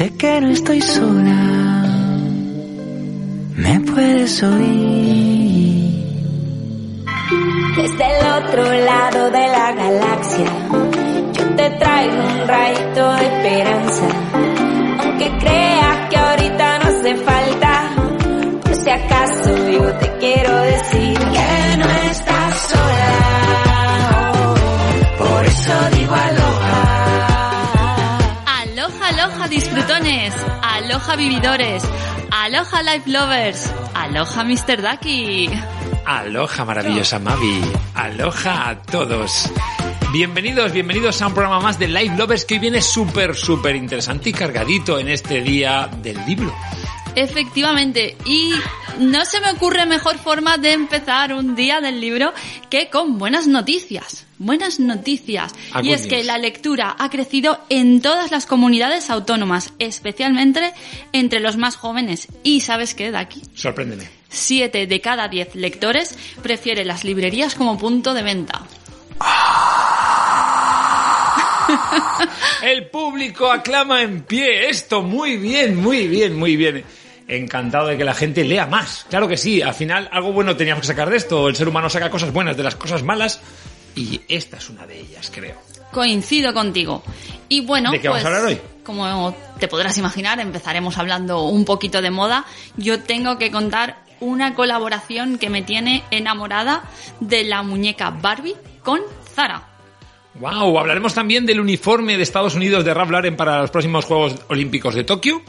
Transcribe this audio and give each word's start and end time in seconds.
Sé 0.00 0.08
que 0.16 0.40
no 0.40 0.48
estoy 0.48 0.80
sola, 0.80 1.84
me 3.54 3.80
puedes 3.80 4.42
oír. 4.42 5.92
Desde 7.76 8.04
el 8.12 8.26
otro 8.38 8.62
lado 8.62 9.30
de 9.30 9.46
la 9.56 9.72
galaxia, 9.72 10.46
yo 11.34 11.44
te 11.54 11.70
traigo 11.72 12.16
un 12.32 12.48
rayito 12.48 13.12
de 13.12 13.26
esperanza. 13.26 14.06
Aunque 15.00 15.30
creas 15.38 16.08
que 16.08 16.16
ahorita 16.16 16.78
no 16.78 16.84
hace 16.88 17.16
falta, 17.16 17.90
por 18.62 18.74
si 18.76 18.88
acaso 18.88 19.68
yo 19.68 19.92
te 19.98 20.16
quiero 20.18 20.56
decir 20.62 21.18
que 21.18 21.69
disfrutones, 29.50 30.32
aloha 30.62 31.16
vividores, 31.16 31.82
aloha 32.30 32.82
life 32.82 33.10
lovers, 33.10 33.68
aloha 33.94 34.44
Mr. 34.44 34.80
Ducky. 34.80 35.50
Aloha 36.06 36.64
maravillosa 36.64 37.18
Mavi, 37.18 37.60
aloha 37.94 38.70
a 38.70 38.80
todos. 38.80 39.50
Bienvenidos, 40.12 40.72
bienvenidos 40.72 41.20
a 41.20 41.26
un 41.26 41.34
programa 41.34 41.60
más 41.60 41.78
de 41.80 41.88
Live 41.88 42.16
Lovers 42.16 42.44
que 42.44 42.54
hoy 42.54 42.60
viene 42.60 42.80
súper, 42.80 43.34
súper 43.34 43.74
interesante 43.74 44.30
y 44.30 44.32
cargadito 44.32 44.98
en 45.00 45.08
este 45.08 45.40
día 45.40 45.90
del 46.00 46.24
libro. 46.26 46.54
Efectivamente, 47.16 48.16
y 48.24 48.54
no 49.00 49.24
se 49.24 49.40
me 49.40 49.50
ocurre 49.50 49.86
mejor 49.86 50.18
forma 50.18 50.58
de 50.58 50.72
empezar 50.72 51.32
un 51.32 51.56
día 51.56 51.80
del 51.80 52.00
libro 52.00 52.32
que 52.68 52.90
con 52.90 53.18
buenas 53.18 53.46
noticias. 53.46 54.26
Buenas 54.38 54.78
noticias. 54.78 55.52
Ah, 55.72 55.80
y 55.82 55.92
es 55.92 56.06
que 56.06 56.22
la 56.22 56.38
lectura 56.38 56.94
ha 56.98 57.10
crecido 57.10 57.60
en 57.68 58.00
todas 58.00 58.30
las 58.30 58.46
comunidades 58.46 59.10
autónomas, 59.10 59.72
especialmente 59.78 60.72
entre 61.12 61.40
los 61.40 61.56
más 61.56 61.76
jóvenes. 61.76 62.28
Y 62.42 62.60
¿sabes 62.60 62.94
qué, 62.94 63.10
Daki? 63.10 63.42
Sorpréndeme. 63.54 64.08
Siete 64.28 64.86
de 64.86 65.00
cada 65.00 65.28
diez 65.28 65.54
lectores 65.54 66.16
prefiere 66.42 66.84
las 66.84 67.04
librerías 67.04 67.54
como 67.54 67.76
punto 67.76 68.14
de 68.14 68.22
venta. 68.22 68.62
El 72.62 72.88
público 72.88 73.50
aclama 73.50 74.02
en 74.02 74.22
pie. 74.22 74.68
Esto 74.68 75.02
muy 75.02 75.36
bien, 75.36 75.76
muy 75.76 76.06
bien, 76.06 76.36
muy 76.36 76.56
bien. 76.56 76.84
Encantado 77.30 77.86
de 77.86 77.96
que 77.96 78.02
la 78.02 78.14
gente 78.14 78.42
lea 78.42 78.66
más. 78.66 79.06
Claro 79.08 79.28
que 79.28 79.36
sí, 79.36 79.62
al 79.62 79.74
final 79.74 80.08
algo 80.10 80.32
bueno 80.32 80.56
teníamos 80.56 80.80
que 80.80 80.88
sacar 80.88 81.08
de 81.08 81.16
esto. 81.16 81.48
El 81.48 81.54
ser 81.54 81.68
humano 81.68 81.88
saca 81.88 82.10
cosas 82.10 82.32
buenas 82.32 82.56
de 82.56 82.64
las 82.64 82.74
cosas 82.74 83.04
malas 83.04 83.40
y 83.94 84.20
esta 84.26 84.56
es 84.56 84.68
una 84.68 84.84
de 84.84 84.98
ellas, 84.98 85.30
creo. 85.32 85.54
Coincido 85.92 86.52
contigo. 86.52 87.04
Y 87.48 87.60
bueno, 87.60 87.92
¿De 87.92 88.00
qué 88.00 88.08
vamos 88.08 88.24
pues, 88.24 88.32
a 88.32 88.36
hablar 88.36 88.50
hoy? 88.50 88.60
Como 88.82 89.36
te 89.60 89.68
podrás 89.68 89.96
imaginar, 89.96 90.40
empezaremos 90.40 90.98
hablando 90.98 91.44
un 91.44 91.64
poquito 91.64 92.02
de 92.02 92.10
moda. 92.10 92.46
Yo 92.76 93.00
tengo 93.00 93.38
que 93.38 93.52
contar 93.52 93.98
una 94.18 94.54
colaboración 94.54 95.38
que 95.38 95.50
me 95.50 95.62
tiene 95.62 96.02
enamorada 96.10 96.82
de 97.20 97.44
la 97.44 97.62
muñeca 97.62 98.10
Barbie 98.10 98.56
con 98.82 99.00
Zara. 99.34 99.68
Wow, 100.34 100.78
hablaremos 100.80 101.14
también 101.14 101.46
del 101.46 101.60
uniforme 101.60 102.16
de 102.16 102.24
Estados 102.24 102.56
Unidos 102.56 102.84
de 102.84 102.92
Ralph 102.92 103.10
Lauren 103.10 103.36
para 103.36 103.60
los 103.60 103.70
próximos 103.70 104.04
Juegos 104.04 104.34
Olímpicos 104.48 104.94
de 104.94 105.04
Tokio. 105.04 105.42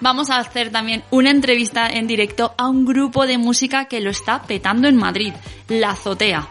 Vamos 0.00 0.30
a 0.30 0.38
hacer 0.38 0.70
también 0.70 1.02
una 1.10 1.30
entrevista 1.30 1.88
en 1.88 2.06
directo 2.06 2.54
a 2.56 2.68
un 2.68 2.84
grupo 2.84 3.26
de 3.26 3.36
música 3.36 3.86
que 3.86 4.00
lo 4.00 4.10
está 4.10 4.42
petando 4.42 4.86
en 4.86 4.96
Madrid, 4.96 5.32
La 5.68 5.90
Azotea. 5.90 6.48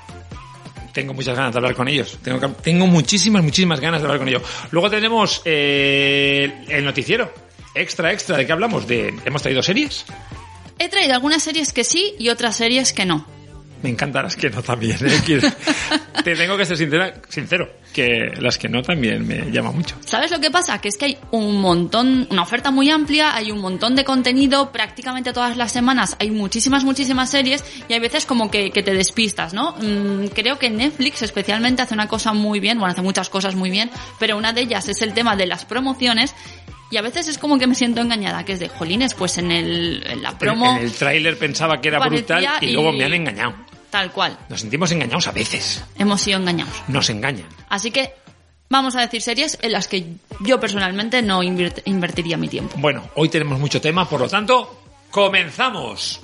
Tengo 0.91 1.13
muchas 1.13 1.37
ganas 1.37 1.53
de 1.53 1.59
hablar 1.59 1.75
con 1.75 1.87
ellos. 1.87 2.17
Tengo, 2.23 2.87
muchísimas, 2.87 3.43
muchísimas 3.43 3.79
ganas 3.79 4.01
de 4.01 4.07
hablar 4.07 4.19
con 4.19 4.27
ellos. 4.27 4.41
Luego 4.71 4.89
tenemos 4.89 5.41
eh, 5.45 6.65
el 6.67 6.83
noticiero. 6.83 7.31
Extra, 7.75 8.11
extra. 8.11 8.37
¿De 8.37 8.45
qué 8.45 8.51
hablamos? 8.51 8.87
De, 8.87 9.13
¿Hemos 9.23 9.43
traído 9.43 9.61
series? 9.61 10.05
He 10.79 10.89
traído 10.89 11.13
algunas 11.13 11.43
series 11.43 11.71
que 11.71 11.83
sí 11.83 12.15
y 12.17 12.29
otras 12.29 12.57
series 12.57 12.93
que 12.93 13.05
no. 13.05 13.36
Me 13.83 13.89
encantan 13.89 14.23
las 14.23 14.35
que 14.35 14.49
no 14.49 14.61
también. 14.63 14.97
¿eh? 15.05 15.19
Quiero- 15.25 15.47
Te 16.23 16.35
tengo 16.35 16.57
que 16.57 16.65
ser 16.65 16.75
sincera, 16.77 17.13
sincero, 17.29 17.69
que 17.93 18.33
las 18.39 18.57
que 18.57 18.67
no 18.67 18.81
también 18.81 19.25
me 19.25 19.49
llama 19.51 19.71
mucho. 19.71 19.95
¿Sabes 20.05 20.29
lo 20.31 20.41
que 20.41 20.51
pasa? 20.51 20.79
Que 20.81 20.89
es 20.89 20.97
que 20.97 21.05
hay 21.05 21.17
un 21.31 21.61
montón, 21.61 22.27
una 22.31 22.41
oferta 22.41 22.69
muy 22.69 22.89
amplia, 22.89 23.33
hay 23.33 23.51
un 23.51 23.59
montón 23.61 23.95
de 23.95 24.03
contenido, 24.03 24.71
prácticamente 24.73 25.31
todas 25.31 25.55
las 25.55 25.71
semanas 25.71 26.17
hay 26.19 26.31
muchísimas, 26.31 26.83
muchísimas 26.83 27.29
series 27.29 27.63
y 27.87 27.93
hay 27.93 27.99
veces 27.99 28.25
como 28.25 28.51
que, 28.51 28.71
que 28.71 28.83
te 28.83 28.93
despistas, 28.93 29.53
¿no? 29.53 29.75
Mm, 29.79 30.27
creo 30.33 30.59
que 30.59 30.69
Netflix 30.69 31.21
especialmente 31.21 31.81
hace 31.81 31.93
una 31.93 32.07
cosa 32.09 32.33
muy 32.33 32.59
bien, 32.59 32.77
bueno, 32.79 32.91
hace 32.91 33.01
muchas 33.01 33.29
cosas 33.29 33.55
muy 33.55 33.69
bien, 33.69 33.89
pero 34.19 34.37
una 34.37 34.51
de 34.51 34.61
ellas 34.61 34.89
es 34.89 35.01
el 35.01 35.13
tema 35.13 35.37
de 35.37 35.45
las 35.47 35.63
promociones 35.63 36.35
y 36.91 36.97
a 36.97 37.01
veces 37.01 37.27
es 37.27 37.37
como 37.37 37.57
que 37.57 37.67
me 37.67 37.75
siento 37.75 38.01
engañada, 38.01 38.43
que 38.45 38.53
es 38.53 38.59
de, 38.59 38.69
jolines, 38.69 39.13
pues 39.13 39.37
en, 39.37 39.51
el, 39.51 40.03
en 40.07 40.21
la 40.23 40.37
promo, 40.37 40.77
En 40.77 40.83
el 40.83 40.91
tráiler 40.91 41.37
pensaba 41.37 41.79
que 41.81 41.89
era 41.89 41.99
brutal 42.07 42.47
y, 42.61 42.65
y- 42.67 42.71
luego 42.73 42.91
me 42.91 43.03
han 43.03 43.13
engañado. 43.13 43.53
tal 43.89 44.11
cual, 44.11 44.37
Nos 44.49 44.61
sentimos 44.61 44.91
engañados 44.91 45.27
a 45.27 45.31
veces. 45.31 45.83
hemos 45.97 46.21
sido 46.21 46.39
engañados. 46.39 46.73
Nos 46.87 47.09
engañan. 47.09 47.47
Así 47.69 47.91
que 47.91 48.13
vamos 48.69 48.95
a 48.95 49.01
decir 49.01 49.21
series 49.21 49.57
en 49.61 49.71
las 49.71 49.87
que 49.87 50.05
yo 50.41 50.59
personalmente 50.59 51.21
no 51.21 51.41
invertiría 51.43 52.37
mi 52.37 52.47
tiempo. 52.47 52.75
Bueno, 52.77 53.09
hoy 53.15 53.29
tenemos 53.29 53.59
mucho 53.59 53.79
tema, 53.81 54.07
por 54.07 54.21
lo 54.21 54.29
tanto, 54.29 54.81
comenzamos. 55.11 56.21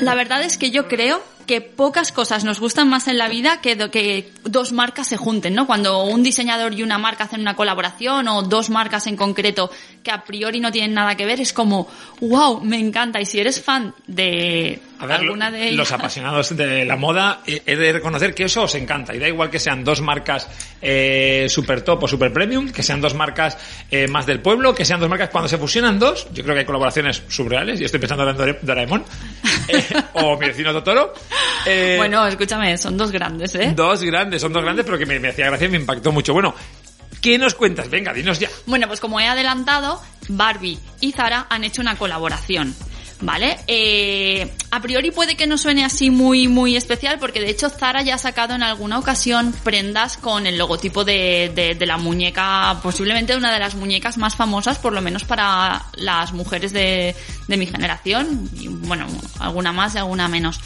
La 0.00 0.14
verdad 0.14 0.42
es 0.42 0.58
que 0.58 0.70
yo 0.70 0.88
creo 0.88 1.22
que 1.48 1.62
pocas 1.62 2.12
cosas 2.12 2.44
nos 2.44 2.60
gustan 2.60 2.88
más 2.90 3.08
en 3.08 3.16
la 3.16 3.26
vida 3.26 3.62
que, 3.62 3.76
que 3.90 4.30
dos 4.44 4.72
marcas 4.72 5.08
se 5.08 5.16
junten, 5.16 5.54
¿no? 5.54 5.66
Cuando 5.66 6.04
un 6.04 6.22
diseñador 6.22 6.74
y 6.74 6.82
una 6.82 6.98
marca 6.98 7.24
hacen 7.24 7.40
una 7.40 7.56
colaboración 7.56 8.28
o 8.28 8.42
dos 8.42 8.68
marcas 8.68 9.06
en 9.06 9.16
concreto 9.16 9.70
que 10.02 10.10
a 10.10 10.24
priori 10.24 10.60
no 10.60 10.70
tienen 10.70 10.92
nada 10.92 11.16
que 11.16 11.24
ver, 11.24 11.40
es 11.40 11.54
como, 11.54 11.88
wow, 12.20 12.60
me 12.60 12.78
encanta. 12.78 13.18
Y 13.20 13.24
si 13.24 13.40
eres 13.40 13.62
fan 13.62 13.94
de 14.06 14.80
A 15.00 15.06
ver, 15.06 15.20
alguna 15.20 15.50
de 15.50 15.64
ellas... 15.64 15.76
los 15.76 15.92
apasionados 15.92 16.56
de 16.56 16.84
la 16.84 16.96
moda, 16.96 17.40
eh, 17.46 17.62
he 17.64 17.76
de 17.76 17.92
reconocer 17.92 18.34
que 18.34 18.44
eso 18.44 18.62
os 18.62 18.74
encanta. 18.74 19.14
Y 19.14 19.18
da 19.18 19.28
igual 19.28 19.50
que 19.50 19.58
sean 19.58 19.84
dos 19.84 20.00
marcas 20.00 20.48
eh, 20.82 21.46
super 21.48 21.82
top 21.82 22.04
o 22.04 22.08
super 22.08 22.32
premium, 22.32 22.70
que 22.70 22.82
sean 22.82 23.00
dos 23.00 23.14
marcas 23.14 23.56
eh, 23.90 24.08
más 24.08 24.26
del 24.26 24.40
pueblo, 24.40 24.74
que 24.74 24.84
sean 24.84 24.98
dos 25.00 25.08
marcas 25.08 25.30
cuando 25.30 25.48
se 25.48 25.56
fusionan 25.56 25.98
dos. 25.98 26.26
Yo 26.32 26.42
creo 26.42 26.54
que 26.54 26.60
hay 26.60 26.66
colaboraciones 26.66 27.22
surreales. 27.28 27.80
Y 27.80 27.84
estoy 27.84 28.00
pensando 28.00 28.28
en 28.28 28.56
Doraemon 28.62 29.04
eh, 29.68 29.84
o 30.14 30.36
mi 30.36 30.46
vecino 30.46 30.72
Totoro. 30.72 31.12
Bueno, 31.96 32.26
escúchame, 32.26 32.76
son 32.78 32.96
dos 32.96 33.12
grandes, 33.12 33.54
¿eh? 33.54 33.72
Dos 33.76 34.02
grandes, 34.02 34.40
son 34.40 34.52
dos 34.52 34.62
grandes, 34.62 34.84
pero 34.84 34.98
que 34.98 35.06
me, 35.06 35.20
me 35.20 35.28
hacía 35.28 35.46
gracia 35.46 35.66
y 35.66 35.70
me 35.70 35.76
impactó 35.76 36.10
mucho. 36.12 36.32
Bueno, 36.32 36.54
¿qué 37.20 37.38
nos 37.38 37.54
cuentas? 37.54 37.88
Venga, 37.88 38.12
dinos 38.12 38.38
ya. 38.38 38.48
Bueno, 38.66 38.88
pues 38.88 39.00
como 39.00 39.20
he 39.20 39.26
adelantado, 39.26 40.02
Barbie 40.28 40.78
y 41.00 41.12
Zara 41.12 41.46
han 41.50 41.64
hecho 41.64 41.82
una 41.82 41.96
colaboración. 41.96 42.74
¿Vale? 43.20 43.58
Eh, 43.66 44.54
a 44.70 44.80
priori 44.80 45.10
puede 45.10 45.36
que 45.36 45.48
no 45.48 45.58
suene 45.58 45.84
así 45.84 46.08
muy, 46.08 46.46
muy 46.46 46.76
especial 46.76 47.18
porque 47.18 47.40
de 47.40 47.50
hecho 47.50 47.68
Zara 47.68 48.02
ya 48.02 48.14
ha 48.14 48.18
sacado 48.18 48.54
en 48.54 48.62
alguna 48.62 48.96
ocasión 48.96 49.52
prendas 49.64 50.16
con 50.16 50.46
el 50.46 50.56
logotipo 50.56 51.04
de, 51.04 51.50
de, 51.52 51.74
de 51.74 51.86
la 51.86 51.96
muñeca, 51.96 52.78
posiblemente 52.80 53.36
una 53.36 53.52
de 53.52 53.58
las 53.58 53.74
muñecas 53.74 54.18
más 54.18 54.36
famosas, 54.36 54.78
por 54.78 54.92
lo 54.92 55.00
menos 55.00 55.24
para 55.24 55.86
las 55.96 56.32
mujeres 56.32 56.72
de, 56.72 57.16
de 57.48 57.56
mi 57.56 57.66
generación, 57.66 58.48
y 58.54 58.68
bueno, 58.68 59.06
alguna 59.40 59.72
más 59.72 59.96
y 59.96 59.98
alguna 59.98 60.28
menos. 60.28 60.60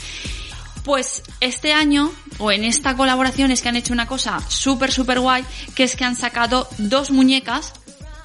Pues 0.85 1.23
este 1.41 1.73
año, 1.73 2.13
o 2.39 2.51
en 2.51 2.65
esta 2.65 2.97
colaboración, 2.97 3.51
es 3.51 3.63
que 3.63 3.69
han 3.69 3.77
hecho 3.77 3.93
una 3.93 4.07
cosa 4.07 4.41
súper, 4.49 4.93
súper 4.93 5.21
guay, 5.21 5.45
que 5.75 5.85
es 5.85 5.97
que 5.97 6.05
han 6.05 6.17
sacado 6.17 6.69
dos 6.77 7.11
muñecas, 7.11 7.73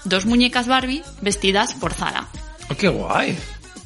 dos 0.03 0.25
muñecas 0.25 0.67
Barbie 0.67 1.03
vestidas 1.21 1.75
por 1.75 1.93
Zara. 1.93 2.27
Oh, 2.69 2.75
¡Qué 2.75 2.89
guay! 2.89 3.37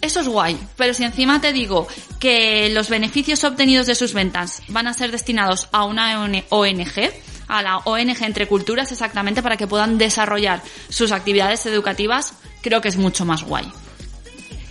Eso 0.01 0.19
es 0.19 0.27
guay, 0.27 0.57
pero 0.77 0.93
si 0.93 1.03
encima 1.03 1.39
te 1.39 1.53
digo 1.53 1.87
que 2.19 2.69
los 2.69 2.89
beneficios 2.89 3.43
obtenidos 3.43 3.85
de 3.85 3.95
sus 3.95 4.13
ventas 4.13 4.63
van 4.67 4.87
a 4.87 4.93
ser 4.93 5.11
destinados 5.11 5.69
a 5.71 5.85
una 5.85 6.25
ONG, 6.49 7.11
a 7.47 7.61
la 7.61 7.77
ONG 7.79 8.23
Entre 8.23 8.47
Culturas 8.47 8.91
exactamente 8.91 9.43
para 9.43 9.57
que 9.57 9.67
puedan 9.67 9.97
desarrollar 9.97 10.63
sus 10.89 11.11
actividades 11.11 11.65
educativas, 11.67 12.33
creo 12.61 12.81
que 12.81 12.87
es 12.87 12.97
mucho 12.97 13.25
más 13.25 13.43
guay. 13.43 13.71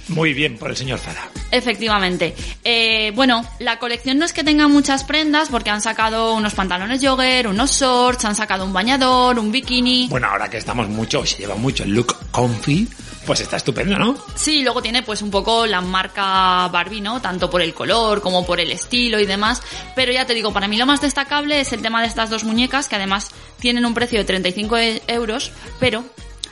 Muy 0.08 0.34
bien 0.34 0.58
por 0.58 0.70
el 0.70 0.76
señor 0.76 0.98
Zara. 0.98 1.28
Efectivamente. 1.52 2.34
Eh, 2.64 3.12
bueno, 3.14 3.44
la 3.60 3.78
colección 3.78 4.18
no 4.18 4.24
es 4.24 4.32
que 4.32 4.42
tenga 4.42 4.66
muchas 4.66 5.04
prendas 5.04 5.48
porque 5.48 5.70
han 5.70 5.80
sacado 5.80 6.34
unos 6.34 6.54
pantalones 6.54 7.00
jogger, 7.00 7.46
unos 7.46 7.70
shorts, 7.80 8.24
han 8.24 8.34
sacado 8.34 8.64
un 8.64 8.72
bañador, 8.72 9.38
un 9.38 9.52
bikini. 9.52 10.08
Bueno, 10.10 10.26
ahora 10.26 10.50
que 10.50 10.56
estamos 10.56 10.88
mucho, 10.88 11.24
se 11.24 11.38
lleva 11.38 11.54
mucho 11.54 11.84
el 11.84 11.94
look 11.94 12.16
comfy, 12.32 12.88
Pues 13.30 13.42
está 13.42 13.58
estupendo, 13.58 13.96
¿no? 13.96 14.16
Sí, 14.34 14.64
luego 14.64 14.82
tiene 14.82 15.04
pues 15.04 15.22
un 15.22 15.30
poco 15.30 15.64
la 15.64 15.80
marca 15.80 16.66
Barbie, 16.66 17.00
¿no? 17.00 17.22
Tanto 17.22 17.48
por 17.48 17.62
el 17.62 17.72
color 17.72 18.20
como 18.20 18.44
por 18.44 18.58
el 18.58 18.72
estilo 18.72 19.20
y 19.20 19.24
demás. 19.24 19.62
Pero 19.94 20.10
ya 20.10 20.26
te 20.26 20.34
digo, 20.34 20.52
para 20.52 20.66
mí 20.66 20.76
lo 20.76 20.84
más 20.84 21.00
destacable 21.00 21.60
es 21.60 21.72
el 21.72 21.80
tema 21.80 22.00
de 22.00 22.08
estas 22.08 22.28
dos 22.28 22.42
muñecas, 22.42 22.88
que 22.88 22.96
además 22.96 23.30
tienen 23.60 23.86
un 23.86 23.94
precio 23.94 24.18
de 24.18 24.24
35 24.24 24.76
e- 24.78 25.02
euros, 25.06 25.52
pero 25.78 26.04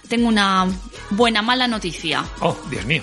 tengo 0.09 0.29
una 0.29 0.69
buena 1.11 1.43
mala 1.43 1.67
noticia. 1.67 2.25
Oh, 2.39 2.57
Dios 2.71 2.85
mío. 2.85 3.03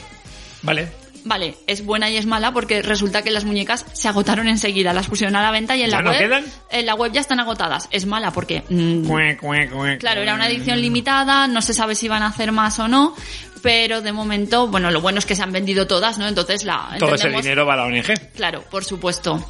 Vale. 0.62 0.90
Vale, 1.26 1.58
es 1.66 1.84
buena 1.84 2.08
y 2.12 2.18
es 2.18 2.28
mala 2.28 2.54
porque 2.54 2.84
resulta 2.84 3.24
que 3.24 3.32
las 3.32 3.46
muñecas 3.46 3.84
se 3.94 4.08
agotaron 4.08 4.48
enseguida, 4.48 4.94
las 4.94 5.08
pusieron 5.08 5.36
a 5.36 5.42
la 5.42 5.50
venta 5.50 5.76
y 5.76 5.82
en 5.82 5.90
¿Ya 5.90 5.98
la 5.98 6.04
no 6.04 6.12
web 6.12 6.20
quedan? 6.20 6.46
en 6.70 6.86
la 6.86 6.94
web 6.94 7.12
ya 7.12 7.20
están 7.20 7.40
agotadas. 7.40 7.88
Es 7.90 8.06
mala 8.06 8.30
porque 8.30 8.64
mm, 8.70 9.06
Cue, 9.08 9.36
cue, 9.36 9.68
cue, 9.68 9.98
Claro, 9.98 10.22
era 10.22 10.36
una 10.36 10.48
edición 10.48 10.80
limitada, 10.80 11.48
no 11.48 11.64
se 11.64 11.74
sabe 11.74 11.96
si 11.96 12.08
van 12.08 12.22
a 12.22 12.28
hacer 12.28 12.52
más 12.52 12.78
o 12.78 12.88
no, 12.88 13.16
pero 13.66 14.04
de 14.04 14.12
momento, 14.12 14.68
bueno, 14.68 14.92
lo 14.92 15.02
bueno 15.02 15.18
es 15.18 15.26
que 15.26 15.36
se 15.36 15.42
han 15.42 15.52
vendido 15.52 15.88
todas, 15.88 16.20
¿no? 16.20 16.28
Entonces 16.28 16.64
la 16.66 16.96
Todo 17.00 17.16
ese 17.16 17.30
dinero 17.30 17.66
va 17.66 17.74
a 17.74 17.78
la 17.78 17.86
ONG. 17.86 18.14
Claro, 18.36 18.64
por 18.70 18.86
supuesto. 18.86 19.44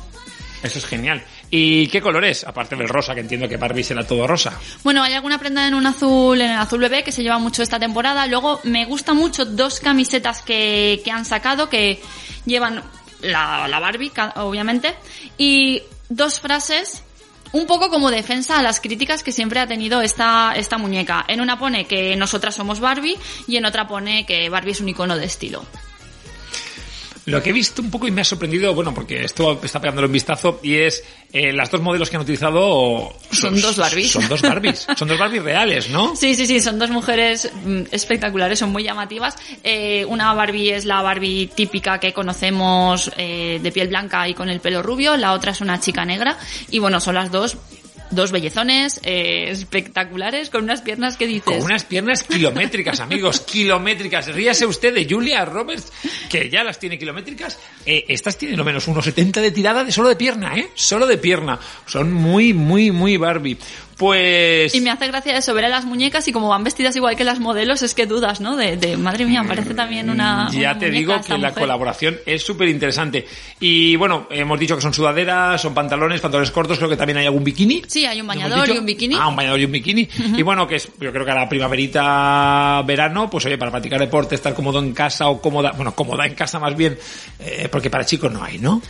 Eso 0.63 0.79
es 0.79 0.85
genial. 0.85 1.21
¿Y 1.51 1.89
qué 1.89 1.99
color 1.99 2.23
es? 2.23 2.45
Aparte 2.45 2.77
del 2.77 2.87
rosa, 2.87 3.13
que 3.13 3.19
entiendo 3.19 3.49
que 3.49 3.57
Barbie 3.57 3.83
será 3.83 4.07
todo 4.07 4.25
rosa. 4.25 4.57
Bueno, 4.85 5.03
hay 5.03 5.15
alguna 5.15 5.37
prenda 5.37 5.67
en 5.67 5.73
un 5.73 5.85
azul, 5.85 6.39
en 6.39 6.49
el 6.49 6.57
azul 6.57 6.79
bebé, 6.79 7.03
que 7.03 7.11
se 7.11 7.23
lleva 7.23 7.39
mucho 7.39 7.61
esta 7.61 7.77
temporada. 7.77 8.25
Luego 8.25 8.61
me 8.63 8.85
gusta 8.85 9.13
mucho 9.13 9.43
dos 9.43 9.81
camisetas 9.81 10.41
que, 10.41 11.01
que 11.03 11.11
han 11.11 11.25
sacado, 11.25 11.67
que 11.67 12.01
llevan 12.45 12.81
la, 13.21 13.67
la 13.67 13.79
Barbie, 13.81 14.13
obviamente, 14.37 14.95
y 15.37 15.83
dos 16.07 16.39
frases 16.39 17.03
un 17.55 17.67
poco 17.67 17.89
como 17.89 18.11
defensa 18.11 18.59
a 18.59 18.61
las 18.61 18.81
críticas 18.81 19.23
que 19.23 19.31
siempre 19.31 19.61
ha 19.61 19.67
tenido 19.67 20.01
esta, 20.01 20.53
esta 20.57 20.77
muñeca. 20.77 21.23
En 21.29 21.39
una 21.39 21.57
pone 21.57 21.85
que 21.85 22.15
nosotras 22.17 22.53
somos 22.53 22.81
Barbie 22.81 23.17
y 23.47 23.55
en 23.55 23.65
otra 23.65 23.87
pone 23.87 24.25
que 24.25 24.49
Barbie 24.49 24.71
es 24.71 24.81
un 24.81 24.89
icono 24.89 25.15
de 25.15 25.25
estilo. 25.25 25.63
Lo 27.25 27.41
que 27.41 27.49
he 27.49 27.53
visto 27.53 27.81
un 27.81 27.89
poco 27.89 28.07
y 28.07 28.11
me 28.11 28.21
ha 28.21 28.23
sorprendido, 28.23 28.73
bueno, 28.75 28.93
porque 28.93 29.23
esto 29.23 29.59
está 29.63 29.79
pegándole 29.79 30.07
un 30.07 30.13
vistazo, 30.13 30.59
y 30.61 30.75
es 30.75 31.03
eh, 31.33 31.51
las 31.51 31.71
dos 31.71 31.81
modelos 31.81 32.09
que 32.09 32.17
han 32.17 32.21
utilizado... 32.21 33.13
Son 33.31 33.59
dos 33.59 33.77
Barbies. 33.77 34.11
Son 34.11 34.27
dos 34.29 34.41
Barbies. 34.41 34.87
son 34.95 35.07
dos 35.07 35.17
Barbies 35.17 35.43
reales, 35.43 35.89
¿no? 35.89 36.15
Sí, 36.15 36.35
sí, 36.35 36.45
sí, 36.45 36.59
son 36.61 36.77
dos 36.77 36.89
mujeres 36.89 37.51
mm, 37.65 37.83
espectaculares, 37.91 38.59
son 38.59 38.71
muy 38.71 38.83
llamativas. 38.83 39.35
Eh, 39.63 40.05
una 40.05 40.33
Barbie 40.33 40.71
es 40.71 40.85
la 40.85 41.01
Barbie 41.01 41.47
típica 41.47 41.99
que 41.99 42.13
conocemos 42.13 43.11
eh, 43.17 43.59
de 43.61 43.71
piel 43.71 43.87
blanca 43.87 44.27
y 44.27 44.33
con 44.33 44.49
el 44.49 44.59
pelo 44.59 44.83
rubio, 44.83 45.17
la 45.17 45.33
otra 45.33 45.51
es 45.51 45.61
una 45.61 45.79
chica 45.79 46.05
negra 46.05 46.37
y 46.69 46.79
bueno, 46.79 46.99
son 46.99 47.15
las 47.15 47.31
dos 47.31 47.57
dos 48.15 48.31
bellezones 48.31 48.99
eh, 49.03 49.49
espectaculares 49.49 50.49
con 50.49 50.63
unas 50.63 50.81
piernas 50.81 51.17
que 51.17 51.27
dices 51.27 51.43
Con 51.43 51.61
unas 51.61 51.83
piernas 51.83 52.23
kilométricas, 52.23 52.99
amigos, 52.99 53.41
kilométricas. 53.51 54.27
Ríase 54.33 54.65
usted 54.65 54.93
de 54.93 55.07
Julia 55.07 55.45
Roberts, 55.45 55.91
que 56.29 56.49
ya 56.49 56.63
las 56.63 56.79
tiene 56.79 56.97
kilométricas. 56.97 57.59
Eh, 57.85 58.05
estas 58.07 58.37
tienen 58.37 58.57
lo 58.57 58.63
menos 58.65 58.87
unos 58.87 59.05
70 59.05 59.41
de 59.41 59.51
tirada 59.51 59.83
de 59.83 59.91
solo 59.91 60.09
de 60.09 60.15
pierna, 60.15 60.55
¿eh? 60.55 60.69
Solo 60.73 61.05
de 61.05 61.17
pierna. 61.17 61.59
Son 61.85 62.11
muy, 62.11 62.53
muy, 62.53 62.91
muy 62.91 63.17
Barbie. 63.17 63.57
Pues... 63.97 64.75
y 64.75 64.81
me 64.81 64.89
hace 64.89 65.07
gracia 65.07 65.37
eso, 65.37 65.53
ver 65.53 65.65
a 65.65 65.69
las 65.69 65.85
muñecas 65.85 66.27
y 66.27 66.33
como 66.33 66.49
van 66.49 66.63
vestidas 66.63 66.95
igual 66.95 67.15
que 67.15 67.23
las 67.23 67.39
modelos, 67.39 67.81
es 67.81 67.93
que 67.93 68.05
dudas, 68.05 68.41
¿no? 68.41 68.57
De, 68.57 68.75
de 68.75 68.97
madre 68.97 69.25
mía, 69.25 69.43
parece 69.47 69.73
también 69.73 70.09
una. 70.09 70.49
Ya 70.51 70.71
una 70.71 70.79
te 70.79 70.89
digo 70.91 71.15
que 71.21 71.37
la 71.37 71.53
colaboración 71.53 72.17
es 72.25 72.43
súper 72.43 72.67
interesante. 72.67 73.25
Y 73.59 73.95
bueno, 73.95 74.27
hemos 74.29 74.59
dicho 74.59 74.75
que 74.75 74.81
son 74.81 74.93
sudaderas, 74.93 75.61
son 75.61 75.73
pantalones, 75.73 76.19
pantalones 76.19 76.51
cortos, 76.51 76.77
creo 76.77 76.89
que 76.89 76.97
también 76.97 77.17
hay 77.17 77.25
algún 77.25 77.43
bikini. 77.43 77.83
Sí, 77.87 78.05
hay 78.05 78.19
un 78.19 78.27
¿No 78.27 78.33
hemos 78.33 78.43
bañador 78.49 78.69
y 78.69 78.77
un 78.77 78.85
bikini. 78.85 79.15
Ah, 79.17 79.27
un 79.27 79.35
bañador 79.35 79.59
y 79.59 79.65
un 79.65 79.71
bikini. 79.71 80.09
Y 80.37 80.41
bueno, 80.41 80.67
que 80.67 80.75
es, 80.75 80.89
yo 80.99 81.11
creo 81.11 81.23
que 81.23 81.31
a 81.31 81.35
la 81.35 81.49
primaverita, 81.49 82.81
verano, 82.85 83.29
pues 83.29 83.45
oye, 83.45 83.57
para 83.57 83.71
practicar 83.71 83.99
deporte, 83.99 84.35
estar 84.35 84.53
cómodo 84.53 84.79
en 84.79 84.93
casa 84.93 85.27
o 85.29 85.41
cómoda, 85.41 85.71
bueno, 85.71 85.95
cómoda 85.95 86.25
en 86.25 86.35
casa 86.35 86.59
más 86.59 86.75
bien, 86.75 86.97
eh, 87.39 87.69
porque 87.71 87.89
para 87.89 88.05
chicos 88.05 88.31
no 88.31 88.43
hay, 88.43 88.59
¿no? 88.59 88.81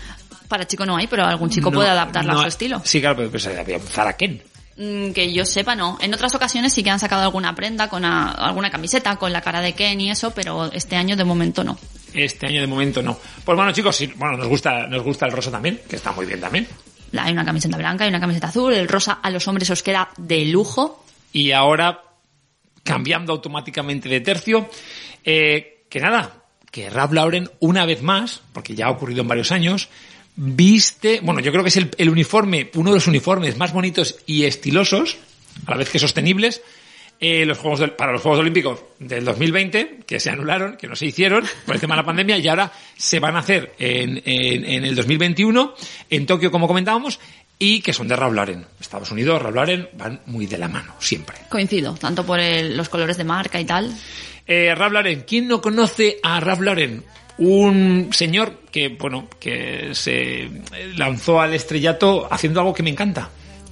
Para 0.48 0.66
chico 0.66 0.86
no 0.86 0.96
hay, 0.96 1.08
pero 1.08 1.26
algún 1.26 1.50
chico 1.50 1.72
No, 1.72 1.78
puede 1.78 1.90
adaptarla 1.90 2.34
no 2.34 2.40
a 2.40 2.44
su 2.44 2.48
estilo. 2.50 2.82
Sí, 2.84 3.02
claro, 3.02 3.16
pero 3.18 3.32
pues, 3.32 3.48
había 3.48 3.78
un 3.78 3.84
Zara 3.84 4.16
Ken. 4.16 4.34
Mm, 4.34 4.55
Que 4.78 5.32
yo 5.34 5.46
sepa, 5.46 5.74
no. 5.76 5.98
En 6.02 6.14
otras 6.14 6.36
ocasiones 6.36 6.74
sí 6.74 6.84
que 6.84 6.90
han 6.90 7.00
sacado 7.00 7.22
alguna 7.24 7.56
prenda 7.56 7.88
con 7.88 8.04
a- 8.04 8.32
alguna 8.32 8.70
camiseta 8.70 9.16
con 9.16 9.32
la 9.32 9.40
cara 9.42 9.62
de 9.62 9.74
Ken 9.74 10.02
y 10.02 10.12
eso, 10.12 10.32
pero 10.32 10.70
este 10.74 10.98
año 10.98 11.16
de 11.16 11.24
momento 11.24 11.64
no. 11.64 11.78
Este 12.14 12.48
año 12.48 12.60
de 12.62 12.68
momento 12.68 13.02
no. 13.02 13.18
Pues 13.46 13.56
bueno, 13.56 13.72
chicos, 13.72 13.96
sí, 13.96 14.12
bueno, 14.18 14.36
nos 14.38 14.48
gusta, 14.48 14.86
nos 14.88 15.02
gusta 15.04 15.26
el 15.28 15.32
rosa 15.32 15.50
también, 15.52 15.80
que 15.90 15.96
está 15.96 16.12
muy 16.12 16.26
bien 16.26 16.42
también. 16.42 16.68
Hay 17.18 17.32
una 17.32 17.46
camiseta 17.46 17.78
blanca, 17.78 18.04
hay 18.04 18.10
una 18.10 18.20
camiseta 18.20 18.48
azul, 18.48 18.74
el 18.74 18.88
rosa 18.90 19.20
a 19.24 19.30
los 19.30 19.48
hombres 19.48 19.70
os 19.70 19.82
queda 19.82 20.10
de 20.18 20.44
lujo. 20.46 21.06
Y 21.32 21.52
ahora, 21.52 22.02
cambiando 22.84 23.32
automáticamente 23.34 24.10
de 24.10 24.20
tercio, 24.22 24.70
eh, 25.24 25.86
que 25.90 26.00
nada, 26.02 26.44
que 26.72 26.90
Ralph 26.90 27.14
Lauren 27.14 27.50
una 27.60 27.86
vez 27.86 28.02
más, 28.02 28.42
porque 28.52 28.76
ya 28.76 28.88
ha 28.88 28.92
ocurrido 28.92 29.22
en 29.22 29.28
varios 29.30 29.52
años, 29.54 29.88
viste, 30.36 31.20
bueno, 31.22 31.40
yo 31.40 31.52
creo 31.52 31.64
que 31.64 31.70
es 31.70 31.78
el, 31.78 31.92
el 31.98 32.10
uniforme, 32.10 32.70
uno 32.76 32.92
de 32.92 32.96
los 32.98 33.08
uniformes 33.08 33.58
más 33.58 33.74
bonitos 33.74 34.18
y 34.26 34.44
estilosos, 34.46 35.18
a 35.66 35.72
la 35.72 35.78
vez 35.78 35.90
que 35.90 36.00
sostenibles, 36.00 36.62
eh, 37.20 37.46
los 37.46 37.58
juegos 37.58 37.80
del- 37.80 37.92
para 37.92 38.12
los 38.12 38.22
Juegos 38.22 38.42
Olímpicos 38.42 38.80
del 39.00 39.24
2020, 39.24 40.00
que 40.06 40.20
se 40.20 40.30
anularon, 40.30 40.76
que 40.76 40.88
no 40.88 40.96
se 40.98 41.06
hicieron 41.06 41.44
por 41.66 41.76
el 41.76 41.82
tema 41.82 41.96
de 41.96 42.02
la 42.02 42.06
pandemia, 42.06 42.38
y 42.38 42.48
ahora 42.48 42.72
se 42.98 43.20
van 43.20 43.36
a 43.38 43.40
hacer 43.40 43.74
en, 43.80 44.22
en, 44.26 44.66
en 44.66 44.84
el 44.84 44.96
2021, 44.96 45.74
en 46.10 46.26
Tokio, 46.26 46.52
como 46.52 46.68
comentábamos, 46.68 47.20
y 47.58 47.80
que 47.80 47.94
son 47.94 48.10
de 48.10 48.18
Ralph 48.18 48.34
Lauren. 48.36 48.66
Estados 48.82 49.12
Unidos, 49.12 49.42
Ralph 49.42 49.56
Lauren 49.56 49.88
van 49.94 50.20
muy 50.26 50.46
de 50.46 50.58
la 50.58 50.68
mano, 50.68 50.94
siempre. 51.00 51.38
Coincido, 51.50 51.94
tanto 51.94 52.26
por 52.26 52.42
el- 52.42 52.76
los 52.76 52.90
colores 52.90 53.16
de 53.16 53.24
marca 53.24 53.62
y 53.62 53.66
tal. 53.66 53.96
Eh, 54.46 54.76
Ralph 54.76 54.92
Lauren, 54.94 55.24
¿quién 55.26 55.48
no 55.48 55.62
conoce 55.62 56.20
a 56.22 56.42
Ralph 56.42 56.60
Lauren? 56.62 57.02
Un 57.38 58.10
señor 58.12 58.60
que, 58.72 58.90
bueno, 58.90 59.28
que 59.40 59.90
se 59.94 60.50
lanzó 60.96 61.42
al 61.42 61.54
estrellato 61.54 62.28
haciendo 62.32 62.60
algo 62.62 62.74
que 62.74 62.84
me 62.84 62.90
encanta. 62.90 63.30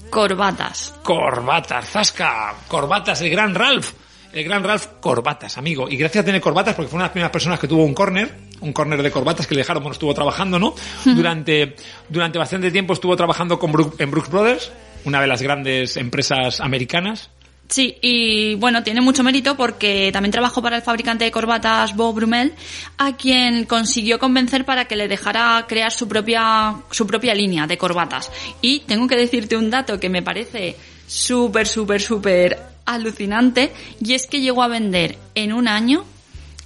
Corbatas. 0.10 0.94
Corbatas, 1.02 1.90
Zasca, 1.90 2.54
corbatas, 2.68 3.22
el 3.22 3.30
gran 3.30 3.56
Ralph. 3.56 3.92
El 4.34 4.44
gran 4.46 4.64
Ralph, 4.64 4.86
corbatas, 5.00 5.58
amigo. 5.58 5.88
Y 5.88 5.96
gracias 5.96 6.24
a 6.24 6.26
tener 6.26 6.42
corbatas, 6.42 6.74
porque 6.76 6.90
fue 6.90 6.98
una 6.98 7.04
de 7.04 7.08
las 7.08 7.12
primeras 7.14 7.32
personas 7.32 7.60
que 7.60 7.68
tuvo 7.68 7.84
un 7.84 7.94
corner, 7.94 8.36
un 8.62 8.74
corner 8.74 9.02
de 9.04 9.12
corbatas 9.12 9.46
que 9.46 9.54
le 9.54 9.62
dejaron, 9.62 9.84
bueno, 9.84 9.94
estuvo 9.94 10.14
trabajando, 10.14 10.58
¿no? 10.58 10.74
Durante, 11.06 11.76
durante 12.10 12.40
bastante 12.40 12.72
tiempo 12.72 12.94
estuvo 12.94 13.16
trabajando 13.16 13.60
con 13.60 13.72
Brook- 13.72 13.96
en 14.00 14.10
Brooks 14.10 14.30
Brothers, 14.30 14.72
una 15.06 15.22
de 15.22 15.28
las 15.28 15.42
grandes 15.42 15.98
empresas 15.98 16.60
americanas. 16.62 17.30
Sí, 17.74 17.98
y 18.04 18.54
bueno, 18.54 18.84
tiene 18.84 19.02
mucho 19.02 19.24
mérito 19.24 19.58
porque 19.58 20.12
también 20.14 20.32
trabajó 20.32 20.62
para 20.62 20.76
el 20.76 20.84
fabricante 20.84 21.24
de 21.24 21.32
corbatas 21.32 21.96
Bob 21.96 22.14
Brumel, 22.14 22.54
a 23.00 23.18
quien 23.18 23.66
consiguió 23.66 24.20
convencer 24.20 24.64
para 24.64 24.86
que 24.86 24.96
le 24.96 25.08
dejara 25.08 25.66
crear 25.68 25.92
su 25.92 26.08
propia, 26.08 26.76
su 26.92 27.08
propia 27.08 27.34
línea 27.34 27.66
de 27.66 27.80
corbatas. 27.80 28.32
Y 28.62 28.82
tengo 28.82 29.08
que 29.08 29.16
decirte 29.16 29.58
un 29.58 29.72
dato 29.72 30.00
que 30.00 30.08
me 30.08 30.22
parece 30.22 30.76
súper, 31.08 31.66
súper, 31.66 32.00
súper 32.00 32.62
alucinante, 32.86 33.74
y 34.00 34.14
es 34.14 34.28
que 34.28 34.40
llegó 34.40 34.62
a 34.62 34.68
vender 34.68 35.18
en 35.34 35.52
un 35.52 35.68
año 35.68 36.06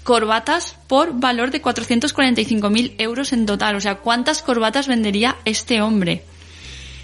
corbatas 0.04 0.76
por 0.88 1.18
valor 1.18 1.52
de 1.52 1.62
445.000 1.62 2.96
euros 2.98 3.32
en 3.32 3.46
total. 3.46 3.78
O 3.78 3.80
sea, 3.80 3.96
¿cuántas 3.96 4.42
corbatas 4.42 4.90
vendería 4.90 5.38
este 5.46 5.82
hombre? 5.82 6.26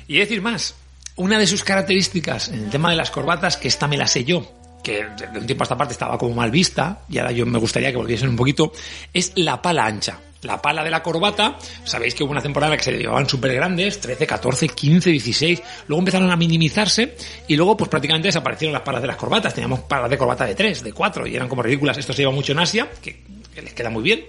Y 0.09 0.17
decir 0.17 0.41
más, 0.41 0.75
una 1.15 1.37
de 1.37 1.47
sus 1.47 1.63
características 1.63 2.49
en 2.49 2.65
el 2.65 2.69
tema 2.69 2.89
de 2.89 2.95
las 2.95 3.11
corbatas, 3.11 3.57
que 3.57 3.67
esta 3.67 3.87
me 3.87 3.97
la 3.97 4.07
sé 4.07 4.23
yo, 4.23 4.51
que 4.83 5.05
de 5.05 5.39
un 5.39 5.45
tiempo 5.45 5.63
a 5.63 5.65
esta 5.65 5.77
parte 5.77 5.93
estaba 5.93 6.17
como 6.17 6.33
mal 6.35 6.51
vista, 6.51 7.03
y 7.09 7.17
ahora 7.17 7.31
yo 7.31 7.45
me 7.45 7.59
gustaría 7.59 7.91
que 7.91 7.97
volviesen 7.97 8.29
un 8.29 8.35
poquito, 8.35 8.73
es 9.13 9.31
la 9.35 9.61
pala 9.61 9.85
ancha. 9.85 10.19
La 10.41 10.61
pala 10.61 10.83
de 10.83 10.91
la 10.91 11.01
corbata, 11.01 11.57
sabéis 11.85 12.13
que 12.13 12.23
hubo 12.23 12.31
una 12.31 12.41
temporada 12.41 12.75
que 12.75 12.83
se 12.83 12.91
llevaban 12.91 13.29
súper 13.29 13.53
grandes, 13.53 14.01
13, 14.01 14.27
14, 14.27 14.67
15, 14.67 15.09
16, 15.11 15.63
luego 15.87 15.99
empezaron 15.99 16.29
a 16.31 16.35
minimizarse 16.35 17.15
y 17.47 17.55
luego 17.55 17.77
pues 17.77 17.89
prácticamente 17.89 18.27
desaparecieron 18.27 18.73
las 18.73 18.81
palas 18.81 19.01
de 19.01 19.07
las 19.07 19.15
corbatas. 19.15 19.53
Teníamos 19.53 19.81
palas 19.81 20.09
de 20.09 20.17
corbata 20.17 20.45
de 20.45 20.53
3, 20.53 20.83
de 20.83 20.91
4 20.91 21.27
y 21.27 21.35
eran 21.37 21.47
como 21.47 21.63
ridículas. 21.63 21.97
Esto 21.97 22.11
se 22.11 22.23
lleva 22.23 22.33
mucho 22.33 22.51
en 22.51 22.59
Asia, 22.59 22.89
que, 23.01 23.23
que 23.55 23.61
les 23.61 23.73
queda 23.73 23.89
muy 23.89 24.03
bien 24.03 24.25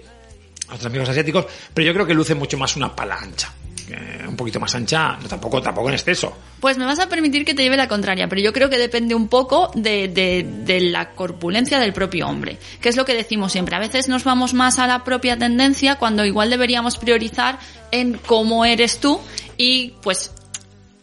a 0.67 0.69
nuestros 0.69 0.89
amigos 0.89 1.09
asiáticos, 1.09 1.47
pero 1.73 1.85
yo 1.85 1.93
creo 1.93 2.05
que 2.05 2.13
luce 2.13 2.33
mucho 2.33 2.57
más 2.57 2.77
una 2.77 2.95
pala 2.95 3.17
ancha. 3.17 3.53
Eh, 3.89 4.25
un 4.27 4.35
poquito 4.35 4.59
más 4.59 4.73
ancha, 4.73 5.17
no, 5.21 5.27
tampoco, 5.27 5.61
tampoco 5.61 5.89
en 5.89 5.95
exceso. 5.95 6.35
Pues 6.59 6.77
me 6.77 6.85
vas 6.85 6.99
a 6.99 7.07
permitir 7.07 7.45
que 7.45 7.53
te 7.53 7.63
lleve 7.63 7.77
la 7.77 7.87
contraria, 7.87 8.27
pero 8.27 8.41
yo 8.41 8.51
creo 8.51 8.69
que 8.69 8.77
depende 8.77 9.13
un 9.13 9.27
poco 9.27 9.71
de, 9.75 10.07
de, 10.07 10.43
de 10.63 10.81
la 10.81 11.11
corpulencia 11.11 11.79
del 11.79 11.93
propio 11.93 12.27
hombre, 12.27 12.57
que 12.81 12.89
es 12.89 12.95
lo 12.95 13.05
que 13.05 13.13
decimos 13.13 13.51
siempre. 13.51 13.75
A 13.75 13.79
veces 13.79 14.07
nos 14.07 14.23
vamos 14.23 14.53
más 14.53 14.79
a 14.79 14.87
la 14.87 15.03
propia 15.03 15.37
tendencia 15.37 15.97
cuando 15.97 16.25
igual 16.25 16.49
deberíamos 16.49 16.97
priorizar 16.97 17.59
en 17.91 18.17
cómo 18.25 18.65
eres 18.65 18.99
tú 18.99 19.19
y 19.57 19.93
pues 20.01 20.31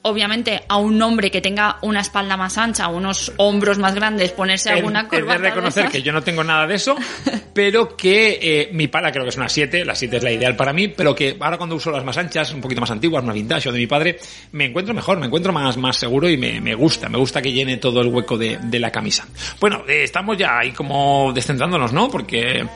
obviamente 0.02 0.62
a 0.68 0.76
un 0.78 1.00
hombre 1.00 1.30
que 1.30 1.40
tenga 1.40 1.78
una 1.82 2.00
espalda 2.00 2.36
más 2.36 2.58
ancha, 2.58 2.88
unos 2.88 3.32
hombros 3.36 3.78
más 3.78 3.94
grandes, 3.94 4.32
ponerse 4.32 4.70
alguna 4.70 5.02
Es 5.02 5.08
corbata. 5.08 5.38
de 5.40 5.48
reconocer 5.48 5.88
que 5.88 6.02
yo 6.02 6.12
no 6.12 6.22
tengo 6.22 6.42
nada 6.42 6.66
de 6.66 6.74
eso, 6.74 6.96
pero 7.54 7.96
que 7.96 8.38
eh, 8.42 8.70
mi 8.72 8.88
pala 8.88 9.12
creo 9.12 9.24
que 9.24 9.30
es 9.30 9.36
una 9.36 9.48
7, 9.48 9.84
la 9.84 9.94
7 9.94 10.16
es 10.16 10.22
la 10.22 10.32
ideal 10.32 10.56
para 10.56 10.72
mí, 10.72 10.88
pero 10.88 11.14
que 11.14 11.36
ahora 11.40 11.56
cuando 11.56 11.76
uso 11.76 11.90
las 11.90 12.04
más 12.04 12.16
anchas, 12.18 12.52
un 12.52 12.60
poquito 12.60 12.80
más 12.80 12.90
antiguas, 12.90 13.22
más 13.24 13.34
vintage 13.34 13.68
o 13.68 13.72
de 13.72 13.78
mi 13.78 13.86
padre, 13.86 14.18
me 14.52 14.66
encuentro 14.66 14.92
mejor, 14.94 15.18
me 15.18 15.26
encuentro 15.26 15.52
más, 15.52 15.76
más 15.76 15.96
seguro 15.96 16.28
y 16.28 16.36
me, 16.36 16.60
me 16.60 16.74
gusta, 16.74 17.08
me 17.08 17.18
gusta 17.18 17.40
que 17.40 17.52
llene 17.52 17.76
todo 17.76 18.00
el 18.00 18.08
hueco 18.08 18.36
de, 18.36 18.58
de 18.60 18.78
la 18.78 18.90
camisa. 18.90 19.26
Bueno, 19.60 19.84
eh, 19.88 20.02
estamos 20.02 20.36
ya 20.36 20.58
ahí 20.58 20.72
como 20.72 21.32
descentrándonos, 21.32 21.92
¿no? 21.92 22.08
Porque, 22.10 22.66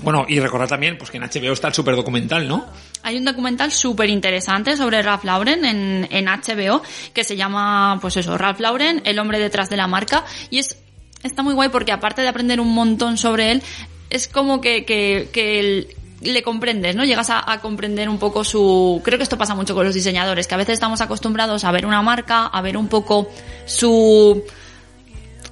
bueno, 0.00 0.24
y 0.28 0.40
recordar 0.40 0.68
también 0.68 0.96
pues 0.96 1.10
que 1.10 1.18
en 1.18 1.24
HBO 1.24 1.52
está 1.52 1.68
el 1.68 1.74
super 1.74 1.94
documental, 1.96 2.48
¿no? 2.48 2.66
Hay 3.02 3.16
un 3.16 3.24
documental 3.24 3.72
súper 3.72 4.10
interesante 4.10 4.76
sobre 4.76 5.02
Ralph 5.02 5.24
Lauren 5.24 5.64
en, 5.64 6.26
HBO 6.26 6.82
que 7.12 7.24
se 7.24 7.36
llama, 7.36 7.98
pues 8.00 8.16
eso, 8.16 8.38
Ralph 8.38 8.60
Lauren, 8.60 9.02
el 9.04 9.18
hombre 9.18 9.38
detrás 9.38 9.68
de 9.70 9.76
la 9.76 9.86
marca. 9.86 10.24
Y 10.50 10.58
es, 10.58 10.76
está 11.22 11.42
muy 11.42 11.54
guay 11.54 11.68
porque 11.68 11.92
aparte 11.92 12.22
de 12.22 12.28
aprender 12.28 12.60
un 12.60 12.72
montón 12.72 13.18
sobre 13.18 13.50
él, 13.52 13.62
es 14.10 14.28
como 14.28 14.60
que, 14.60 14.84
que, 14.84 15.28
que 15.32 15.96
le 16.20 16.42
comprendes, 16.42 16.94
¿no? 16.94 17.04
Llegas 17.04 17.30
a, 17.30 17.50
a 17.50 17.60
comprender 17.60 18.08
un 18.08 18.18
poco 18.18 18.44
su... 18.44 19.00
Creo 19.04 19.18
que 19.18 19.24
esto 19.24 19.38
pasa 19.38 19.54
mucho 19.54 19.74
con 19.74 19.84
los 19.84 19.94
diseñadores, 19.94 20.46
que 20.46 20.54
a 20.54 20.58
veces 20.58 20.74
estamos 20.74 21.00
acostumbrados 21.00 21.64
a 21.64 21.72
ver 21.72 21.86
una 21.86 22.02
marca, 22.02 22.46
a 22.46 22.60
ver 22.62 22.76
un 22.76 22.88
poco 22.88 23.28
su 23.66 24.44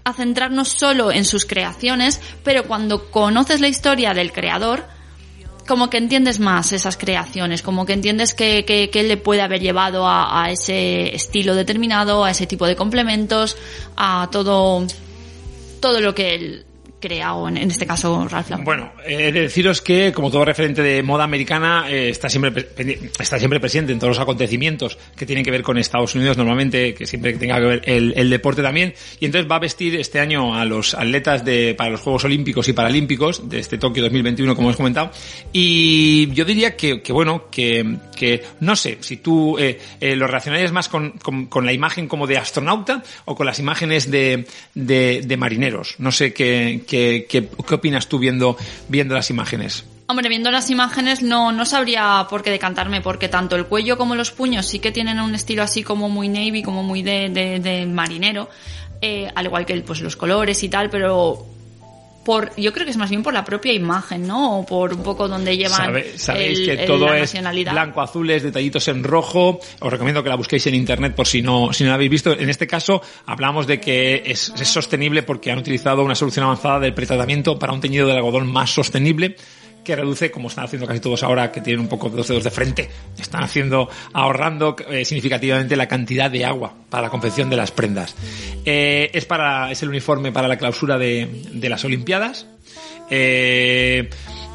a 0.04 0.12
centrarnos 0.12 0.69
solo 0.69 1.12
en 1.12 1.25
sus 1.25 1.45
creaciones, 1.45 2.21
pero 2.42 2.64
cuando 2.64 3.11
conoces 3.11 3.61
la 3.61 3.69
historia 3.69 4.14
del 4.14 4.33
creador, 4.33 4.85
como 5.71 5.89
que 5.89 5.99
entiendes 5.99 6.41
más 6.41 6.73
esas 6.73 6.97
creaciones, 6.97 7.62
como 7.62 7.87
que 7.87 7.93
entiendes 7.93 8.35
que, 8.35 8.65
que, 8.65 8.91
que 8.91 9.05
le 9.05 9.17
puede 9.17 9.41
haber 9.41 9.61
llevado 9.61 10.05
a, 10.05 10.43
a 10.43 10.50
ese 10.50 11.15
estilo 11.15 11.55
determinado, 11.55 12.25
a 12.25 12.33
ese 12.33 12.49
tipo 12.49 12.67
de 12.67 12.75
complementos, 12.75 13.57
a 13.97 14.29
todo, 14.33 14.85
todo 15.81 16.00
lo 16.00 16.12
que 16.12 16.35
él 16.35 16.65
crea, 17.00 17.35
o 17.35 17.49
en, 17.49 17.57
este 17.57 17.87
caso 17.87 18.28
Ralph 18.28 18.50
Lauren. 18.50 18.64
Bueno, 18.64 18.92
eh, 19.04 19.28
he 19.28 19.33
de 19.33 19.40
deciros 19.42 19.80
que, 19.80 20.12
como 20.12 20.30
todo 20.30 20.45
referente 20.45 20.83
de 20.83 21.02
moda 21.02 21.25
americana, 21.25 21.87
eh, 21.88 22.11
está 22.11 22.28
siempre 22.28 22.69
está 23.19 23.38
siempre 23.38 23.59
presente 23.59 23.92
en 23.92 23.99
todos 23.99 24.16
los 24.16 24.23
acontecimientos 24.23 24.99
que 25.16 25.26
tienen 25.26 25.45
que 25.45 25.50
ver 25.50 25.62
con 25.62 25.78
Estados 25.78 26.14
Unidos, 26.14 26.37
normalmente, 26.37 26.95
que 26.95 27.07
siempre 27.07 27.33
tenga 27.35 27.59
que 27.59 27.66
ver 27.66 27.83
el, 27.87 28.12
el 28.16 28.30
deporte 28.30 28.62
también. 28.62 28.95
Y 29.19 29.26
entonces 29.26 29.50
va 29.50 29.57
a 29.57 29.61
vestir 29.61 29.97
este 29.97 30.21
año 30.21 30.54
a 30.54 30.64
los 30.64 30.95
atletas 30.95 31.45
de, 31.45 31.75
para 31.75 31.90
los 31.90 32.00
Juegos 32.00 32.25
Olímpicos 32.25 32.69
y 32.69 32.73
Paralímpicos 32.73 33.49
de 33.49 33.59
este 33.59 33.78
Tokio 33.78 34.02
2021, 34.02 34.54
como 34.54 34.69
hemos 34.69 34.76
comentado. 34.76 35.11
Y 35.52 36.30
yo 36.33 36.45
diría 36.45 36.76
que, 36.76 37.02
que 37.02 37.12
bueno, 37.12 37.50
que, 37.50 37.97
que 38.16 38.42
no 38.61 38.76
sé, 38.76 38.99
si 39.00 39.16
tú 39.16 39.59
eh, 39.59 39.78
eh, 40.00 40.16
lo 40.16 40.26
relacionarías 40.26 40.73
más 40.73 40.88
con, 40.88 41.12
con, 41.12 41.64
la 41.64 41.73
imagen 41.73 42.09
como 42.09 42.26
de 42.26 42.38
astronauta 42.38 43.02
o 43.25 43.35
con 43.35 43.47
las 43.47 43.59
imágenes 43.59 44.11
de, 44.11 44.47
de 44.75 45.37
marineros. 45.37 45.95
No 45.99 46.12
sé 46.12 46.33
qué, 46.33 46.83
qué, 46.91 47.27
qué, 47.29 47.49
qué 47.49 47.75
opinas 47.75 48.09
tú 48.09 48.19
viendo, 48.19 48.57
viendo 48.89 49.15
las 49.15 49.31
imágenes. 49.31 49.85
Hombre, 50.09 50.29
viendo 50.29 50.51
las 50.51 50.69
imágenes 50.71 51.23
no, 51.23 51.53
no 51.53 51.65
sabría 51.65 52.27
por 52.29 52.43
qué 52.43 52.51
decantarme, 52.51 53.01
porque 53.01 53.29
tanto 53.29 53.55
el 53.55 53.67
cuello 53.67 53.97
como 53.97 54.17
los 54.17 54.33
puños 54.33 54.67
sí 54.67 54.81
que 54.81 54.91
tienen 54.91 55.21
un 55.21 55.37
estilo 55.37 55.63
así 55.63 55.85
como 55.85 56.09
muy 56.09 56.29
navy, 56.29 56.65
como 56.65 56.83
muy 56.83 57.03
de, 57.03 57.29
de, 57.31 57.87
marinero, 57.87 58.51
eh, 59.01 59.31
al 59.33 59.47
igual 59.47 59.65
que 59.67 59.81
pues 59.83 60.01
los 60.01 60.17
colores 60.17 60.65
y 60.65 60.69
tal, 60.69 60.91
pero 60.91 61.47
por, 62.25 62.55
yo 62.57 62.73
creo 62.73 62.85
que 62.85 62.91
es 62.91 62.97
más 62.99 63.09
bien 63.11 63.23
por 63.23 63.33
la 63.33 63.45
propia 63.45 63.73
imagen, 63.73 64.27
¿no? 64.27 64.59
O 64.61 64.67
por 64.67 64.93
un 64.93 65.03
poco 65.03 65.27
donde 65.27 65.57
llevan 65.57 65.77
Sabe- 65.87 66.19
sabéis 66.19 66.59
el- 66.61 66.65
que 66.67 66.73
el- 66.83 66.87
todo 66.87 67.07
la 67.07 67.19
es 67.19 67.33
blanco, 67.73 68.00
azules, 68.03 68.43
detallitos 68.43 68.87
en 68.89 69.03
rojo. 69.03 69.59
Os 69.81 69.91
recomiendo 69.91 70.23
que 70.23 70.29
la 70.29 70.35
busquéis 70.37 70.67
en 70.67 70.75
internet 70.75 71.15
por 71.15 71.27
si 71.27 71.41
no, 71.41 71.73
si 71.73 71.83
no 71.85 71.89
la 71.91 71.95
habéis 71.95 72.11
visto. 72.11 72.33
En 72.33 72.50
este 72.50 72.67
caso 72.67 73.00
hablamos 73.27 73.67
de 73.67 73.81
que 73.81 74.23
es, 74.27 74.53
es 74.61 74.69
sostenible 74.69 75.23
porque 75.23 75.50
han 75.50 75.59
utilizado 75.59 76.03
una 76.05 76.15
solución 76.15 76.45
avanzada 76.45 76.79
del 76.81 76.93
pretratamiento 76.95 77.59
para 77.59 77.73
un 77.73 77.81
teñido 77.81 78.07
del 78.07 78.17
algodón 78.17 78.53
más 78.53 78.71
sostenible 78.71 79.37
que 79.85 79.97
reduce, 79.97 80.31
como 80.31 80.49
están 80.49 80.65
haciendo 80.65 80.87
casi 80.87 81.01
todos 81.01 81.23
ahora, 81.23 81.51
que 81.51 81.61
tienen 81.61 81.81
un 81.81 81.89
poco 81.89 82.09
dos 82.09 82.29
dedos 82.29 82.45
de 82.45 82.51
frente, 82.51 82.91
están 83.19 83.43
haciendo, 83.43 83.89
ahorrando 84.13 84.77
eh, 84.89 85.05
significativamente 85.05 85.77
la 85.77 85.89
cantidad 85.89 86.31
de 86.31 86.45
agua 86.45 86.75
para 86.89 87.05
la 87.05 87.11
confección 87.11 87.51
de 87.51 87.57
las 87.57 87.71
prendas. 87.71 88.15
Eh, 88.65 89.11
es 89.13 89.25
para, 89.25 89.71
es 89.71 89.83
el 89.83 89.89
uniforme 89.89 90.33
para 90.33 90.49
la 90.49 90.57
clausura 90.57 90.99
de, 90.99 91.29
las 91.63 91.85
Olimpiadas. 91.85 92.47
Eh, 93.11 94.09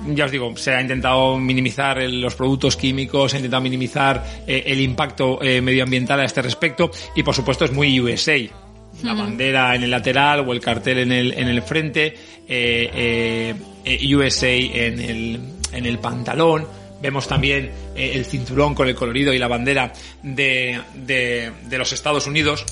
ya 0.07 0.25
os 0.25 0.31
digo, 0.31 0.55
se 0.57 0.73
ha 0.73 0.81
intentado 0.81 1.37
minimizar 1.37 2.01
los 2.03 2.35
productos 2.35 2.75
químicos, 2.77 3.31
se 3.31 3.37
ha 3.37 3.39
intentado 3.39 3.61
minimizar 3.61 4.23
el 4.45 4.81
impacto 4.81 5.39
medioambiental 5.41 6.19
a 6.19 6.25
este 6.25 6.41
respecto 6.41 6.91
y 7.15 7.23
por 7.23 7.33
supuesto 7.33 7.65
es 7.65 7.71
muy 7.71 7.99
USA. 7.99 8.64
La 9.03 9.13
bandera 9.13 9.75
en 9.75 9.83
el 9.83 9.91
lateral 9.91 10.39
o 10.47 10.53
el 10.53 10.59
cartel 10.59 10.99
en 10.99 11.11
el, 11.11 11.33
en 11.33 11.47
el 11.47 11.61
frente, 11.61 12.07
eh, 12.47 12.89
eh, 12.93 13.55
eh, 13.83 14.15
USA 14.15 14.53
en 14.53 14.99
el, 14.99 15.39
en 15.71 15.85
el 15.85 15.99
pantalón. 15.99 16.67
Vemos 17.01 17.27
también 17.27 17.71
eh, 17.95 18.11
el 18.15 18.25
cinturón 18.25 18.73
con 18.73 18.87
el 18.87 18.95
colorido 18.95 19.33
y 19.33 19.37
la 19.37 19.47
bandera 19.47 19.91
de, 20.23 20.79
de, 20.95 21.51
de 21.67 21.77
los 21.77 21.91
Estados 21.91 22.25
Unidos. 22.25 22.65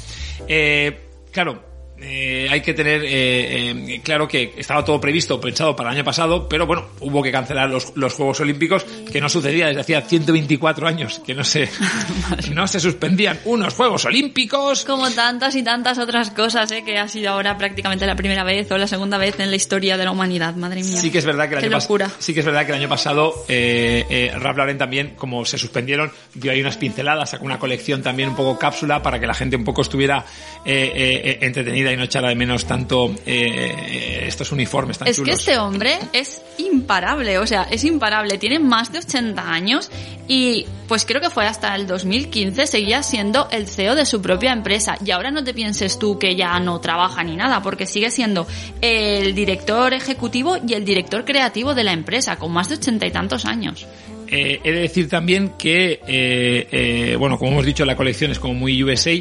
Eh, 0.47 0.97
claro, 1.31 1.72
eh, 2.05 2.47
hay 2.49 2.61
que 2.61 2.73
tener 2.73 3.01
eh, 3.03 3.71
eh, 3.71 4.01
claro 4.03 4.27
que 4.27 4.53
estaba 4.57 4.83
todo 4.83 4.99
previsto, 4.99 5.39
pensado 5.39 5.75
para 5.75 5.89
el 5.89 5.95
año 5.95 6.03
pasado, 6.03 6.49
pero 6.49 6.67
bueno, 6.67 6.89
hubo 6.99 7.23
que 7.23 7.31
cancelar 7.31 7.69
los, 7.69 7.93
los 7.95 8.13
Juegos 8.13 8.41
Olímpicos, 8.41 8.83
que 9.11 9.21
no 9.21 9.29
sucedía 9.29 9.67
desde 9.67 9.81
hacía 9.81 10.01
124 10.01 10.87
años, 10.87 11.21
que 11.25 11.33
no 11.33 11.43
se, 11.43 11.69
no 12.53 12.67
se 12.67 12.79
suspendían 12.79 13.39
unos 13.45 13.73
Juegos 13.73 14.05
Olímpicos. 14.05 14.83
Como 14.83 15.09
tantas 15.11 15.55
y 15.55 15.63
tantas 15.63 15.97
otras 15.97 16.31
cosas, 16.31 16.71
¿eh? 16.71 16.83
que 16.83 16.97
ha 16.97 17.07
sido 17.07 17.31
ahora 17.31 17.57
prácticamente 17.57 18.05
la 18.05 18.15
primera 18.15 18.43
vez 18.43 18.69
o 18.71 18.77
la 18.77 18.87
segunda 18.87 19.17
vez 19.17 19.39
en 19.39 19.49
la 19.49 19.55
historia 19.55 19.97
de 19.97 20.03
la 20.03 20.11
humanidad, 20.11 20.55
madre 20.55 20.83
mía. 20.83 20.97
Sí 20.97 21.09
que 21.09 21.19
es 21.19 21.25
verdad 21.25 21.47
que 21.47 21.55
el 21.55 21.61
Qué 21.61 21.67
año 21.67 21.77
locura. 21.77 22.09
sí 22.19 22.33
que 22.33 22.41
es 22.41 22.45
verdad 22.45 22.65
que 22.65 22.73
el 22.73 22.79
año 22.79 22.89
pasado 22.89 23.45
eh, 23.47 24.05
eh, 24.09 24.31
Ralph 24.37 24.57
Lauren 24.57 24.77
también, 24.77 25.13
como 25.15 25.45
se 25.45 25.57
suspendieron, 25.57 26.11
dio 26.33 26.51
ahí 26.51 26.59
unas 26.59 26.75
pinceladas, 26.75 27.29
sacó 27.29 27.45
una 27.45 27.59
colección 27.59 28.03
también 28.03 28.29
un 28.29 28.35
poco 28.35 28.59
cápsula 28.59 29.01
para 29.01 29.19
que 29.19 29.27
la 29.27 29.33
gente 29.33 29.55
un 29.55 29.63
poco 29.63 29.83
estuviera 29.83 30.25
entretenida 30.65 31.92
y 31.93 31.97
no 31.97 32.03
echara 32.03 32.29
de 32.29 32.35
menos 32.35 32.65
tanto 32.65 33.09
eh, 33.09 33.15
eh, 33.25 34.25
estos 34.27 34.51
uniformes 34.51 34.97
tan 34.97 35.07
Es 35.07 35.19
que 35.19 35.31
este 35.31 35.57
hombre 35.57 35.97
es 36.11 36.41
imparable, 36.57 37.37
o 37.37 37.47
sea, 37.47 37.63
es 37.63 37.83
imparable. 37.83 38.37
Tiene 38.37 38.59
más 38.59 38.91
de 38.91 38.99
80 38.99 39.51
años 39.51 39.91
y 40.27 40.65
pues 40.87 41.05
creo 41.05 41.21
que 41.21 41.29
fue 41.29 41.45
hasta 41.45 41.75
el 41.75 41.87
2015 41.87 42.67
seguía 42.67 43.03
siendo 43.03 43.47
el 43.51 43.67
CEO 43.67 43.95
de 43.95 44.05
su 44.05 44.21
propia 44.21 44.51
empresa. 44.51 44.97
Y 45.05 45.11
ahora 45.11 45.31
no 45.31 45.43
te 45.43 45.53
pienses 45.53 45.99
tú 45.99 46.19
que 46.19 46.35
ya 46.35 46.59
no 46.59 46.79
trabaja 46.79 47.23
ni 47.23 47.35
nada, 47.35 47.61
porque 47.61 47.85
sigue 47.85 48.11
siendo 48.11 48.47
el 48.81 49.33
director 49.35 49.93
ejecutivo 49.93 50.57
y 50.67 50.73
el 50.73 50.85
director 50.85 51.25
creativo 51.25 51.73
de 51.73 51.83
la 51.83 51.93
empresa, 51.93 52.37
con 52.37 52.51
más 52.51 52.69
de 52.69 52.75
ochenta 52.75 53.05
y 53.05 53.11
tantos 53.11 53.45
años. 53.45 53.87
Eh, 54.27 54.59
he 54.63 54.71
de 54.71 54.79
decir 54.79 55.09
también 55.09 55.49
que, 55.59 55.99
eh, 56.07 56.67
eh, 56.71 57.15
bueno, 57.19 57.37
como 57.37 57.51
hemos 57.51 57.65
dicho, 57.65 57.85
la 57.85 57.95
colección 57.95 58.31
es 58.31 58.39
como 58.39 58.55
muy 58.55 58.81
USA 58.83 59.11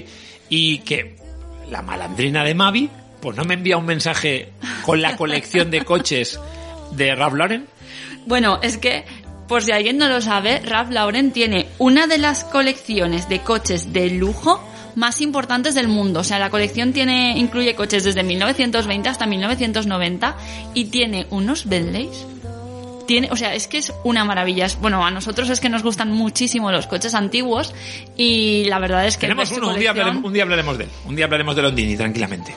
y 0.49 0.79
que 0.79 1.17
la 1.73 1.83
malandrina 1.83 2.45
de 2.45 2.55
Mavi, 2.55 2.91
pues 3.21 3.37
no 3.37 3.45
me 3.45 3.55
envía 3.55 3.79
un 3.79 3.87
mensaje 3.87 4.53
con 4.85 5.03
la 5.03 5.17
colección 5.17 5.71
de 5.71 5.85
coches 5.85 6.39
de 6.93 7.15
Ralph 7.15 7.35
Lauren. 7.35 7.67
Bueno, 8.27 8.61
es 8.63 8.77
que, 8.77 9.05
por 9.49 9.63
si 9.63 9.73
alguien 9.73 9.97
no 9.97 10.09
lo 10.09 10.21
sabe, 10.21 10.61
Ralph 10.61 10.91
Lauren 10.91 11.33
tiene 11.33 11.67
una 11.79 12.07
de 12.07 12.19
las 12.19 12.45
colecciones 12.45 13.29
de 13.29 13.41
coches 13.41 13.93
de 13.93 14.11
lujo 14.11 14.63
más 14.95 15.21
importantes 15.21 15.75
del 15.75 15.89
mundo. 15.89 16.21
O 16.21 16.25
sea, 16.25 16.39
la 16.39 16.51
colección 16.51 16.93
tiene, 16.93 17.39
incluye 17.39 17.75
coches 17.75 18.05
desde 18.05 18.23
1920 18.23 19.09
hasta 19.09 19.27
1990 19.27 20.37
y 20.75 20.85
tiene 20.87 21.27
unos 21.31 21.67
Bentleys. 21.67 22.27
Tiene, 23.07 23.29
o 23.31 23.37
sea, 23.37 23.55
es 23.55 23.67
que 23.69 23.79
es 23.79 23.93
una 24.05 24.25
maravilla. 24.25 24.67
Bueno, 24.81 25.05
a 25.05 25.11
nosotros 25.11 25.49
es 25.51 25.61
que 25.61 25.69
nos 25.69 25.83
gustan 25.83 26.11
muchísimo 26.13 26.71
los 26.73 26.87
coches 26.87 27.15
antiguos 27.15 27.75
y 28.17 28.65
la 28.65 28.79
verdad 28.79 29.07
es 29.07 29.17
que 29.17 29.23
Tenemos 29.27 29.49
su 29.49 29.57
uno, 29.57 29.69
un 29.71 29.79
día, 29.79 29.91
colección- 29.93 29.99
hablaremos, 30.01 30.25
un 30.25 30.33
día 30.33 30.43
hablaremos 30.45 30.79
de 30.79 30.85
él. 30.85 30.91
Un 31.07 31.17
día 31.17 31.25
hablaremos 31.27 31.57
de 31.57 31.63
Londini, 31.63 31.97
tranquilamente. 31.97 32.55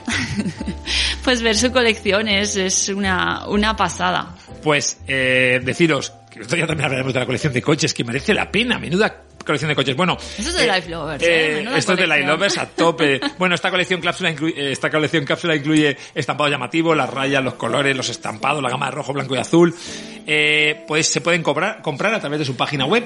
pues 1.24 1.42
ver 1.42 1.56
su 1.56 1.72
colección 1.72 2.28
es, 2.28 2.56
es 2.56 2.88
una, 2.88 3.46
una 3.48 3.76
pasada. 3.76 4.34
Pues 4.62 4.98
eh, 5.06 5.60
deciros 5.64 6.12
que 6.30 6.42
otro 6.42 6.56
día 6.56 6.66
también 6.66 6.84
hablaremos 6.86 7.12
de 7.14 7.20
la 7.20 7.26
colección 7.26 7.52
de 7.52 7.62
coches, 7.62 7.94
que 7.94 8.04
merece 8.04 8.34
la 8.34 8.50
pena, 8.50 8.78
menuda 8.78 9.22
colección 9.46 9.68
de 9.70 9.74
coches. 9.74 9.96
Bueno, 9.96 10.18
Eso 10.38 10.50
es 10.50 10.54
de 10.54 10.66
Life 10.66 10.90
Lovers, 10.90 11.24
¿eh? 11.24 11.52
Menuda 11.56 11.78
esto 11.78 11.92
es 11.92 11.98
de 11.98 12.06
Life. 12.06 12.26
Lovers 12.26 12.58
a 12.58 12.66
tope. 12.66 13.20
bueno, 13.38 13.54
esta 13.54 13.70
colección 13.70 14.00
cápsula 14.00 14.30
incluye, 14.30 14.54
eh, 14.60 14.72
esta 14.72 14.90
colección 14.90 15.24
cápsula 15.24 15.56
incluye 15.56 15.96
estampado 16.14 16.50
llamativo, 16.50 16.94
las 16.94 17.08
rayas, 17.08 17.42
los 17.42 17.54
colores, 17.54 17.96
los 17.96 18.08
estampados, 18.08 18.62
la 18.62 18.68
gama 18.68 18.86
de 18.86 18.92
rojo, 18.92 19.12
blanco 19.12 19.34
y 19.34 19.38
azul. 19.38 19.74
Eh, 20.26 20.84
pues 20.86 21.06
se 21.06 21.20
pueden 21.20 21.42
comprar, 21.42 21.80
comprar 21.80 22.12
a 22.12 22.20
través 22.20 22.40
de 22.40 22.44
su 22.44 22.56
página 22.56 22.84
web. 22.84 23.04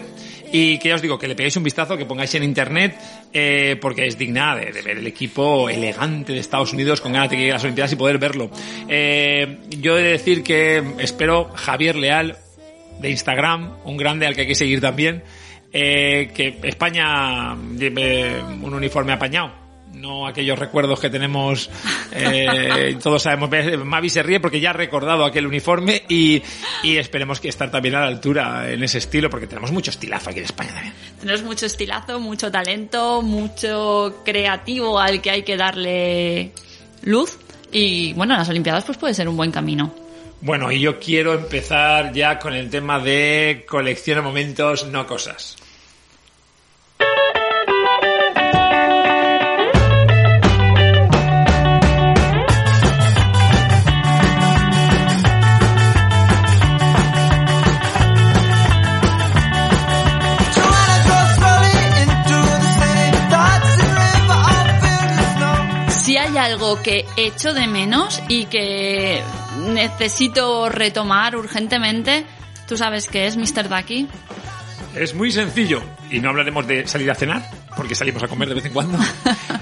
Y 0.52 0.78
que 0.78 0.88
ya 0.88 0.96
os 0.96 1.02
digo, 1.02 1.16
que 1.16 1.28
le 1.28 1.36
peguéis 1.36 1.56
un 1.56 1.62
vistazo, 1.62 1.96
que 1.96 2.06
pongáis 2.06 2.34
en 2.34 2.42
internet, 2.42 2.96
eh, 3.32 3.76
porque 3.80 4.08
es 4.08 4.18
digna 4.18 4.56
de, 4.56 4.72
de 4.72 4.82
ver 4.82 4.98
el 4.98 5.06
equipo 5.06 5.68
elegante 5.68 6.32
de 6.32 6.40
Estados 6.40 6.72
Unidos 6.72 7.00
con 7.00 7.12
ganas 7.12 7.30
de 7.30 7.36
que 7.36 7.42
llegue 7.42 7.52
a 7.52 7.54
las 7.54 7.62
Olimpiadas 7.62 7.92
y 7.92 7.96
poder 7.96 8.18
verlo. 8.18 8.50
Eh, 8.88 9.58
yo 9.68 9.96
he 9.96 10.02
de 10.02 10.10
decir 10.10 10.42
que 10.42 10.82
espero 10.98 11.52
Javier 11.54 11.94
Leal 11.94 12.36
de 13.00 13.10
Instagram, 13.10 13.76
un 13.84 13.96
grande 13.96 14.26
al 14.26 14.34
que 14.34 14.42
hay 14.42 14.46
que 14.46 14.54
seguir 14.54 14.80
también. 14.80 15.22
Eh, 15.72 16.30
que 16.34 16.58
España 16.62 17.56
lleve 17.76 18.42
un 18.42 18.74
uniforme 18.74 19.12
apañado. 19.12 19.60
No 19.94 20.26
aquellos 20.26 20.58
recuerdos 20.58 21.00
que 21.00 21.10
tenemos, 21.10 21.68
eh, 22.12 22.96
todos 23.02 23.22
sabemos, 23.22 23.50
Mavi 23.84 24.08
se 24.08 24.22
ríe 24.22 24.38
porque 24.38 24.60
ya 24.60 24.70
ha 24.70 24.72
recordado 24.72 25.24
aquel 25.24 25.46
uniforme 25.46 26.04
y, 26.08 26.40
y 26.84 26.96
esperemos 26.96 27.40
que 27.40 27.48
estar 27.48 27.70
también 27.70 27.96
a 27.96 28.00
la 28.00 28.06
altura 28.06 28.70
en 28.70 28.82
ese 28.84 28.98
estilo 28.98 29.28
porque 29.28 29.48
tenemos 29.48 29.72
mucho 29.72 29.90
estilazo 29.90 30.30
aquí 30.30 30.38
en 30.38 30.44
España 30.44 30.72
también. 30.72 30.94
Tenemos 31.20 31.42
mucho 31.42 31.66
estilazo, 31.66 32.20
mucho 32.20 32.50
talento, 32.50 33.20
mucho 33.20 34.22
creativo 34.24 34.98
al 34.98 35.20
que 35.20 35.30
hay 35.30 35.42
que 35.42 35.56
darle 35.56 36.52
luz 37.02 37.38
y 37.72 38.12
bueno, 38.14 38.36
las 38.36 38.48
Olimpiadas 38.48 38.84
pues 38.84 38.96
puede 38.96 39.14
ser 39.14 39.28
un 39.28 39.36
buen 39.36 39.50
camino. 39.50 39.92
Bueno, 40.42 40.72
y 40.72 40.80
yo 40.80 40.98
quiero 40.98 41.34
empezar 41.34 42.12
ya 42.12 42.38
con 42.38 42.54
el 42.54 42.70
tema 42.70 42.98
de 42.98 43.66
colección 43.68 44.24
momentos, 44.24 44.86
no 44.86 45.06
cosas. 45.06 45.56
Algo 66.50 66.82
que 66.82 67.06
echo 67.16 67.54
de 67.54 67.66
menos 67.68 68.20
y 68.28 68.46
que 68.46 69.22
necesito 69.72 70.68
retomar 70.68 71.36
urgentemente, 71.36 72.24
¿tú 72.66 72.76
sabes 72.76 73.06
qué 73.06 73.26
es, 73.26 73.36
Mr. 73.36 73.68
Ducky? 73.68 74.08
Es 74.96 75.14
muy 75.14 75.30
sencillo. 75.30 75.80
Y 76.10 76.18
no 76.18 76.30
hablaremos 76.30 76.66
de 76.66 76.88
salir 76.88 77.08
a 77.10 77.14
cenar, 77.14 77.48
porque 77.76 77.94
salimos 77.94 78.22
a 78.24 78.28
comer 78.28 78.48
de 78.48 78.54
vez 78.56 78.64
en 78.64 78.72
cuando. 78.72 78.98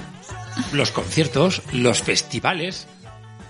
los 0.73 0.91
conciertos, 0.91 1.61
los 1.73 2.01
festivales. 2.01 2.87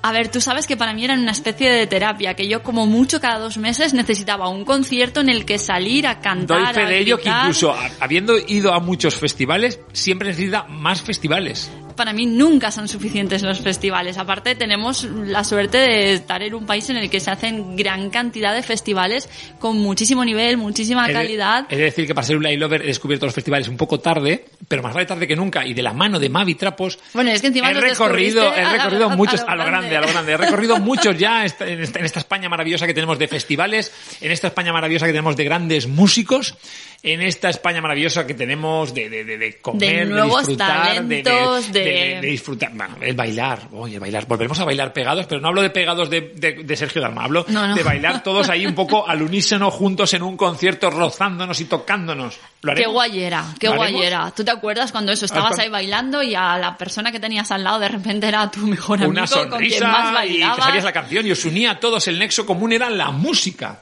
A 0.03 0.11
ver, 0.11 0.29
tú 0.29 0.41
sabes 0.41 0.67
que 0.67 0.77
para 0.77 0.93
mí 0.93 1.05
eran 1.05 1.21
una 1.21 1.33
especie 1.33 1.71
de 1.71 1.87
terapia, 1.87 2.35
que 2.35 2.49
yo 2.49 2.65
como 2.65 2.87
mucho 2.87 3.21
cada 3.21 3.39
dos 3.39 3.57
meses 3.57 3.95
necesitaba 3.95 4.49
un 4.49 4.65
concierto 4.65 5.21
en 5.21 5.29
el 5.29 5.45
que 5.45 5.59
salir 5.59 6.09
a 6.09 6.21
cantar. 6.21 6.65
Doy 6.65 6.75
fe 6.75 6.83
a 6.83 6.89
de 6.89 6.99
ello 6.99 7.19
que 7.19 7.29
incluso 7.29 7.75
habiendo 8.01 8.37
ido 8.37 8.75
a 8.75 8.81
muchos 8.81 9.15
festivales, 9.15 9.81
siempre 9.93 10.31
necesita 10.31 10.65
más 10.65 11.03
festivales. 11.03 11.71
Para 11.99 12.13
mí 12.13 12.27
nunca 12.27 12.71
son 12.71 12.87
suficientes 12.89 13.43
los 13.43 13.61
festivales. 13.61 14.17
Aparte 14.19 14.55
tenemos 14.55 15.03
la 15.05 15.43
suerte 15.43 15.79
de 15.79 16.13
estar 16.15 16.41
en 16.43 16.55
un 16.55 16.65
país 16.65 16.89
en 16.91 16.97
el 16.97 17.11
que 17.11 17.19
se 17.21 17.31
hacen 17.31 17.77
gran 17.77 18.09
cantidad 18.09 18.55
de 18.55 18.63
festivales 18.63 19.29
con 19.59 19.77
muchísimo 19.79 20.25
nivel, 20.25 20.57
muchísima 20.57 21.07
calidad. 21.13 21.69
De 21.69 21.77
decir 21.77 22.07
que 22.07 22.15
para 22.15 22.25
ser 22.27 22.37
un 22.37 22.45
live 22.45 22.57
lover 22.57 22.83
he 22.83 22.87
descubierto 22.87 23.27
los 23.27 23.35
festivales 23.35 23.67
un 23.69 23.77
poco 23.77 23.99
tarde, 23.99 24.45
pero 24.69 24.81
más 24.83 24.95
vale 24.95 25.07
tarde 25.07 25.27
que 25.27 25.35
nunca. 25.37 25.67
Y 25.67 25.75
de 25.75 25.83
la 25.83 25.93
mano 25.93 26.19
de 26.21 26.29
Mavi 26.29 26.55
Trapos 26.55 26.99
Bueno, 27.13 27.31
es 27.33 27.41
que 27.41 27.49
encima 27.49 27.71
he 27.71 27.75
recorrido, 27.75 28.45
he 28.55 28.61
a- 28.61 28.73
recorrido 28.73 29.09
a- 29.11 29.13
a 29.13 29.17
muchos, 29.17 29.41
lo 29.41 29.49
a 29.49 29.57
lo 29.57 29.65
grande, 29.65 29.89
grande. 29.91 29.97
a 29.97 30.01
lo 30.01 30.07
grande. 30.09 30.33
He 30.33 30.37
recorrido 30.37 30.79
muchos 30.79 31.19
ya 31.19 31.41
en 31.41 31.47
esta, 31.47 31.67
en 31.67 32.05
esta 32.05 32.21
España 32.21 32.49
maravillosa 32.49 32.87
que 32.87 32.95
tenemos 32.95 33.19
de 33.19 33.27
festivales, 33.27 33.93
en 34.21 34.31
esta 34.31 34.47
España 34.47 34.73
maravillosa 34.73 35.07
que 35.07 35.13
tenemos 35.13 35.37
de 35.37 35.45
grandes 35.45 35.89
músicos, 35.89 36.55
en 37.03 37.23
esta 37.23 37.49
España 37.51 37.81
maravillosa 37.81 38.27
que 38.27 38.35
tenemos 38.35 38.93
de, 38.95 39.09
de, 39.09 39.25
de, 39.25 39.39
de 39.39 39.57
comer, 39.59 40.07
de, 40.09 40.13
nuevos 40.15 40.39
disfrutar, 40.41 41.05
de- 41.05 41.17
de, 41.17 41.23
talentos, 41.23 41.73
de, 41.73 41.81
de- 41.89 42.21
disfrutar. 42.21 42.71
Bueno, 42.75 42.97
el 43.01 43.15
bailar, 43.15 43.61
oye, 43.73 43.99
bailar. 43.99 44.27
Volveremos 44.27 44.59
a 44.61 44.65
bailar 44.65 44.93
pegados, 44.93 45.27
pero 45.27 45.41
no 45.41 45.49
hablo 45.49 45.63
de 45.63 45.71
pegados 45.71 46.09
de, 46.11 46.33
de, 46.35 46.53
de 46.65 46.77
Sergio 46.77 47.01
Dalma, 47.03 47.25
hablo 47.25 47.45
No, 47.49 47.67
no. 47.69 47.75
de 47.75 47.83
bailar 47.83 48.23
todos 48.23 48.49
ahí 48.49 48.67
un 48.67 48.75
poco 48.75 49.09
al 49.09 49.23
unísono, 49.23 49.71
juntos 49.71 50.13
en 50.15 50.23
un 50.23 50.37
concierto, 50.37 50.91
rozándonos 50.91 51.61
y 51.61 51.65
tocándonos. 51.67 52.39
¿Lo 52.63 52.75
Qué 52.75 52.87
guayera, 52.87 53.45
qué 53.59 53.69
guayera. 53.69 54.33
¿Tú 54.35 54.45
te 54.45 54.51
acuerdas 54.51 54.91
cuando 54.93 55.13
eso 55.13 55.25
estabas 55.27 55.49
cuando- 55.51 55.63
ahí 55.63 55.69
bailando 55.71 56.23
y 56.23 56.35
a 56.35 56.57
la 56.59 56.77
persona 56.77 57.13
que 57.13 57.21
tenías 57.21 57.51
al 57.51 57.65
lado 57.65 57.79
de 57.79 57.89
repente 57.89 58.29
era 58.29 58.51
tu 58.51 58.67
mejor 58.67 58.99
amigo 58.99 59.11
una 59.11 59.27
con 59.27 59.29
quien 59.29 59.41
más 59.41 59.51
sonrisa 59.51 60.27
y 60.27 60.39
te 60.57 60.63
sabías 60.63 60.85
la 60.85 60.93
canción 60.93 61.27
y 61.27 61.31
os 61.33 61.45
unía 61.45 61.73
a 61.73 61.81
todos. 61.81 62.07
El 62.09 62.19
nexo 62.19 62.45
común 62.47 62.73
era 62.73 62.89
la 62.91 63.11
música. 63.11 63.81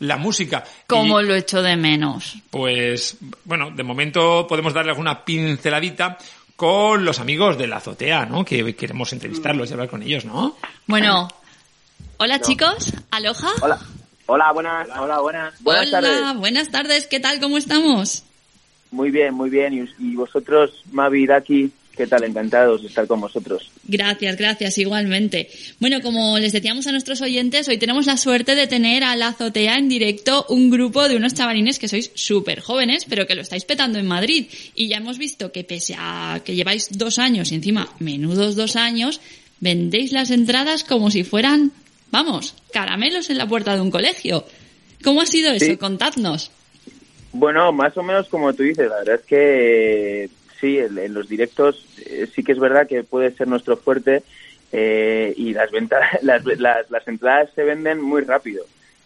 La 0.00 0.18
música. 0.18 0.62
Cómo 0.86 1.22
Y, 1.22 1.24
lo 1.26 1.34
echo 1.34 1.62
de 1.62 1.74
menos. 1.74 2.34
Pues, 2.50 3.16
bueno, 3.44 3.70
de 3.70 3.82
momento 3.82 4.46
podemos 4.46 4.74
darle 4.74 4.90
alguna 4.90 5.24
pinceladita 5.24 6.18
con 6.56 7.04
los 7.04 7.20
amigos 7.20 7.58
de 7.58 7.66
la 7.66 7.76
azotea, 7.76 8.26
¿no? 8.26 8.44
Que 8.44 8.74
queremos 8.74 9.12
entrevistarlos 9.12 9.70
y 9.70 9.74
hablar 9.74 9.88
con 9.88 10.02
ellos, 10.02 10.24
¿no? 10.24 10.56
Bueno, 10.86 11.28
hola 12.16 12.40
chicos, 12.40 12.92
aloja. 13.10 13.48
Hola. 13.60 13.78
Hola, 14.28 14.52
buenas. 14.52 14.88
Hola, 14.98 15.20
buenas. 15.20 15.62
Buenas 15.62 15.86
hola, 15.86 16.00
tardes. 16.00 16.36
buenas 16.40 16.70
tardes, 16.70 17.06
¿qué 17.06 17.20
tal? 17.20 17.38
¿Cómo 17.38 17.58
estamos? 17.58 18.24
Muy 18.90 19.10
bien, 19.10 19.34
muy 19.34 19.50
bien. 19.50 19.72
Y, 19.74 20.04
y 20.04 20.16
vosotros, 20.16 20.82
Mavi 20.90 21.22
y 21.22 21.26
Daki, 21.26 21.70
¿qué 21.96 22.06
tal? 22.06 22.24
Encantados 22.24 22.82
de 22.82 22.88
estar 22.88 23.06
con 23.06 23.20
vosotros. 23.20 23.70
Gracias, 23.84 24.36
gracias, 24.36 24.78
igualmente. 24.78 25.48
Bueno, 25.80 26.00
como 26.02 26.38
les 26.38 26.52
decíamos 26.52 26.86
a 26.86 26.92
nuestros 26.92 27.22
oyentes, 27.22 27.68
hoy 27.68 27.78
tenemos 27.78 28.06
la 28.06 28.16
suerte 28.16 28.54
de 28.54 28.66
tener 28.66 29.02
a 29.02 29.16
la 29.16 29.28
azotea 29.28 29.76
en 29.76 29.88
directo 29.88 30.46
un 30.48 30.70
grupo 30.70 31.08
de 31.08 31.16
unos 31.16 31.34
chavalines 31.34 31.78
que 31.78 31.88
sois 31.88 32.10
súper 32.14 32.60
jóvenes, 32.60 33.04
pero 33.06 33.26
que 33.26 33.34
lo 33.34 33.42
estáis 33.42 33.64
petando 33.64 33.98
en 33.98 34.06
Madrid. 34.06 34.46
Y 34.74 34.88
ya 34.88 34.98
hemos 34.98 35.18
visto 35.18 35.50
que 35.52 35.64
pese 35.64 35.96
a 35.98 36.40
que 36.44 36.54
lleváis 36.54 36.96
dos 36.96 37.18
años 37.18 37.50
y 37.50 37.54
encima 37.56 37.88
menudos 37.98 38.56
dos 38.56 38.76
años, 38.76 39.20
vendéis 39.60 40.12
las 40.12 40.30
entradas 40.30 40.84
como 40.84 41.10
si 41.10 41.24
fueran, 41.24 41.72
vamos, 42.10 42.54
caramelos 42.72 43.30
en 43.30 43.38
la 43.38 43.48
puerta 43.48 43.74
de 43.74 43.80
un 43.80 43.90
colegio. 43.90 44.44
¿Cómo 45.02 45.22
ha 45.22 45.26
sido 45.26 45.52
eso? 45.52 45.66
Sí. 45.66 45.76
Contadnos. 45.76 46.50
Bueno, 47.32 47.70
más 47.72 47.96
o 47.96 48.02
menos 48.02 48.28
como 48.28 48.52
tú 48.54 48.62
dices, 48.62 48.88
la 48.88 48.96
verdad 48.96 49.16
es 49.16 49.26
que 49.26 50.30
sí, 50.60 50.78
en, 50.78 50.98
en 50.98 51.14
los 51.14 51.28
directos 51.28 51.84
eh, 52.06 52.28
sí 52.34 52.42
que 52.42 52.52
es 52.52 52.58
verdad 52.58 52.86
que 52.86 53.02
puede 53.04 53.32
ser 53.32 53.48
nuestro 53.48 53.76
fuerte 53.76 54.22
eh, 54.72 55.32
y 55.36 55.52
las, 55.52 55.70
ventas, 55.70 56.02
las, 56.22 56.44
las, 56.44 56.90
las 56.90 57.08
entradas 57.08 57.50
se 57.54 57.64
venden 57.64 58.00
muy 58.00 58.22
rápido. 58.22 58.64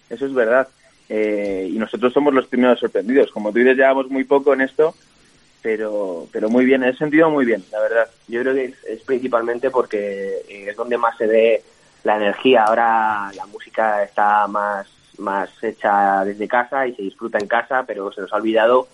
Eso 0.08 0.26
es 0.26 0.34
verdad. 0.34 0.68
Eh, 1.08 1.68
y 1.70 1.78
nosotros 1.78 2.12
somos 2.12 2.32
los 2.34 2.46
primeros 2.46 2.78
sorprendidos. 2.78 3.30
Como 3.30 3.52
tú 3.52 3.58
dices, 3.58 3.76
llevamos 3.76 4.08
muy 4.10 4.24
poco 4.24 4.54
en 4.54 4.62
esto, 4.62 4.94
pero, 5.62 6.28
pero 6.32 6.48
muy 6.48 6.64
bien, 6.64 6.82
en 6.82 6.90
ese 6.90 6.98
sentido 6.98 7.30
muy 7.30 7.44
bien, 7.44 7.64
la 7.72 7.80
verdad. 7.80 8.08
Yo 8.28 8.40
creo 8.42 8.54
que 8.54 8.64
es, 8.66 8.84
es 8.84 9.02
principalmente 9.02 9.70
porque 9.70 10.42
eh, 10.48 10.66
es 10.68 10.76
donde 10.76 10.98
más 10.98 11.16
se 11.16 11.26
ve 11.26 11.62
la 12.04 12.16
energía. 12.16 12.64
Ahora 12.64 13.30
la 13.34 13.46
música 13.46 14.02
está 14.02 14.46
más, 14.46 14.86
más 15.18 15.50
hecha 15.62 16.24
desde 16.24 16.48
casa 16.48 16.86
y 16.86 16.94
se 16.94 17.02
disfruta 17.02 17.38
en 17.38 17.48
casa, 17.48 17.84
pero 17.86 18.12
se 18.12 18.20
nos 18.20 18.32
ha 18.32 18.36
olvidado 18.36 18.88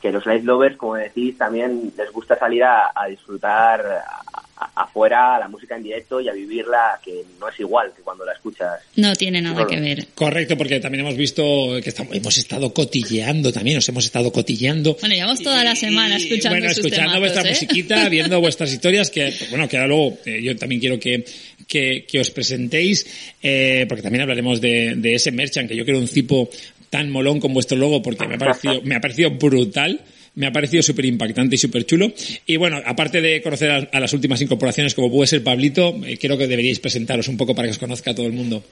que 0.00 0.10
los 0.12 0.24
live 0.26 0.42
lovers, 0.44 0.76
como 0.76 0.94
decís, 0.94 1.36
también 1.36 1.92
les 1.96 2.10
gusta 2.10 2.38
salir 2.38 2.64
a, 2.64 2.90
a 2.94 3.06
disfrutar 3.08 3.80
a- 3.86 4.22
a- 4.56 4.82
afuera 4.82 5.38
la 5.38 5.48
música 5.48 5.76
en 5.76 5.82
directo 5.82 6.20
y 6.20 6.28
a 6.28 6.32
vivirla, 6.32 6.98
que 7.04 7.22
no 7.38 7.48
es 7.48 7.58
igual 7.60 7.92
que 7.96 8.02
cuando 8.02 8.24
la 8.24 8.32
escuchas. 8.32 8.80
No 8.96 9.14
tiene 9.14 9.40
nada 9.42 9.56
Solo. 9.56 9.68
que 9.68 9.80
ver. 9.80 10.06
Correcto, 10.14 10.56
porque 10.56 10.80
también 10.80 11.04
hemos 11.04 11.16
visto 11.16 11.42
que 11.82 11.88
estamos, 11.90 12.14
hemos 12.14 12.36
estado 12.38 12.72
cotilleando 12.72 13.52
también, 13.52 13.76
nos 13.76 13.88
hemos 13.88 14.04
estado 14.04 14.30
cotilleando. 14.32 14.96
Bueno, 15.00 15.14
llevamos 15.14 15.42
toda 15.42 15.64
la 15.64 15.74
semana 15.76 16.16
escuchando 16.16 16.58
bueno, 16.58 16.68
sus 16.74 16.78
escuchando 16.78 17.12
temazos, 17.12 17.20
vuestra 17.20 17.42
¿eh? 17.42 17.48
musiquita, 17.50 18.08
viendo 18.10 18.40
vuestras 18.40 18.72
historias, 18.72 19.10
que 19.10 19.32
bueno, 19.50 19.68
que 19.68 19.76
ahora 19.76 19.88
luego 19.88 20.18
eh, 20.26 20.42
yo 20.42 20.56
también 20.56 20.80
quiero 20.80 20.98
que, 21.00 21.24
que, 21.66 22.04
que 22.06 22.20
os 22.20 22.30
presentéis, 22.30 23.06
eh, 23.42 23.86
porque 23.88 24.02
también 24.02 24.22
hablaremos 24.22 24.60
de, 24.60 24.94
de 24.96 25.14
ese 25.14 25.30
merchant, 25.32 25.68
que 25.68 25.76
yo 25.76 25.84
quiero 25.84 26.00
un 26.00 26.08
tipo 26.08 26.48
tan 26.90 27.10
molón 27.10 27.40
con 27.40 27.54
vuestro 27.54 27.78
logo, 27.78 28.02
porque 28.02 28.26
me 28.26 28.34
ha 28.34 28.38
parecido, 28.38 28.82
me 28.82 28.96
ha 28.96 29.00
parecido 29.00 29.30
brutal. 29.30 30.00
Me 30.32 30.46
ha 30.46 30.52
parecido 30.52 30.80
súper 30.80 31.06
impactante 31.06 31.56
y 31.56 31.58
súper 31.58 31.84
chulo. 31.84 32.12
Y 32.46 32.56
bueno, 32.56 32.80
aparte 32.86 33.20
de 33.20 33.42
conocer 33.42 33.88
a, 33.92 34.00
las 34.00 34.12
últimas 34.12 34.40
incorporaciones 34.40 34.94
como 34.94 35.10
puede 35.10 35.26
ser 35.26 35.42
Pablito, 35.42 35.92
eh, 36.06 36.18
creo 36.20 36.38
que 36.38 36.46
deberíais 36.46 36.78
presentaros 36.78 37.26
un 37.26 37.36
poco 37.36 37.52
para 37.52 37.66
que 37.66 37.72
os 37.72 37.78
conozca 37.78 38.14
todo 38.14 38.26
el 38.26 38.32
mundo. 38.32 38.62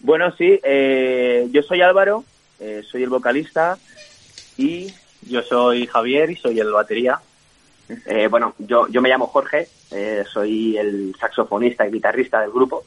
Bueno, 0.00 0.30
sí, 0.36 0.60
eh, 0.62 1.48
yo 1.50 1.62
soy 1.62 1.80
Álvaro, 1.80 2.22
eh, 2.60 2.82
soy 2.88 3.02
el 3.02 3.08
vocalista 3.08 3.78
y 4.58 4.92
Yo 5.22 5.42
soy 5.42 5.86
Javier 5.86 6.30
y 6.30 6.36
soy 6.36 6.60
el 6.60 6.70
batería. 6.70 7.18
Eh, 8.06 8.28
bueno, 8.28 8.54
yo, 8.58 8.86
yo 8.88 9.00
me 9.00 9.08
llamo 9.08 9.26
Jorge, 9.26 9.68
eh, 9.90 10.24
soy 10.30 10.76
el 10.76 11.14
saxofonista 11.18 11.86
y 11.86 11.90
guitarrista 11.90 12.40
del 12.40 12.50
grupo. 12.50 12.84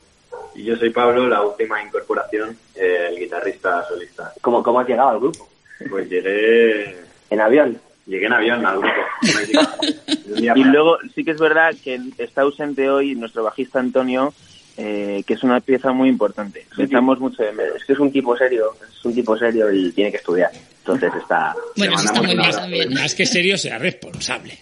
Y 0.55 0.63
yo 0.63 0.75
soy 0.75 0.89
Pablo, 0.89 1.27
la 1.27 1.41
última 1.41 1.81
incorporación, 1.81 2.57
eh, 2.75 3.07
el 3.09 3.19
guitarrista 3.19 3.85
solista. 3.87 4.33
¿Cómo, 4.41 4.61
cómo 4.61 4.79
has 4.79 4.87
llegado 4.87 5.09
al 5.09 5.19
grupo? 5.19 5.47
Pues 5.89 6.09
llegué, 6.09 6.95
¿En 7.29 7.39
avión? 7.41 7.79
llegué 8.05 8.25
en 8.25 8.33
avión 8.33 8.65
al 8.65 8.79
grupo. 8.79 8.95
Y 10.55 10.63
luego 10.63 10.97
sí 11.13 11.23
que 11.25 11.31
es 11.31 11.39
verdad 11.39 11.71
que 11.83 11.99
está 12.17 12.41
ausente 12.41 12.89
hoy 12.89 13.15
nuestro 13.15 13.43
bajista 13.43 13.79
Antonio, 13.79 14.33
eh, 14.77 15.23
que 15.27 15.33
es 15.33 15.43
una 15.43 15.59
pieza 15.59 15.91
muy 15.91 16.07
importante. 16.09 16.65
Le 16.77 16.85
echamos 16.85 17.19
mucho 17.19 17.43
de 17.43 17.51
menos. 17.51 17.75
Es 17.75 17.85
que 17.85 17.93
es 17.93 17.99
un 17.99 18.11
tipo 18.11 18.35
serio, 18.37 18.73
es 18.81 19.05
un 19.05 19.13
tipo 19.13 19.37
serio 19.37 19.71
y 19.71 19.91
tiene 19.91 20.09
que 20.11 20.17
estudiar. 20.17 20.49
Entonces 20.79 21.11
está... 21.21 21.53
Bueno, 21.77 21.95
eso 21.95 22.05
está 22.05 22.21
muy 22.21 22.35
bien 22.35 22.51
también. 22.51 22.93
Más 22.93 23.13
que 23.13 23.25
serio, 23.25 23.57
sea 23.57 23.77
responsable. 23.77 24.57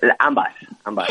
La- 0.00 0.16
Ambas, 0.18 0.54
ambas. 0.84 1.08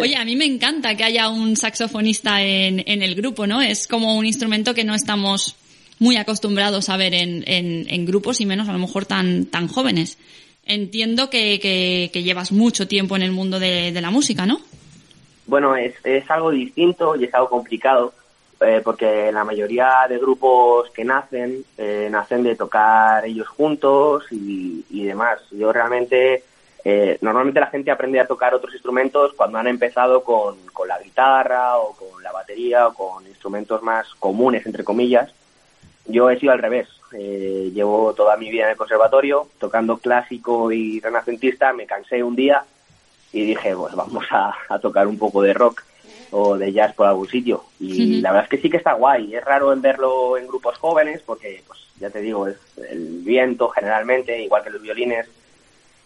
Oye, 0.00 0.16
a 0.16 0.24
mí 0.24 0.36
me 0.36 0.44
encanta 0.44 0.96
que 0.96 1.04
haya 1.04 1.28
un 1.28 1.56
saxofonista 1.56 2.42
en, 2.42 2.82
en 2.86 3.02
el 3.02 3.14
grupo, 3.14 3.46
¿no? 3.46 3.60
Es 3.60 3.86
como 3.86 4.16
un 4.16 4.26
instrumento 4.26 4.74
que 4.74 4.84
no 4.84 4.94
estamos 4.94 5.56
muy 5.98 6.16
acostumbrados 6.16 6.88
a 6.88 6.96
ver 6.96 7.14
en, 7.14 7.44
en, 7.46 7.86
en 7.88 8.06
grupos 8.06 8.40
y 8.40 8.46
menos 8.46 8.68
a 8.68 8.72
lo 8.72 8.78
mejor 8.78 9.04
tan, 9.04 9.46
tan 9.46 9.68
jóvenes. 9.68 10.18
Entiendo 10.64 11.28
que, 11.28 11.58
que, 11.60 12.22
llevas 12.22 12.52
mucho 12.52 12.88
tiempo 12.88 13.16
en 13.16 13.22
el 13.22 13.32
mundo 13.32 13.58
de, 13.58 13.92
de 13.92 14.00
la 14.00 14.10
música, 14.10 14.46
¿no? 14.46 14.60
Bueno, 15.46 15.76
es, 15.76 15.94
es 16.04 16.28
algo 16.30 16.50
distinto 16.50 17.16
y 17.16 17.24
es 17.24 17.34
algo 17.34 17.50
complicado 17.50 18.14
eh, 18.64 18.80
porque 18.82 19.32
la 19.32 19.44
mayoría 19.44 20.06
de 20.08 20.18
grupos 20.18 20.90
que 20.90 21.04
nacen, 21.04 21.64
eh, 21.76 22.08
nacen 22.10 22.44
de 22.44 22.54
tocar 22.54 23.24
ellos 23.24 23.48
juntos 23.48 24.24
y, 24.30 24.84
y 24.90 25.04
demás. 25.04 25.40
Yo 25.50 25.72
realmente, 25.72 26.44
eh, 26.84 27.18
normalmente 27.20 27.60
la 27.60 27.68
gente 27.68 27.90
aprende 27.90 28.18
a 28.18 28.26
tocar 28.26 28.54
otros 28.54 28.74
instrumentos 28.74 29.32
cuando 29.34 29.58
han 29.58 29.68
empezado 29.68 30.24
con, 30.24 30.56
con 30.72 30.88
la 30.88 31.00
guitarra 31.00 31.78
o 31.78 31.94
con 31.94 32.22
la 32.22 32.32
batería 32.32 32.88
o 32.88 32.94
con 32.94 33.26
instrumentos 33.26 33.82
más 33.82 34.12
comunes, 34.14 34.66
entre 34.66 34.84
comillas. 34.84 35.32
Yo 36.06 36.30
he 36.30 36.38
sido 36.38 36.52
al 36.52 36.58
revés. 36.58 36.88
Eh, 37.12 37.70
llevo 37.72 38.14
toda 38.14 38.36
mi 38.36 38.50
vida 38.50 38.64
en 38.64 38.70
el 38.70 38.76
conservatorio 38.76 39.48
tocando 39.58 39.98
clásico 39.98 40.72
y 40.72 40.98
renacentista. 40.98 41.72
Me 41.72 41.86
cansé 41.86 42.22
un 42.22 42.34
día 42.34 42.64
y 43.32 43.44
dije, 43.44 43.76
pues 43.76 43.94
vamos 43.94 44.24
a, 44.30 44.52
a 44.68 44.78
tocar 44.78 45.06
un 45.06 45.18
poco 45.18 45.42
de 45.42 45.52
rock 45.52 45.82
o 46.32 46.56
de 46.56 46.72
jazz 46.72 46.94
por 46.94 47.06
algún 47.06 47.28
sitio. 47.28 47.64
Y 47.78 48.20
la 48.20 48.32
verdad 48.32 48.44
es 48.44 48.50
que 48.50 48.62
sí 48.62 48.70
que 48.70 48.78
está 48.78 48.94
guay. 48.94 49.34
Es 49.34 49.44
raro 49.44 49.72
en 49.72 49.82
verlo 49.82 50.36
en 50.36 50.48
grupos 50.48 50.78
jóvenes 50.78 51.22
porque, 51.24 51.62
pues 51.66 51.78
ya 52.00 52.10
te 52.10 52.20
digo, 52.20 52.48
es 52.48 52.56
el 52.90 53.20
viento 53.22 53.68
generalmente, 53.68 54.42
igual 54.42 54.64
que 54.64 54.70
los 54.70 54.82
violines, 54.82 55.28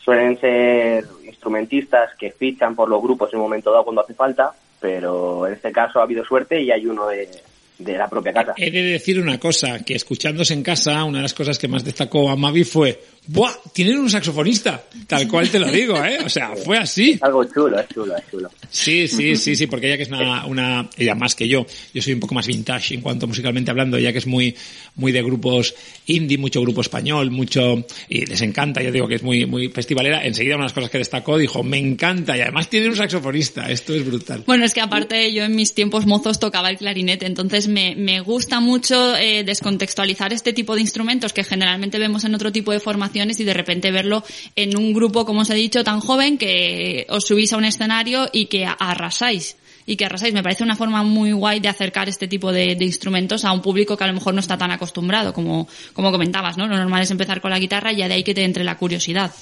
suelen 0.07 0.39
ser 0.39 1.05
instrumentistas 1.27 2.11
que 2.17 2.31
fichan 2.31 2.77
por 2.77 2.89
los 2.89 3.03
grupos 3.03 3.29
en 3.33 3.41
un 3.41 3.47
momento 3.47 3.73
dado 3.73 3.83
cuando 3.83 4.03
hace 4.03 4.15
falta, 4.15 4.53
pero 4.81 5.49
en 5.49 5.55
este 5.55 5.73
caso 5.73 5.99
ha 5.99 6.05
habido 6.05 6.25
suerte 6.25 6.63
y 6.63 6.71
hay 6.71 6.87
uno 6.87 7.09
de, 7.09 7.29
de 7.77 7.99
la 7.99 8.09
propia 8.09 8.33
casa. 8.33 8.55
He 8.57 8.71
de 8.71 8.85
decir 8.85 9.21
una 9.21 9.39
cosa, 9.41 9.85
que 9.85 9.95
escuchándose 9.95 10.55
en 10.55 10.63
casa, 10.63 11.03
una 11.03 11.19
de 11.19 11.23
las 11.23 11.35
cosas 11.35 11.59
que 11.59 11.67
más 11.67 11.85
destacó 11.85 12.31
a 12.31 12.37
Mavi 12.37 12.63
fue, 12.63 13.01
¡buah! 13.27 13.53
Tienen 13.73 13.99
un 13.99 14.11
saxofonista, 14.11 14.85
tal 15.07 15.29
cual 15.29 15.49
te 15.49 15.59
lo 15.59 15.71
digo, 15.71 16.03
¿eh? 16.05 16.19
O 16.25 16.29
sea, 16.29 16.55
fue 16.57 16.79
así. 16.79 17.13
Es 17.13 17.23
algo 17.23 17.45
chulo, 17.45 17.79
es 17.79 17.89
chulo, 17.89 18.17
es 18.17 18.31
chulo. 18.31 18.51
Sí, 18.71 19.09
sí, 19.09 19.37
sí, 19.37 19.57
sí, 19.57 19.67
porque 19.67 19.89
ella 19.89 19.97
que 19.97 20.05
es 20.05 20.09
una, 20.09 20.47
una, 20.47 20.89
ella 20.97 21.15
más 21.15 21.35
que 21.35 21.49
yo, 21.49 21.67
yo 21.93 22.03
soy 22.03 22.15
un 22.15 22.21
poco 22.21 22.35
más 22.35 22.47
vintage 22.47 22.95
en 22.95 23.01
cuanto 23.01 23.27
musicalmente 23.27 23.71
hablando, 23.71 23.97
ella 23.97 24.13
que 24.13 24.19
es 24.19 24.27
muy, 24.27 24.55
muy 24.95 25.13
de 25.13 25.23
grupos 25.23 25.75
indie, 26.07 26.39
mucho 26.39 26.61
grupo 26.61 26.81
español, 26.81 27.31
mucho, 27.31 27.85
y 28.09 28.27
les 28.27 28.41
encanta, 28.43 28.83
yo 28.83 28.93
digo 28.93 29.09
que 29.09 29.17
es 29.17 29.23
muy, 29.23 29.47
muy 29.47 29.69
festivalera, 29.69 30.25
enseguida 30.25 30.57
una 30.57 30.65
de 30.65 30.67
las 30.67 30.73
cosas 30.73 30.91
que 30.91 30.99
destacó 30.99 31.39
dijo, 31.39 31.63
me 31.63 31.79
encanta, 31.79 32.37
y 32.37 32.41
además 32.41 32.69
tiene 32.69 32.89
un 32.89 32.97
saxofonista, 32.97 33.71
esto 33.71 33.95
es 33.95 34.05
brutal. 34.05 34.45
Bueno, 34.47 34.65
es 34.65 34.75
que 34.75 34.81
aparte 34.81 35.33
yo 35.33 35.45
en 35.45 35.55
mis 35.55 35.75
tiempos 35.75 36.07
mozos 36.07 36.39
tocaba 36.39 36.71
el 36.71 36.79
clarinete, 36.79 37.27
entonces 37.27 37.69
me, 37.69 37.95
me 37.97 38.21
gusta 38.21 38.61
mucho 38.61 39.17
eh, 39.17 39.45
descontextualizar 39.45 40.33
este 40.33 40.53
tipo 40.53 40.75
de 40.75 40.81
instrumentos 40.81 41.33
que 41.33 41.45
generalmente 41.45 41.99
vemos 41.99 42.25
en 42.25 42.35
otro 42.35 42.53
tipo 42.53 42.73
de 42.73 42.81
y 43.17 43.45
de 43.45 43.55
repente 43.55 43.91
verlo 43.91 44.23
en 44.55 44.77
un 44.77 44.93
grupo, 44.93 45.25
como 45.25 45.41
os 45.41 45.51
he 45.51 45.55
dicho, 45.55 45.83
tan 45.83 46.01
joven 46.01 46.39
que 46.39 47.07
os 47.09 47.25
subís 47.25 47.53
a 47.53 47.57
un 47.57 47.65
escenario 47.65 48.29
y 48.33 48.47
que 48.47 48.67
arrasáis. 48.67 49.57
Y 49.87 49.97
que 49.97 50.05
arrasáis. 50.05 50.35
Me 50.35 50.43
parece 50.43 50.65
una 50.65 50.77
forma 50.77 51.03
muy 51.03 51.33
guay 51.33 51.61
de 51.61 51.69
acercar 51.69 52.09
este 52.09 52.27
tipo 52.29 52.53
de, 52.53 52.75
de 52.75 52.85
instrumentos 52.85 53.45
a 53.45 53.53
un 53.53 53.63
público 53.63 53.97
que 53.97 54.05
a 54.05 54.09
lo 54.09 54.13
mejor 54.13 54.35
no 54.35 54.41
está 54.41 54.59
tan 54.59 54.71
acostumbrado, 54.71 55.33
como, 55.33 55.69
como 55.93 56.11
comentabas, 56.11 56.59
¿no? 56.59 56.67
Lo 56.67 56.77
normal 56.77 57.03
es 57.03 57.11
empezar 57.11 57.41
con 57.41 57.51
la 57.51 57.59
guitarra 57.59 57.93
y 57.93 57.97
ya 57.97 58.09
de 58.09 58.15
ahí 58.15 58.25
que 58.25 58.35
te 58.35 58.45
entre 58.45 58.65
la 58.65 58.77
curiosidad. 58.77 59.33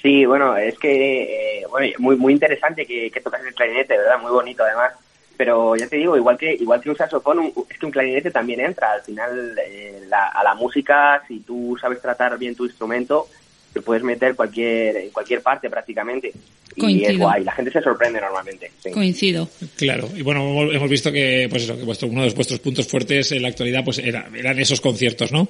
Sí, 0.00 0.24
bueno, 0.24 0.56
es 0.56 0.78
que, 0.78 1.58
eh, 1.58 1.66
bueno, 1.68 1.92
muy, 1.98 2.16
muy 2.16 2.32
interesante 2.32 2.86
que, 2.86 3.10
que 3.10 3.20
tocas 3.20 3.42
el 3.44 3.54
clarinete, 3.54 3.96
¿verdad? 3.96 4.20
Muy 4.22 4.30
bonito 4.30 4.62
además. 4.62 4.92
Pero 5.36 5.76
ya 5.76 5.86
te 5.86 5.96
digo, 5.96 6.16
igual 6.16 6.38
que 6.38 6.54
igual 6.54 6.80
que 6.80 6.90
un 6.90 6.96
saxofón, 6.96 7.38
un- 7.40 7.52
es 7.68 7.78
que 7.78 7.86
un 7.86 7.92
clarinete 7.92 8.30
también 8.30 8.60
entra. 8.60 8.92
Al 8.92 9.02
final, 9.02 9.54
eh, 9.66 10.00
la- 10.08 10.28
a 10.28 10.42
la 10.42 10.54
música, 10.54 11.22
si 11.28 11.40
tú 11.40 11.76
sabes 11.80 12.00
tratar 12.00 12.38
bien 12.38 12.54
tu 12.54 12.64
instrumento, 12.64 13.26
te 13.72 13.82
puedes 13.82 14.02
meter 14.02 14.34
cualquier 14.34 14.96
en 14.96 15.10
cualquier 15.10 15.42
parte 15.42 15.68
prácticamente. 15.68 16.32
Y 16.76 17.04
es 17.04 17.18
guay, 17.18 17.44
la 17.44 17.52
gente 17.52 17.70
se 17.70 17.80
sorprende 17.82 18.20
normalmente. 18.20 18.70
sí. 18.82 18.90
Coincido. 18.90 19.48
Claro, 19.76 20.08
y 20.14 20.22
bueno, 20.22 20.40
hemos- 20.40 20.74
hemos 20.74 20.90
visto 20.90 21.10
que, 21.12 21.46
pues 21.50 21.62
eso, 21.64 21.76
que 21.76 21.84
vuestro, 21.84 22.08
uno 22.08 22.22
de 22.24 22.30
vuestros 22.30 22.60
puntos 22.60 22.86
fuertes 22.86 23.32
en 23.32 23.42
la 23.42 23.48
actualidad, 23.48 23.82
pues 23.84 23.98
era- 23.98 24.26
eran 24.34 24.58
esos 24.58 24.80
conciertos, 24.80 25.32
¿no? 25.32 25.48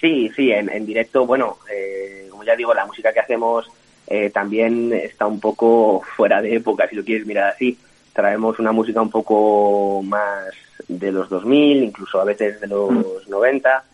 Sí, 0.00 0.30
sí, 0.34 0.50
en, 0.50 0.70
en 0.70 0.86
directo, 0.86 1.26
bueno, 1.26 1.58
eh, 1.70 2.26
como 2.30 2.42
ya 2.44 2.56
digo, 2.56 2.72
la 2.74 2.86
música 2.86 3.12
que 3.12 3.20
hacemos 3.20 3.66
eh, 4.06 4.30
también 4.30 4.92
está 4.92 5.26
un 5.26 5.38
poco 5.38 6.02
fuera 6.16 6.42
de 6.42 6.56
época, 6.56 6.88
si 6.88 6.96
lo 6.96 7.04
quieres 7.04 7.26
mirar 7.26 7.52
así. 7.54 7.78
Traemos 8.12 8.58
una 8.58 8.72
música 8.72 9.00
un 9.00 9.10
poco 9.10 10.02
más 10.02 10.44
de 10.88 11.12
los 11.12 11.28
2000, 11.28 11.84
incluso 11.84 12.20
a 12.20 12.24
veces 12.24 12.60
de 12.60 12.66
los 12.66 13.28
90. 13.28 13.84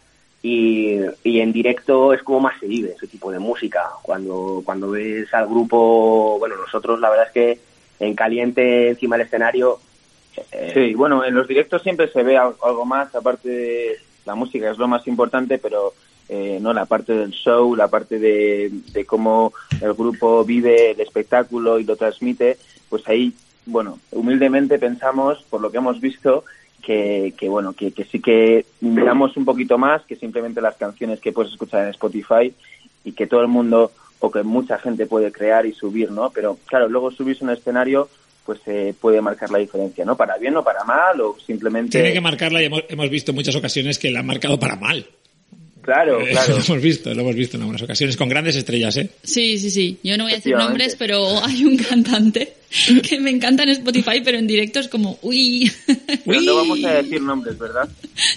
Y, 0.43 0.99
y 1.25 1.41
en 1.41 1.53
directo 1.53 2.13
es 2.13 2.23
como 2.23 2.41
más 2.41 2.59
se 2.61 2.67
vive 2.67 2.93
ese 2.97 3.07
tipo 3.09 3.31
de 3.33 3.39
música. 3.39 3.89
Cuando, 4.03 4.63
cuando 4.65 4.91
ves 4.91 5.33
al 5.35 5.47
grupo, 5.47 6.39
bueno, 6.39 6.55
nosotros 6.57 7.01
la 7.01 7.11
verdad 7.11 7.27
es 7.27 7.33
que 7.33 7.61
en 7.99 8.15
caliente 8.15 8.91
encima 8.91 9.17
del 9.17 9.27
escenario. 9.27 9.79
eh, 10.53 10.71
Sí, 10.73 10.95
bueno, 10.95 11.25
en 11.25 11.35
los 11.35 11.49
directos 11.49 11.83
siempre 11.83 12.09
se 12.13 12.23
ve 12.23 12.37
al- 12.37 12.55
algo 12.63 12.85
más, 12.85 13.13
aparte 13.15 13.49
de 13.49 13.97
la 14.25 14.35
música 14.35 14.71
es 14.71 14.79
lo 14.79 14.87
más 14.87 15.07
importante, 15.09 15.59
pero 15.59 15.95
eh, 16.29 16.59
no 16.61 16.73
la 16.73 16.85
parte 16.87 17.13
del 17.15 17.31
show, 17.31 17.75
la 17.75 17.89
parte 17.89 18.19
de, 18.19 18.71
de 18.93 19.05
cómo 19.05 19.53
el 19.81 19.95
grupo 19.95 20.45
vive 20.45 20.93
el 20.93 21.01
espectáculo 21.01 21.79
y 21.79 21.85
lo 21.85 21.97
transmite, 21.97 22.57
pues 22.89 23.07
ahí, 23.09 23.33
bueno, 23.67 23.99
humildemente 24.13 24.79
pensamos, 24.79 25.45
por 25.51 25.61
lo 25.61 25.71
que 25.71 25.79
hemos 25.79 26.01
visto, 26.01 26.45
que, 26.83 27.35
que 27.37 27.49
bueno, 27.49 27.73
que, 27.73 27.93
sí 28.11 28.21
que 28.21 28.65
miramos 28.81 29.37
un 29.37 29.45
poquito 29.45 29.77
más 29.77 30.03
que 30.05 30.17
simplemente 30.17 30.61
las 30.61 30.77
canciones 30.77 31.21
que 31.21 31.33
puedes 31.33 31.53
escuchar 31.53 31.85
en 31.85 31.91
Spotify 31.91 32.55
y 33.05 33.13
que 33.13 33.27
todo 33.27 33.43
el 33.43 33.49
mundo 33.49 33.91
o 34.21 34.31
que 34.31 34.43
mucha 34.43 34.79
gente 34.79 35.07
puede 35.07 35.33
crear 35.33 35.67
y 35.67 35.73
subir, 35.73 36.11
¿no? 36.11 36.31
Pero 36.31 36.59
claro, 36.67 36.89
luego 36.89 37.11
subirse 37.11 37.45
un 37.45 37.51
escenario 37.51 38.09
pues 38.47 38.61
eh, 38.67 38.95
puede 38.99 39.21
marcar 39.21 39.51
la 39.51 39.59
diferencia, 39.59 40.05
¿no? 40.05 40.17
Para 40.17 40.39
bien 40.39 40.57
o 40.57 40.63
para 40.63 40.85
mal 40.85 41.21
o 41.21 41.37
simplemente... 41.45 41.99
Tiene 41.99 42.13
que 42.13 42.21
marcarla 42.21 42.63
y 42.63 42.67
hemos, 42.67 43.11
visto 43.11 43.33
muchas 43.33 43.57
ocasiones 43.57 43.99
que 43.99 44.11
la 44.11 44.21
han 44.21 44.27
marcado 44.27 44.59
para 44.59 44.77
mal. 44.77 45.05
Claro, 45.87 46.21
Eh, 46.21 46.31
claro. 46.33 46.59
lo 46.59 46.65
hemos 46.65 46.83
visto, 46.83 47.15
lo 47.15 47.23
hemos 47.23 47.35
visto 47.35 47.57
en 47.57 47.63
algunas 47.63 47.83
ocasiones, 47.83 48.17
con 48.17 48.29
grandes 48.29 48.57
estrellas, 48.57 48.97
¿eh? 48.99 49.09
Sí, 49.23 49.59
sí, 49.59 49.71
sí. 49.71 49.99
Yo 50.03 50.17
no 50.19 50.25
voy 50.25 50.33
a 50.33 50.37
decir 50.37 50.55
nombres, 50.57 50.97
pero 50.99 51.43
hay 51.45 51.65
un 51.65 51.77
cantante 51.79 52.53
que 53.09 53.21
me 53.21 53.31
encanta 53.31 53.63
en 53.63 53.69
Spotify, 53.71 54.21
pero 54.25 54.37
en 54.39 54.47
directo 54.47 54.81
es 54.81 54.89
como, 54.89 55.19
uy. 55.23 55.71
Pero 56.27 56.41
no 56.43 56.57
vamos 56.57 56.85
a 56.85 56.95
decir 56.95 57.23
nombres, 57.23 57.57
¿verdad? 57.59 57.89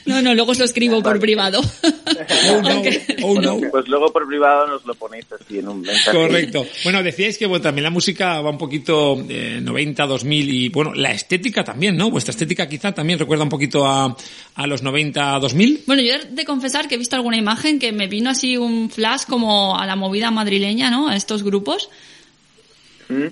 No, 0.06 0.22
no, 0.22 0.36
luego 0.36 0.52
os 0.52 0.60
lo 0.60 0.66
escribo 0.66 1.02
por 1.02 1.20
privado. 1.20 1.60
Oh 1.62 2.62
no, 2.62 2.70
Aunque- 2.70 3.02
oh 3.24 3.42
no. 3.42 3.60
Pues 3.72 3.88
luego 3.88 4.12
por 4.14 4.28
privado 4.28 4.68
nos 4.68 4.86
lo 4.86 4.94
ponéis 4.94 5.26
así 5.32 5.58
en 5.60 5.68
un 5.68 5.82
mensaje. 5.82 6.16
Correcto. 6.16 6.66
Bueno, 6.84 7.02
decíais 7.02 7.38
que 7.38 7.46
bueno, 7.48 7.64
también 7.64 7.84
la 7.84 7.90
música 7.90 8.40
va 8.42 8.50
un 8.52 8.58
poquito 8.58 9.18
eh, 9.28 9.60
90, 9.62 10.06
2000 10.06 10.50
y 10.54 10.70
bueno, 10.70 10.94
la 10.94 11.12
estética 11.12 11.64
también, 11.64 11.98
¿no? 11.98 12.12
Vuestra 12.12 12.32
estética 12.32 12.70
quizá 12.70 12.92
también 12.94 13.18
recuerda 13.20 13.44
un 13.44 13.50
poquito 13.50 13.86
a, 13.88 14.16
a 14.56 14.68
los 14.68 14.84
90, 14.84 15.40
2000. 15.40 15.84
Bueno, 15.88 16.02
yo 16.04 16.14
he 16.14 16.26
de 16.26 16.46
confesar 16.46 16.88
que 16.88 16.96
he 16.96 16.98
visto 17.00 17.16
alguna 17.16 17.38
imagen 17.40 17.80
que 17.80 17.92
me 17.92 18.08
vino 18.08 18.30
así 18.30 18.58
un 18.58 18.90
flash 18.90 19.24
como 19.28 19.78
a 19.80 19.86
la 19.86 19.96
movida 19.96 20.30
madrileña, 20.32 20.90
¿no? 20.92 21.08
A 21.10 21.16
estos 21.16 21.44
grupos. 21.44 21.90
Mm. 23.10 23.28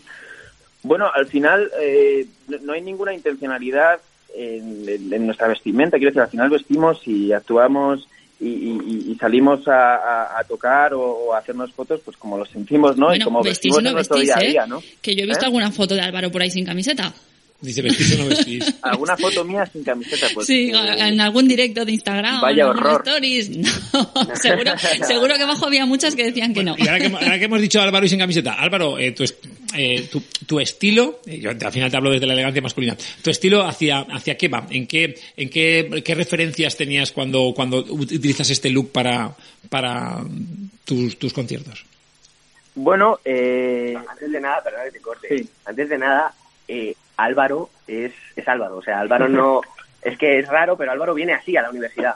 Bueno, 0.84 1.10
al 1.14 1.28
final 1.28 1.70
eh, 1.80 2.26
no- 2.62 2.74
hay 2.74 2.82
ninguna 2.82 3.14
intencionalidad 3.14 4.00
en, 4.36 4.88
en- 4.88 5.14
en 5.14 5.26
nuestra 5.26 5.48
vestimenta. 5.48 5.98
Quiero 5.98 6.12
decir, 6.12 6.22
al 6.22 6.30
final 6.30 6.50
vestimos 6.50 7.02
y 7.06 7.32
actuamos 7.34 8.08
y, 8.40 8.48
y- 8.48 9.12
y 9.12 9.16
salimos 9.16 9.68
a, 9.68 9.96
a- 9.96 10.40
a 10.40 10.44
tocar 10.44 10.94
o, 10.94 11.02
o 11.02 11.34
a 11.34 11.40
hacernos 11.40 11.72
fotos 11.74 12.02
pues 12.06 12.16
como 12.18 12.38
lo 12.38 12.46
sentimos, 12.46 12.96
¿no? 12.98 13.14
y 13.14 13.20
como 13.20 13.42
vestís 13.42 13.74
vestimos 13.74 13.84
no 13.84 13.90
en 13.90 13.96
nuestro 13.96 14.18
vestís, 14.18 14.36
día 14.36 14.44
a 14.44 14.46
¿eh? 14.48 14.52
día, 14.52 14.68
¿no? 14.68 14.82
Que 15.02 15.16
yo 15.16 15.24
he 15.24 15.28
visto 15.28 15.44
¿Eh? 15.44 15.48
alguna 15.48 15.72
foto 15.72 15.96
de 15.96 16.02
Álvaro 16.02 16.32
por 16.32 16.42
ahí 16.42 16.52
sin 16.52 16.66
camiseta. 16.66 17.14
Dice, 17.60 17.82
¿vestís 17.82 18.14
o 18.14 18.18
no 18.20 18.28
vestís? 18.28 18.72
¿Alguna 18.84 19.18
foto 19.18 19.44
mía 19.44 19.66
sin 19.66 19.84
camiseta? 19.84 20.28
Pues, 20.34 20.46
sí, 20.46 20.72
eh, 20.72 20.96
en 21.00 21.20
algún 21.20 21.48
directo 21.48 21.84
de 21.86 21.92
Instagram, 21.92 22.40
vaya 22.40 22.70
horror. 22.70 23.02
stories. 23.06 23.50
No, 23.94 24.36
seguro, 24.36 24.74
seguro 25.08 25.36
que 25.36 25.44
abajo 25.44 25.66
había 25.66 25.86
muchas 25.86 26.16
que 26.16 26.26
decían 26.26 26.54
que 26.54 26.64
no. 26.64 26.76
Y 26.78 26.88
ahora 26.88 27.00
que, 27.00 27.08
ahora 27.08 27.40
que 27.40 27.46
hemos 27.46 27.62
dicho 27.62 27.82
Álvaro 27.82 28.06
y 28.06 28.10
sin 28.10 28.20
camiseta, 28.20 28.54
Álvaro, 28.54 29.00
eh, 29.00 29.12
tu, 29.12 29.24
eh, 29.76 30.08
tu, 30.12 30.22
tu 30.46 30.60
estilo, 30.60 31.22
eh, 31.26 31.40
yo 31.40 31.50
al 31.50 31.72
final 31.72 31.90
te 31.90 31.98
hablo 31.98 32.12
desde 32.12 32.28
la 32.28 32.34
elegancia 32.34 32.62
masculina, 32.62 32.96
tu 33.22 33.30
estilo 33.30 33.66
hacia, 33.66 34.02
hacia 34.02 34.38
qué 34.38 34.48
va, 34.48 34.68
en 34.70 34.86
qué, 34.86 35.20
en 35.36 35.50
qué, 35.50 36.04
qué 36.06 36.16
referencias 36.16 36.78
tenías 36.78 37.12
cuando, 37.12 37.54
cuando 37.56 37.80
utilizas 37.80 38.50
este 38.50 38.70
look 38.70 38.92
para, 38.92 39.36
para 39.70 40.24
tus, 40.86 41.18
tus 41.18 41.34
conciertos. 41.34 41.86
Bueno, 42.76 43.20
eh, 43.26 43.96
Antes 44.08 44.32
de 44.32 44.40
nada, 44.40 44.64
perdón 44.64 44.82
que 44.86 44.92
te 44.92 45.00
corte. 45.00 45.28
Sí. 45.40 45.50
Antes 45.66 45.90
de 45.90 45.98
nada, 45.98 46.34
eh, 46.68 46.96
Álvaro 47.18 47.70
es, 47.88 48.14
es 48.36 48.48
Álvaro. 48.48 48.78
O 48.78 48.82
sea, 48.82 49.00
Álvaro 49.00 49.28
no. 49.28 49.62
Es 50.00 50.18
que 50.18 50.40
es 50.40 50.48
raro, 50.48 50.78
pero 50.78 50.92
Álvaro 50.92 51.14
viene 51.14 51.34
así 51.34 51.58
a 51.58 51.64
la 51.64 51.72
universidad. 51.72 52.16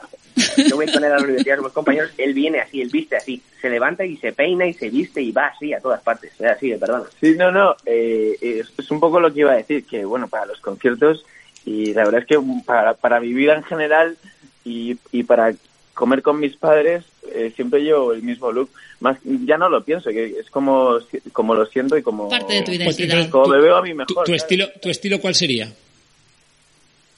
Yo 0.56 0.76
voy 0.76 0.90
con 0.90 1.04
él 1.04 1.12
a 1.12 1.16
la 1.16 1.24
universidad, 1.24 1.56
somos 1.56 1.72
compañeros. 1.72 2.10
Él 2.16 2.32
viene 2.32 2.60
así, 2.60 2.80
él 2.80 2.88
viste 2.90 3.16
así. 3.16 3.42
Se 3.60 3.68
levanta 3.68 4.04
y 4.04 4.16
se 4.16 4.32
peina 4.32 4.64
y 4.64 4.72
se 4.72 4.88
viste 4.88 5.20
y 5.20 5.32
va 5.32 5.48
así 5.48 5.74
a 5.74 5.80
todas 5.80 6.00
partes. 6.00 6.32
Es 6.38 6.46
así, 6.46 6.70
de 6.70 6.78
perdón. 6.78 7.02
Sí, 7.20 7.34
no, 7.36 7.50
no, 7.50 7.74
eh, 7.84 8.36
es, 8.40 8.72
es 8.78 8.90
un 8.90 9.00
poco 9.00 9.20
lo 9.20 9.30
que 9.34 9.40
iba 9.40 9.52
a 9.52 9.56
decir, 9.56 9.84
que 9.84 10.06
bueno, 10.06 10.28
para 10.28 10.46
los 10.46 10.60
conciertos 10.60 11.26
y 11.64 11.92
la 11.92 12.04
verdad 12.04 12.22
es 12.22 12.26
que 12.26 12.38
para, 12.64 12.94
para 12.94 13.20
mi 13.20 13.32
vida 13.32 13.54
en 13.54 13.64
general 13.64 14.16
y, 14.64 14.96
y 15.10 15.24
para 15.24 15.52
comer 15.94 16.22
con 16.22 16.40
mis 16.40 16.56
padres 16.56 17.04
eh, 17.34 17.52
siempre 17.54 17.80
llevo 17.80 18.12
el 18.12 18.22
mismo 18.22 18.50
look. 18.52 18.70
Más, 19.00 19.18
ya 19.24 19.58
no 19.58 19.68
lo 19.68 19.82
pienso, 19.84 20.10
que 20.10 20.38
es 20.38 20.50
como, 20.50 20.98
como 21.32 21.54
lo 21.54 21.66
siento 21.66 21.96
y 21.96 22.02
como, 22.02 22.28
Parte 22.28 22.54
de 22.54 22.62
tu 22.62 22.72
identidad. 22.72 23.28
como 23.30 23.48
me 23.48 23.60
veo 23.60 23.76
a 23.76 23.82
mí 23.82 23.94
mejor. 23.94 24.24
tu 24.24 24.34
estilo, 24.34 24.66
¿Tu 24.80 24.90
estilo 24.90 25.20
cuál 25.20 25.34
sería? 25.34 25.72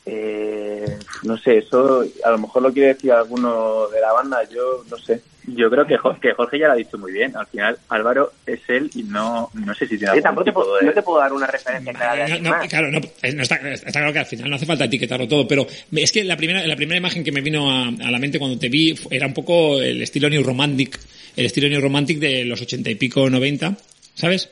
Eh, 0.07 0.99
no 1.23 1.39
sé, 1.39 1.59
eso 1.59 2.05
a 2.25 2.31
lo 2.31 2.39
mejor 2.39 2.63
lo 2.63 2.73
quiere 2.73 2.95
decir 2.95 3.13
alguno 3.13 3.89
de 3.89 4.01
la 4.01 4.13
banda, 4.13 4.43
yo 4.49 4.85
no 4.91 4.99
sé. 4.99 5.21
Yo 5.47 5.71
creo 5.71 5.87
que 5.87 5.99
Jorge, 5.99 6.21
que 6.21 6.33
Jorge 6.33 6.59
ya 6.59 6.69
lo 6.69 6.73
ha 6.73 6.77
dicho 6.77 6.97
muy 6.97 7.13
bien. 7.13 7.37
Al 7.37 7.47
final, 7.47 7.79
Álvaro 7.89 8.33
es 8.47 8.61
él 8.69 8.91
y 8.95 9.03
no, 9.03 9.51
no 9.53 9.75
sé 9.75 9.87
si 9.87 9.99
tiene 9.99 10.07
Yo 10.07 10.11
algún 10.13 10.23
tampoco 10.23 10.45
te 10.45 10.53
puedo, 10.53 10.77
de... 10.77 10.87
no 10.87 10.93
te 10.93 11.03
puedo 11.03 11.19
dar 11.19 11.33
una 11.33 11.47
referencia 11.47 11.93
clara 11.93 12.25
de 12.25 12.31
No, 12.31 12.39
no, 12.39 12.51
más. 12.51 12.69
claro, 12.69 12.91
no, 12.91 12.99
eh, 13.23 13.33
no 13.33 13.43
está, 13.43 13.57
está 13.71 13.91
claro 13.91 14.13
que 14.13 14.19
al 14.21 14.27
final 14.27 14.51
no 14.51 14.57
hace 14.57 14.67
falta 14.67 14.85
etiquetarlo 14.85 15.29
todo, 15.29 15.47
pero 15.47 15.67
es 15.93 16.13
que 16.13 16.25
la 16.25 16.37
primera, 16.37 16.67
la 16.67 16.77
primera 16.77 16.97
imagen 16.99 17.23
que 17.23 17.33
me 17.33 17.41
vino 17.41 17.71
a, 17.71 17.89
a 17.89 18.11
la 18.11 18.19
mente 18.19 18.39
cuando 18.39 18.59
te 18.59 18.69
vi 18.69 18.95
era 19.11 19.27
un 19.27 19.35
poco 19.35 19.81
el 19.81 20.01
estilo 20.03 20.31
New 20.31 20.43
Romantic, 20.43 20.99
el 21.37 21.47
estilo 21.47 21.69
New 21.69 21.81
Romantic 21.81 22.19
de 22.19 22.45
los 22.45 22.63
ochenta 22.63 22.91
y 22.91 22.95
pico, 22.95 23.29
noventa, 23.29 23.77
¿sabes? 24.15 24.51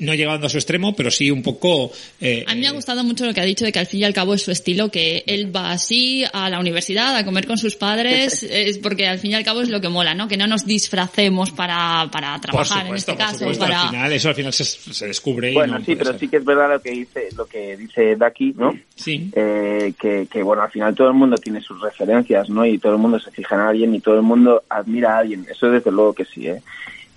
No 0.00 0.14
llegando 0.14 0.46
a 0.46 0.50
su 0.50 0.58
extremo, 0.58 0.94
pero 0.94 1.10
sí 1.10 1.30
un 1.30 1.42
poco... 1.42 1.90
eh, 2.20 2.44
A 2.46 2.54
mí 2.54 2.60
me 2.60 2.66
ha 2.66 2.70
eh, 2.70 2.74
gustado 2.74 3.02
mucho 3.04 3.24
lo 3.26 3.32
que 3.34 3.40
ha 3.40 3.44
dicho 3.44 3.64
de 3.64 3.72
que 3.72 3.78
al 3.78 3.86
fin 3.86 4.00
y 4.00 4.04
al 4.04 4.12
cabo 4.14 4.34
es 4.34 4.42
su 4.42 4.50
estilo, 4.50 4.90
que 4.90 5.24
él 5.26 5.54
va 5.54 5.72
así 5.72 6.24
a 6.32 6.50
la 6.50 6.60
universidad 6.60 7.16
a 7.16 7.24
comer 7.24 7.46
con 7.46 7.58
sus 7.58 7.76
padres, 7.76 8.42
es 8.50 8.78
porque 8.78 9.06
al 9.06 9.18
fin 9.18 9.30
y 9.32 9.34
al 9.34 9.44
cabo 9.44 9.62
es 9.62 9.68
lo 9.68 9.80
que 9.80 9.88
mola, 9.88 10.14
¿no? 10.14 10.28
Que 10.28 10.36
no 10.36 10.46
nos 10.46 10.66
disfracemos 10.66 11.50
para, 11.52 12.08
para 12.12 12.38
trabajar 12.40 12.86
en 12.86 12.94
este 12.96 13.12
por 13.12 13.20
caso, 13.20 13.38
supuesto, 13.38 13.64
para... 13.64 13.82
al 13.82 13.88
final, 13.90 14.12
eso 14.12 14.28
al 14.28 14.34
final 14.34 14.52
se, 14.52 14.64
se 14.64 15.06
descubre 15.06 15.50
y 15.50 15.54
Bueno, 15.54 15.78
no 15.78 15.84
sí, 15.84 15.94
pero 15.96 16.10
ser. 16.12 16.20
sí 16.20 16.28
que 16.28 16.36
es 16.38 16.44
verdad 16.44 16.70
lo 16.70 16.80
que 16.82 16.90
dice, 16.90 17.28
lo 17.36 17.46
que 17.46 17.76
dice 17.76 18.16
Daki, 18.16 18.54
¿no? 18.56 18.78
Sí. 18.94 19.30
Eh, 19.34 19.92
que, 20.00 20.26
que, 20.30 20.42
bueno, 20.42 20.62
al 20.62 20.70
final 20.70 20.94
todo 20.94 21.08
el 21.08 21.14
mundo 21.14 21.36
tiene 21.36 21.60
sus 21.60 21.80
referencias, 21.80 22.48
¿no? 22.48 22.64
Y 22.66 22.78
todo 22.78 22.92
el 22.92 22.98
mundo 22.98 23.18
se 23.18 23.30
fija 23.30 23.54
en 23.54 23.60
alguien 23.62 23.94
y 23.94 24.00
todo 24.00 24.16
el 24.16 24.22
mundo 24.22 24.62
admira 24.68 25.16
a 25.16 25.18
alguien. 25.20 25.46
Eso 25.50 25.68
desde 25.70 25.90
luego 25.90 26.12
que 26.12 26.24
sí, 26.24 26.46
¿eh? 26.46 26.60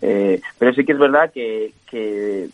Eh, 0.07 0.39
pero 0.59 0.71
sí 0.73 0.85
que 0.85 0.91
es 0.91 0.99
verdad 0.99 1.31
que, 1.33 1.71
que 1.89 2.47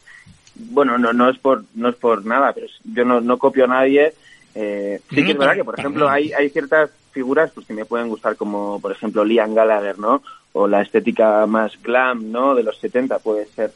bueno, 0.56 0.98
no, 0.98 1.12
no 1.12 1.30
es 1.30 1.38
por 1.38 1.66
no 1.76 1.90
es 1.90 1.96
por 1.96 2.26
nada, 2.26 2.54
pero 2.54 2.68
yo 2.86 3.04
no, 3.04 3.20
no 3.20 3.38
copio 3.38 3.66
a 3.66 3.68
nadie. 3.68 4.14
Eh, 4.56 5.02
sí 5.10 5.24
que 5.26 5.32
es 5.32 5.38
verdad 5.38 5.56
que, 5.56 5.66
por 5.66 5.78
ejemplo, 5.78 6.10
hay, 6.10 6.32
hay 6.32 6.50
ciertas 6.50 6.92
figuras 7.12 7.52
pues 7.54 7.68
que 7.68 7.74
me 7.74 7.84
pueden 7.84 8.08
gustar, 8.08 8.38
como 8.38 8.80
por 8.80 8.94
ejemplo 8.94 9.26
Liam 9.26 9.54
Gallagher, 9.54 10.00
¿no? 10.00 10.24
O 10.54 10.66
la 10.66 10.82
estética 10.82 11.46
más 11.46 11.74
glam, 11.82 12.32
¿no? 12.32 12.56
De 12.56 12.64
los 12.64 12.78
70 12.78 13.20
puede 13.20 13.48
ser. 13.48 13.72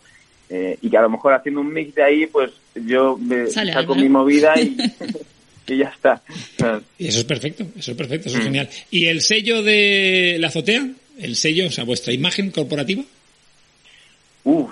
Eh, 0.50 0.78
y 0.82 0.90
que 0.90 0.98
a 0.98 1.02
lo 1.02 1.10
mejor 1.10 1.34
haciendo 1.34 1.60
un 1.60 1.74
mix 1.74 1.96
de 1.96 2.04
ahí, 2.04 2.28
pues 2.28 2.52
yo 2.76 3.18
me 3.18 3.48
Sale 3.48 3.74
saco 3.74 3.94
mi 3.96 4.08
movida 4.08 4.54
y, 4.58 4.78
y 5.68 5.78
ya 5.78 5.90
está. 5.90 6.22
Y 6.98 7.08
eso 7.08 7.20
es 7.20 7.26
perfecto, 7.26 7.66
eso 7.78 7.92
es 7.92 7.98
perfecto, 7.98 8.28
Mm. 8.28 8.30
eso 8.30 8.38
es 8.38 8.44
genial. 8.46 8.70
¿Y 8.90 9.06
el 9.08 9.22
sello 9.22 9.64
de 9.64 10.38
la 10.40 10.48
azotea? 10.48 10.88
El 11.20 11.36
sello, 11.36 11.68
o 11.68 11.72
sea, 11.72 11.84
vuestra 11.84 12.14
imagen 12.14 12.52
corporativa. 12.52 13.04
Uf, 14.46 14.72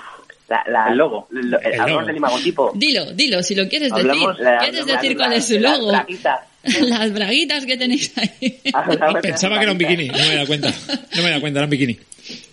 La, 0.50 0.64
la- 0.68 0.88
El 0.90 0.98
logo. 0.98 1.28
lo- 1.32 1.60
El 1.60 1.66
hablamos 1.74 1.90
logo. 1.92 2.06
del 2.08 2.18
imagotipo. 2.18 2.72
Dilo, 2.76 3.12
dilo, 3.14 3.42
si 3.44 3.56
lo 3.56 3.68
quieres 3.68 3.92
Hablamos 3.92 4.38
decir. 4.38 4.44
la- 4.46 4.58
¿Quieres 4.60 4.86
la- 4.88 4.94
decir 4.96 5.12
la- 5.12 5.18
cuál 5.18 5.34
es 5.34 5.48
su 5.48 5.60
logo? 5.60 5.92
Las 6.88 7.14
braguitas 7.14 7.66
que 7.66 7.76
tenéis 7.78 8.14
ahí. 8.18 8.60
De 8.64 9.22
Pensaba 9.22 9.58
que 9.58 9.64
era 9.64 9.72
un 9.74 9.78
bikini, 9.78 10.08
no 10.08 10.14
me 10.18 10.32
he 10.32 10.36
dado 10.36 10.48
cuenta. 10.48 10.70
No 10.70 11.22
me 11.22 11.28
he 11.28 11.30
dado 11.30 11.42
cuenta, 11.42 11.60
era 11.60 11.66
un 11.66 11.70
bikini. 11.72 12.00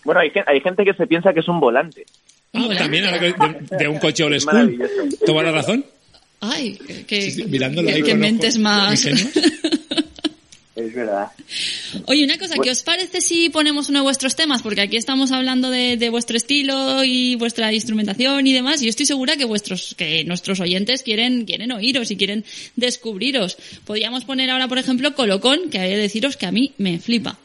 Bueno, 0.05 0.21
hay, 0.21 0.33
hay 0.47 0.61
gente 0.61 0.85
que 0.85 0.95
se 0.95 1.07
piensa 1.07 1.33
que 1.33 1.41
es 1.41 1.49
un 1.49 1.61
volante. 1.61 2.05
Ah, 2.53 2.69
también 2.77 3.05
ahora 3.07 3.21
que- 3.21 3.35
de, 3.35 3.77
de 3.77 3.89
un 3.89 3.99
coche 3.99 4.25
old 4.25 4.41
school. 4.41 4.79
Toda 5.25 5.43
la 5.45 5.53
razón. 5.53 5.85
Ay, 6.41 6.77
que, 7.07 7.23
Sí, 7.23 7.31
sí, 7.33 7.45
mirándolo 7.45 7.87
que- 7.89 7.95
ahí 7.95 8.03
que 8.03 8.11
con 8.13 8.21
mentes 8.21 8.59
más. 8.59 9.05
ingenuos. 10.81 10.91
Es 10.91 10.95
verdad. 10.95 11.29
Oye, 12.07 12.25
una 12.25 12.39
cosa, 12.39 12.55
¿qué 12.63 12.71
os 12.71 12.83
parece 12.83 13.21
si 13.21 13.49
ponemos 13.51 13.89
uno 13.89 14.01
de 14.01 14.05
vuestros 14.05 14.35
temas? 14.35 14.63
Porque 14.63 14.81
aquí 14.81 14.97
estamos 14.97 15.33
hablando 15.33 15.71
de, 15.71 15.97
de 15.97 16.09
vuestro 16.09 16.37
estilo 16.37 17.05
y 17.05 17.35
vuestra 17.37 17.73
instrumentación 17.73 18.47
y 18.47 18.53
demás. 18.53 18.81
Y 18.81 18.87
yo 18.87 18.91
estoy 18.91 19.07
segura 19.07 19.37
que 19.37 19.45
vuestros, 19.45 19.95
que 19.97 20.25
nuestros 20.25 20.61
oyentes 20.61 21.03
quieren, 21.03 21.45
quieren 21.45 21.73
oíros 21.73 22.11
y 22.11 22.17
quieren 22.17 22.45
descubriros. 22.77 23.57
Podríamos 23.85 24.25
poner 24.25 24.51
ahora, 24.51 24.69
por 24.69 24.79
ejemplo, 24.79 25.15
Colocón, 25.15 25.71
que 25.71 25.79
hay 25.79 25.91
que 25.91 25.97
deciros 25.97 26.37
que 26.37 26.47
a 26.47 26.53
mí 26.53 26.73
me 26.79 27.01
flipa. 27.01 27.37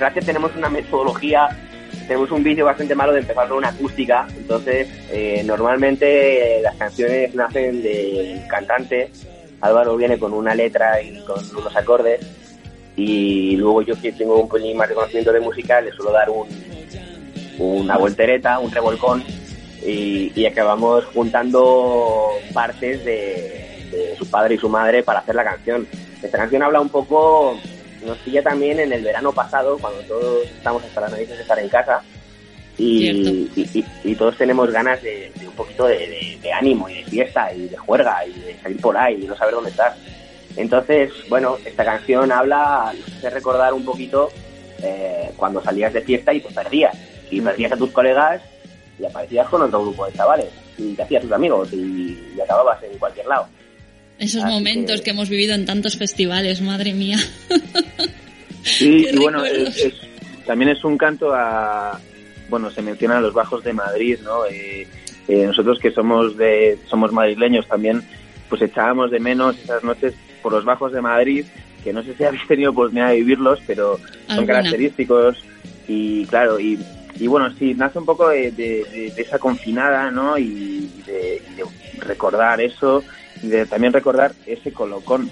Desgracia 0.00 0.22
tenemos 0.22 0.56
una 0.56 0.70
metodología, 0.70 1.46
tenemos 2.08 2.30
un 2.30 2.42
vídeo 2.42 2.64
bastante 2.64 2.94
malo 2.94 3.12
de 3.12 3.20
empezar 3.20 3.46
con 3.48 3.58
una 3.58 3.68
acústica, 3.68 4.26
entonces 4.34 4.88
eh, 5.12 5.42
normalmente 5.44 6.58
eh, 6.58 6.62
las 6.62 6.74
canciones 6.76 7.34
nacen 7.34 7.82
del 7.82 8.40
cantante, 8.48 9.10
Álvaro 9.60 9.98
viene 9.98 10.18
con 10.18 10.32
una 10.32 10.54
letra 10.54 11.02
y 11.02 11.22
con 11.26 11.38
unos 11.54 11.76
acordes, 11.76 12.26
y 12.96 13.56
luego 13.56 13.82
yo 13.82 14.00
que 14.00 14.12
tengo 14.12 14.40
un 14.40 14.48
pelín 14.48 14.78
más 14.78 14.88
de 14.88 14.94
conocimiento 14.94 15.34
de 15.34 15.40
música, 15.40 15.82
le 15.82 15.92
suelo 15.92 16.12
dar 16.12 16.30
un, 16.30 16.48
una 17.58 17.98
voltereta, 17.98 18.58
un 18.58 18.72
revolcón, 18.72 19.22
y, 19.84 20.32
y 20.34 20.46
acabamos 20.46 21.04
juntando 21.12 22.30
partes 22.54 23.04
de, 23.04 23.86
de 23.90 24.16
su 24.16 24.30
padre 24.30 24.54
y 24.54 24.58
su 24.58 24.70
madre 24.70 25.02
para 25.02 25.18
hacer 25.18 25.34
la 25.34 25.44
canción. 25.44 25.86
Esta 26.22 26.38
canción 26.38 26.62
habla 26.62 26.80
un 26.80 26.88
poco, 26.88 27.58
nos 28.04 28.18
pilla 28.18 28.42
también 28.42 28.80
en 28.80 28.92
el 28.92 29.02
verano 29.04 29.32
pasado, 29.32 29.76
cuando 29.78 30.00
todos 30.02 30.44
estamos 30.46 30.82
hasta 30.84 31.00
las 31.02 31.10
narices 31.12 31.36
de 31.36 31.42
estar 31.42 31.58
en 31.58 31.68
casa 31.68 32.02
y, 32.78 33.08
y, 33.56 33.68
y- 33.78 33.84
y 34.04 34.14
todos 34.14 34.36
tenemos 34.36 34.70
ganas 34.70 35.02
de, 35.02 35.30
de 35.38 35.48
un 35.48 35.54
poquito 35.54 35.86
de, 35.86 35.98
de- 35.98 36.38
de 36.42 36.52
ánimo 36.52 36.88
y 36.88 36.94
de 36.94 37.04
fiesta 37.04 37.52
y 37.52 37.68
de 37.68 37.76
juerga 37.76 38.24
y 38.26 38.32
de 38.40 38.56
salir 38.62 38.80
por 38.80 38.96
ahí 38.96 39.22
y 39.22 39.26
no 39.26 39.36
saber 39.36 39.54
dónde 39.54 39.70
estás. 39.70 39.96
Entonces, 40.56 41.12
bueno, 41.28 41.58
esta 41.64 41.84
canción 41.84 42.32
habla, 42.32 42.92
nos 42.98 43.16
hace 43.18 43.30
recordar 43.30 43.72
un 43.72 43.84
poquito 43.84 44.30
eh, 44.82 45.30
cuando 45.36 45.62
salías 45.62 45.92
de 45.92 46.00
fiesta 46.00 46.32
y 46.32 46.40
te 46.40 46.50
perdías. 46.52 46.96
Y 47.30 47.40
perdías 47.40 47.70
a 47.72 47.76
tus 47.76 47.90
colegas 47.92 48.40
y 48.98 49.04
aparecías 49.04 49.48
con 49.48 49.62
otro 49.62 49.82
grupo 49.82 50.06
de 50.06 50.12
chavales. 50.14 50.48
Y 50.78 50.94
te 50.94 51.02
hacías 51.02 51.22
tus 51.22 51.30
amigos 51.32 51.72
y, 51.72 52.32
y 52.36 52.40
acababas 52.40 52.82
en 52.82 52.98
cualquier 52.98 53.26
lado. 53.26 53.46
Esos 54.20 54.44
Así 54.44 54.52
momentos 54.52 54.98
que... 55.00 55.04
que- 55.04 55.10
hemos 55.10 55.28
vivido 55.28 55.54
en 55.54 55.64
tantos 55.66 55.96
festivales, 55.96 56.60
madre 56.60 56.92
mía. 56.92 57.18
Sí, 58.62 59.06
y 59.12 59.16
bueno, 59.16 59.42
recuerdos. 59.42 59.76
es- 59.76 59.84
es- 59.86 60.00
también 60.46 60.70
es 60.70 60.84
un 60.84 60.96
canto 60.98 61.32
a, 61.34 61.98
bueno, 62.48 62.70
se 62.70 62.82
mencionan 62.82 63.22
los 63.22 63.32
bajos 63.34 63.62
de 63.64 63.72
Madrid, 63.72 64.18
¿no? 64.24 64.44
Eh, 64.46 64.86
eh, 65.28 65.46
nosotros 65.46 65.78
que 65.80 65.92
somos 65.92 66.36
de, 66.36 66.78
somos 66.88 67.12
madrileños 67.12 67.66
también, 67.68 68.02
pues 68.48 68.62
echábamos 68.62 69.10
de 69.10 69.20
menos 69.20 69.56
esas 69.58 69.84
noches 69.84 70.14
por 70.42 70.52
los 70.52 70.64
bajos 70.64 70.92
de 70.92 71.00
Madrid, 71.00 71.44
que 71.84 71.92
no 71.92 72.02
sé 72.02 72.14
si 72.16 72.24
habéis 72.24 72.46
tenido 72.48 72.72
oportunidad 72.72 73.10
de 73.10 73.16
vivirlos, 73.16 73.60
pero 73.66 73.98
son 74.26 74.38
Alguna. 74.38 74.54
característicos 74.54 75.38
y 75.86 76.26
claro, 76.26 76.58
y, 76.58 76.78
y 77.18 77.26
bueno, 77.26 77.52
sí, 77.56 77.74
nace 77.74 77.98
un 77.98 78.06
poco 78.06 78.28
de, 78.28 78.50
de- 78.52 79.12
esa 79.16 79.38
confinada, 79.38 80.10
¿no? 80.10 80.36
Y, 80.36 80.90
y 80.98 81.02
de, 81.06 81.42
y 81.52 81.54
de 81.54 81.64
recordar 82.00 82.60
eso 82.60 83.04
y 83.42 83.48
de 83.48 83.66
también 83.66 83.92
recordar 83.92 84.32
ese 84.46 84.72
colocón. 84.72 85.30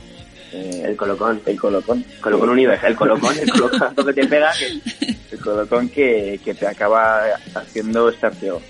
eh, 0.53 0.83
El 0.87 0.97
colocón. 0.97 1.40
el 1.47 1.59
colocón. 1.61 2.05
Colocón 2.21 2.49
universal, 2.51 2.90
el 2.92 2.97
colocón, 2.97 3.37
el 3.38 3.51
colocón 3.51 3.94
que 4.07 4.12
te 4.12 4.27
pega, 4.27 4.51
que 4.59 5.16
El 5.33 5.38
colocón 5.40 5.88
que, 5.90 6.40
que 6.44 6.55
te 6.55 6.66
acaba 6.66 7.23
haciendo 7.55 8.09
estar 8.09 8.33
peor. 8.33 8.61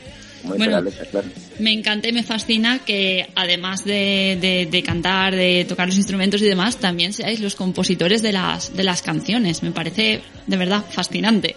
Bueno. 0.44 0.66
la 0.70 0.80
letra, 0.80 1.04
claro. 1.06 1.26
Me 1.58 1.72
encanta 1.72 2.08
y 2.08 2.12
me 2.12 2.22
fascina 2.22 2.78
que 2.78 3.28
además 3.34 3.84
de, 3.84 4.38
de- 4.40 4.68
de 4.70 4.82
cantar, 4.84 5.34
de 5.34 5.64
tocar 5.68 5.88
los 5.88 5.96
instrumentos 5.96 6.40
y 6.42 6.46
demás, 6.46 6.76
también 6.76 7.12
seáis 7.12 7.40
los 7.40 7.56
compositores 7.56 8.22
de 8.22 8.32
las, 8.32 8.74
de 8.76 8.84
las 8.84 9.02
canciones. 9.02 9.62
Me 9.64 9.72
parece 9.72 10.20
de 10.46 10.56
verdad 10.56 10.84
fascinante. 10.88 11.56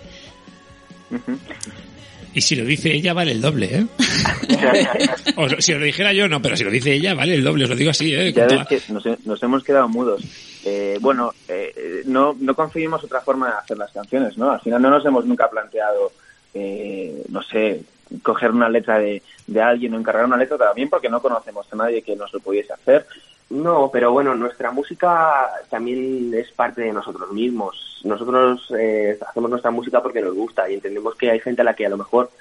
Y 2.34 2.42
si 2.42 2.56
lo 2.56 2.64
dice 2.66 2.94
ella, 2.94 3.14
vale 3.14 3.32
el 3.34 3.42
doble, 3.42 3.66
¿eh? 3.76 3.86
O 5.38 5.50
si 5.62 5.74
lo 5.74 5.84
dijera 5.84 6.14
yo, 6.14 6.28
no, 6.28 6.42
pero 6.42 6.56
si 6.56 6.64
lo 6.64 6.72
dice 6.72 6.94
ella, 6.94 7.14
vale 7.14 7.36
el 7.36 7.44
doble, 7.44 7.64
os 7.66 7.70
lo 7.70 7.76
digo 7.76 7.92
así, 7.92 8.14
¿eh? 8.14 8.32
Ya 8.32 8.48
Con 8.48 8.58
ves 8.58 8.68
toda- 8.68 8.80
que 8.80 8.94
nos, 9.12 9.26
nos 9.26 9.44
hemos 9.44 9.64
quedado 9.64 9.88
mudos. 9.90 10.22
Eh, 10.64 10.98
bueno, 11.02 11.34
eh, 11.48 12.04
no, 12.06 12.36
no 12.40 12.56
conseguimos 12.56 13.04
otra 13.04 13.22
forma 13.22 13.48
de 13.48 13.54
hacer 13.58 13.78
las 13.78 13.92
canciones, 13.92 14.38
¿no? 14.38 14.52
Al 14.52 14.62
final 14.62 14.82
no 14.82 14.90
nos 14.90 15.06
hemos 15.06 15.26
nunca 15.26 15.50
planteado, 15.50 16.12
eh, 16.54 17.24
no 17.30 17.42
sé, 17.44 17.82
coger 18.24 18.52
una 18.52 18.70
letra 18.70 19.00
de, 19.00 19.22
de 19.48 19.62
alguien 19.62 19.94
o 19.94 20.00
encargar 20.00 20.26
una 20.26 20.38
letra 20.38 20.58
también 20.58 20.90
porque 20.90 21.10
no 21.10 21.22
conocemos 21.22 21.66
a 21.72 21.76
nadie 21.76 22.02
que 22.02 22.16
nos 22.16 22.32
lo 22.34 22.40
pudiese 22.40 22.74
hacer. 22.74 23.06
No, 23.52 23.90
pero 23.92 24.14
bueno, 24.14 24.34
nuestra 24.34 24.72
música 24.72 25.52
también 25.70 26.34
es 26.34 26.50
parte 26.52 26.84
de 26.84 26.94
nosotros 26.94 27.34
mismos. 27.34 28.00
Nosotros 28.06 28.74
eh, 28.80 29.20
hacemos 29.28 29.50
nuestra 29.50 29.72
música 29.72 30.02
porque 30.02 30.22
nos 30.22 30.34
gusta 30.34 30.70
y 30.70 30.76
entendemos 30.76 31.16
que 31.16 31.30
hay 31.30 31.40
gente 31.42 31.62
a 31.62 31.66
la 31.66 31.74
que 31.74 31.86
a 31.86 31.90
lo 31.90 31.98
mejor 31.98 32.32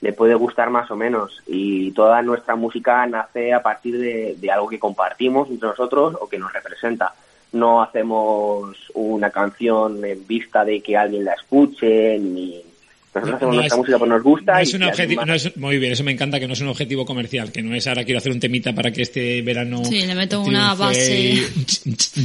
le 0.00 0.14
puede 0.14 0.34
gustar 0.34 0.70
más 0.70 0.90
o 0.90 0.96
menos 0.96 1.42
y 1.46 1.92
toda 1.92 2.22
nuestra 2.22 2.56
música 2.56 3.06
nace 3.06 3.52
a 3.52 3.62
partir 3.62 3.98
de, 3.98 4.36
de 4.40 4.50
algo 4.50 4.66
que 4.66 4.78
compartimos 4.78 5.50
entre 5.50 5.68
nosotros 5.68 6.16
o 6.18 6.30
que 6.30 6.38
nos 6.38 6.50
representa. 6.50 7.14
No 7.52 7.82
hacemos 7.82 8.90
una 8.94 9.28
canción 9.28 10.02
en 10.02 10.26
vista 10.26 10.64
de 10.64 10.80
que 10.80 10.96
alguien 10.96 11.26
la 11.26 11.34
escuche 11.34 12.18
ni 12.18 12.64
nosotros 13.14 13.30
No, 13.30 13.36
hacemos 13.36 13.54
no 13.54 13.60
nuestra 13.60 13.74
es- 13.74 13.78
música 13.78 13.98
porque 13.98 14.10
nos 14.14 14.22
gusta 14.22 14.52
No 14.52 14.58
y 14.58 14.62
es 14.62 14.74
un 14.74 14.82
objetivo, 14.82 15.24
no 15.24 15.34
es, 15.34 15.56
muy 15.56 15.78
bien, 15.78 15.92
eso 15.92 16.04
me 16.04 16.12
encanta 16.12 16.40
que 16.40 16.46
no 16.46 16.52
es 16.54 16.60
un 16.60 16.68
objetivo 16.68 17.04
comercial, 17.06 17.52
que 17.52 17.62
no 17.62 17.74
es 17.74 17.86
ahora 17.86 18.04
quiero 18.04 18.18
hacer 18.18 18.32
un 18.32 18.40
temita 18.40 18.72
para 18.72 18.90
que 18.90 19.02
este 19.02 19.42
verano. 19.42 19.84
Sí, 19.84 20.04
le 20.06 20.14
meto 20.14 20.40
una 20.42 20.74
base. 20.74 21.14
y- 21.20 21.42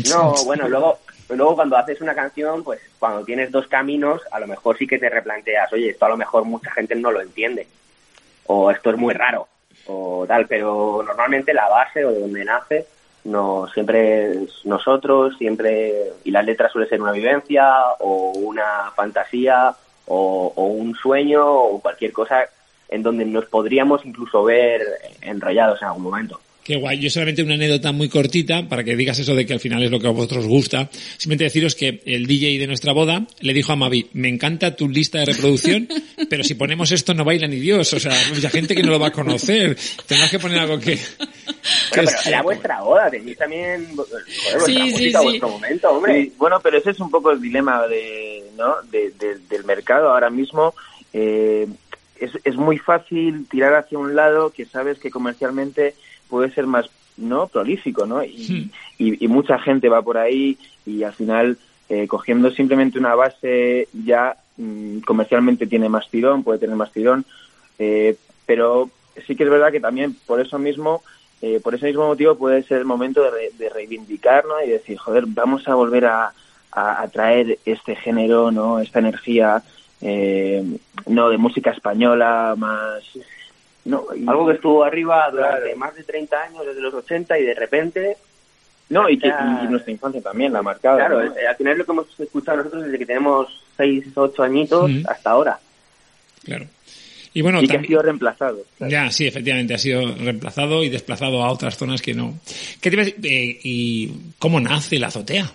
No, 0.10 0.34
bueno, 0.46 0.68
luego, 0.68 1.00
luego 1.30 1.56
cuando 1.56 1.78
haces 1.78 2.02
una 2.02 2.14
canción, 2.16 2.64
pues 2.64 2.80
cuando 2.98 3.24
tienes 3.24 3.52
dos 3.52 3.68
caminos, 3.68 4.22
a 4.32 4.40
lo 4.40 4.48
mejor 4.48 4.78
sí 4.78 4.88
que 4.88 4.98
te 4.98 5.10
replanteas, 5.10 5.72
oye, 5.74 5.90
esto 5.92 6.06
a 6.06 6.10
lo 6.10 6.18
mejor 6.18 6.46
mucha 6.46 6.72
gente 6.72 6.96
no 6.96 7.12
lo 7.12 7.22
entiende, 7.22 7.68
o 8.48 8.72
esto 8.72 8.90
es 8.90 8.98
muy 8.98 9.14
raro, 9.14 9.48
o 9.88 10.26
tal, 10.28 10.48
pero 10.48 11.04
normalmente 11.06 11.54
la 11.54 11.68
base 11.70 12.04
o 12.06 12.12
de 12.12 12.20
donde 12.20 12.46
nace, 12.46 12.86
no 13.26 13.68
siempre 13.74 14.32
es 14.32 14.66
nosotros, 14.66 15.36
siempre, 15.38 15.94
y 16.24 16.32
la 16.32 16.42
letra 16.42 16.70
suele 16.70 16.88
ser 16.88 17.02
una 17.02 17.12
vivencia, 17.12 17.68
o 18.00 18.32
una 18.32 18.92
fantasía, 18.96 19.74
o, 20.10 20.52
o 20.56 20.66
un 20.66 20.96
sueño, 20.96 21.46
o 21.48 21.80
cualquier 21.80 22.12
cosa 22.12 22.50
en 22.90 23.04
donde 23.04 23.26
nos 23.26 23.46
podríamos 23.46 24.06
incluso 24.06 24.44
ver 24.44 24.82
enrollados 25.22 25.82
en 25.82 25.88
algún 25.88 26.04
momento. 26.04 26.40
Qué 26.70 26.76
guay. 26.76 27.00
Yo 27.00 27.10
solamente 27.10 27.42
una 27.42 27.56
anécdota 27.56 27.92
muy 27.92 28.10
cortita 28.10 28.70
para 28.70 28.84
que 28.84 28.96
digas 28.96 29.18
eso 29.18 29.34
de 29.34 29.44
que 29.44 29.54
al 29.54 29.60
final 29.60 29.82
es 29.82 29.90
lo 29.90 30.00
que 30.00 30.06
a 30.06 30.12
vosotros 30.12 30.46
gusta. 30.46 30.88
Simplemente 31.18 31.46
deciros 31.46 31.74
que 31.74 32.00
el 32.06 32.28
DJ 32.28 32.60
de 32.60 32.68
nuestra 32.68 32.94
boda 32.94 33.26
le 33.40 33.54
dijo 33.56 33.72
a 33.72 33.76
Mavi, 33.76 34.08
me 34.14 34.30
encanta 34.30 34.76
tu 34.76 34.88
lista 34.88 35.18
de 35.18 35.26
reproducción, 35.26 35.88
pero 36.30 36.44
si 36.44 36.54
ponemos 36.54 36.92
esto 36.92 37.16
no 37.16 37.26
baila 37.26 37.48
ni 37.48 37.56
Dios. 37.56 37.92
O 37.94 38.00
sea, 38.00 38.12
mucha 38.36 38.52
gente 38.52 38.76
que 38.76 38.84
no 38.84 38.92
lo 38.92 39.00
va 39.00 39.08
a 39.08 39.12
conocer. 39.12 39.76
Tendrás 40.06 40.30
que 40.30 40.38
poner 40.38 40.60
algo 40.60 40.80
que... 40.80 41.00
Bueno, 41.96 42.12
pero 42.12 42.12
era 42.28 42.42
vuestra 42.44 42.82
boda, 42.82 43.10
tenéis 43.10 43.38
también 43.40 43.88
joder, 43.96 44.22
Sí, 44.64 44.74
sí, 44.76 44.92
música, 44.92 45.20
sí. 45.22 45.26
vuestro 45.26 45.50
momento, 45.50 45.90
hombre. 45.90 46.22
Sí, 46.26 46.34
bueno, 46.38 46.60
pero 46.62 46.78
ese 46.78 46.92
es 46.92 47.00
un 47.00 47.10
poco 47.10 47.32
el 47.32 47.42
dilema 47.42 47.88
de, 47.88 48.44
¿no? 48.56 48.76
de- 48.92 49.10
de- 49.20 49.40
del 49.50 49.64
mercado 49.64 50.10
ahora 50.12 50.30
mismo. 50.30 50.76
Eh, 51.14 51.66
es, 52.20 52.30
es 52.44 52.56
muy 52.58 52.78
fácil 52.78 53.48
tirar 53.50 53.74
hacia 53.74 53.98
un 53.98 54.16
lado 54.16 54.52
que 54.52 54.66
sabes 54.66 55.00
que 55.00 55.10
comercialmente 55.10 55.96
puede 56.30 56.52
ser 56.52 56.68
más 56.68 56.90
no 57.18 57.48
prolífico, 57.48 58.06
¿no? 58.06 58.24
Y, 58.24 58.72
y- 58.98 59.26
y 59.26 59.28
mucha 59.28 59.60
gente 59.60 59.90
va 59.90 60.02
por 60.02 60.18
ahí 60.18 60.58
y 60.86 61.04
al 61.04 61.14
final 61.14 61.58
eh, 61.90 62.08
cogiendo 62.08 62.52
simplemente 62.52 62.98
una 63.00 63.16
base 63.16 63.88
ya 63.94 64.36
mm, 64.58 65.00
comercialmente 65.00 65.68
tiene 65.68 65.90
más 65.90 66.10
tirón, 66.10 66.44
puede 66.44 66.60
tener 66.60 66.76
más 66.76 66.92
tirón, 66.94 67.26
eh, 67.80 68.16
pero 68.46 68.90
sí 69.28 69.36
que 69.36 69.44
es 69.44 69.50
verdad 69.50 69.72
que 69.72 69.80
también 69.82 70.16
por 70.26 70.40
eso 70.40 70.58
mismo 70.60 71.02
eh, 71.42 71.60
por 71.64 71.74
ese 71.74 71.88
mismo 71.88 72.06
motivo 72.08 72.36
puede 72.36 72.64
ser 72.64 72.78
el 72.80 72.86
momento 72.86 73.22
de, 73.24 73.32
re- 73.32 73.52
de 73.58 73.70
reivindicar 73.70 74.46
¿no? 74.46 74.62
y 74.64 74.70
decir, 74.70 74.98
joder, 74.98 75.24
vamos 75.28 75.68
a 75.68 75.76
volver 75.76 76.06
a, 76.06 76.32
a, 76.72 77.02
a 77.02 77.08
traer 77.08 77.58
este 77.66 77.96
género, 77.96 78.52
no 78.52 78.80
esta 78.80 79.00
energía 79.00 79.64
eh, 80.02 80.64
no 81.08 81.30
de 81.30 81.38
música 81.38 81.72
española 81.72 82.56
más... 82.58 83.04
No, 83.86 84.06
y- 84.16 84.28
Algo 84.28 84.48
que 84.48 84.54
estuvo 84.54 84.84
arriba 84.84 85.30
durante 85.32 85.62
Claro. 85.64 85.78
más 85.78 85.96
de 85.96 86.04
30 86.04 86.42
años, 86.44 86.66
desde 86.66 86.82
los 86.82 86.94
80, 86.94 87.40
y 87.40 87.44
de 87.46 87.54
repente, 87.56 88.18
no, 88.90 89.10
y, 89.10 89.18
que, 89.18 89.28
y 89.28 89.68
nuestra 89.68 89.92
infancia 89.92 90.22
también 90.22 90.52
la 90.54 90.60
ha 90.60 90.64
marcado. 90.64 90.98
claro, 90.98 91.24
¿no? 91.24 91.34
es- 91.34 91.48
al 91.48 91.56
final 91.56 91.74
es 91.74 91.80
lo 91.80 91.86
que 91.86 91.92
hemos 91.92 92.20
escuchado 92.20 92.58
nosotros 92.58 92.84
desde 92.84 92.98
que 93.00 93.06
tenemos 93.06 93.48
6, 93.78 94.06
8 94.16 94.44
añitos 94.44 94.90
Mm. 94.92 95.04
hasta 95.08 95.30
ahora. 95.32 95.60
Claro. 96.44 96.66
Y 97.34 97.42
bueno, 97.42 97.62
y 97.62 97.68
que 97.68 97.78
ha 97.78 97.82
sido 97.82 98.02
reemplazado. 98.02 98.58
claro. 98.78 98.92
Ya, 98.92 99.12
sí, 99.12 99.28
efectivamente, 99.28 99.76
ha 99.76 99.78
sido 99.78 100.02
reemplazado 100.16 100.84
y 100.84 100.90
desplazado 100.90 101.44
a 101.44 101.52
otras 101.52 101.78
zonas 101.78 102.02
que 102.02 102.14
no. 102.16 102.34
¿Qué 102.82 102.90
te? 102.90 103.02
Eh, 103.02 103.60
¿Y 103.64 104.12
cómo 104.40 104.60
nace 104.60 104.98
la 105.00 105.08
azotea? 105.08 105.50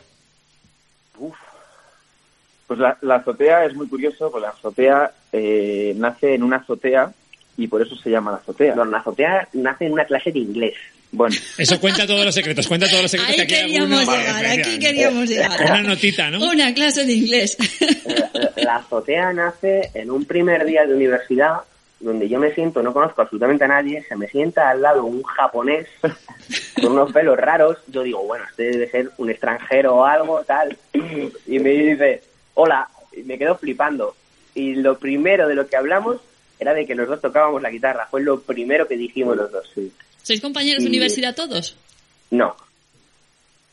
Pues 2.67 2.79
la, 2.81 2.97
la 3.03 3.17
azotea 3.17 3.67
es 3.67 3.75
muy 3.75 3.87
curioso, 3.89 4.31
pues 4.31 4.43
la 4.43 4.49
azotea 4.51 5.13
eh, 5.33 5.93
nace 5.97 6.35
en 6.35 6.43
una 6.43 6.57
azotea 6.59 7.13
y 7.57 7.67
por 7.69 7.83
eso 7.83 7.97
se 7.97 8.11
llama 8.11 8.33
la 8.33 8.37
azotea. 8.39 8.75
La 8.77 8.99
azotea 8.99 9.49
nace 9.53 9.87
en 9.87 9.93
una 9.93 10.05
clase 10.05 10.33
de 10.33 10.39
inglés. 10.41 10.75
Bueno, 11.13 11.37
Eso 11.59 11.79
cuenta 11.81 12.07
todos 12.09 12.25
los 12.25 12.35
secretos, 12.35 12.67
cuenta 12.67 12.89
todos 12.89 13.03
los 13.03 13.11
secretos. 13.11 13.39
Ahí 13.39 13.47
que 13.47 13.55
aquí 13.55 13.63
queríamos 13.63 14.01
alguno- 14.01 14.17
llegar, 14.19 14.35
Vale, 14.35 14.49
aquí 14.63 14.79
queríamos 14.81 15.29
llegar. 15.29 15.61
Una 15.65 15.83
notita, 15.83 16.31
¿no? 16.31 16.45
Una 16.51 16.75
clase 16.75 17.05
de 17.05 17.13
inglés. 17.13 17.57
La, 18.35 18.51
la 18.65 18.77
azotea 18.77 19.33
nace 19.33 19.91
en 19.95 20.11
un 20.11 20.25
primer 20.25 20.65
día 20.65 20.85
de 20.87 20.95
universidad 20.95 21.59
donde 22.01 22.29
yo 22.29 22.39
me 22.41 22.53
siento, 22.53 22.83
no 22.83 22.93
conozco 22.93 23.23
absolutamente 23.23 23.65
a 23.65 23.69
nadie, 23.69 24.03
se 24.07 24.17
me 24.17 24.27
sienta 24.29 24.69
al 24.69 24.83
lado 24.83 25.05
un 25.05 25.23
japonés 25.23 25.87
con 26.83 26.93
unos 26.93 27.13
pelos 27.13 27.39
raros, 27.39 27.79
yo 27.87 28.03
digo, 28.03 28.23
bueno, 28.27 28.45
este 28.51 28.65
debe 28.65 28.91
ser 28.91 29.11
un 29.17 29.31
extranjero 29.31 29.95
o 29.95 30.05
algo, 30.05 30.43
tal, 30.45 30.77
y 31.47 31.59
me 31.61 31.71
dice, 31.71 32.23
hola, 32.55 32.89
y 33.17 33.23
me 33.23 33.39
quedo 33.39 33.57
flipando. 33.57 34.15
Y 34.55 34.75
lo 34.75 34.99
primero 34.99 35.49
de 35.49 35.55
lo 35.55 35.67
que 35.67 35.77
hablamos 35.77 36.19
era 36.59 36.73
de 36.75 36.87
que 36.87 36.95
los 36.95 37.09
dos 37.09 37.21
tocábamos 37.21 37.61
la 37.63 37.71
guitarra, 37.71 38.07
fue 38.11 38.23
lo 38.23 38.41
primero 38.41 38.87
que 38.89 38.97
dijimos 38.97 39.37
los 39.37 39.51
dos, 39.51 39.69
sí. 39.75 39.93
¿Sois 40.23 40.41
compañeros 40.41 40.83
de 40.83 40.89
universidad 40.89 41.35
todos? 41.35 41.77
No. 42.31 42.57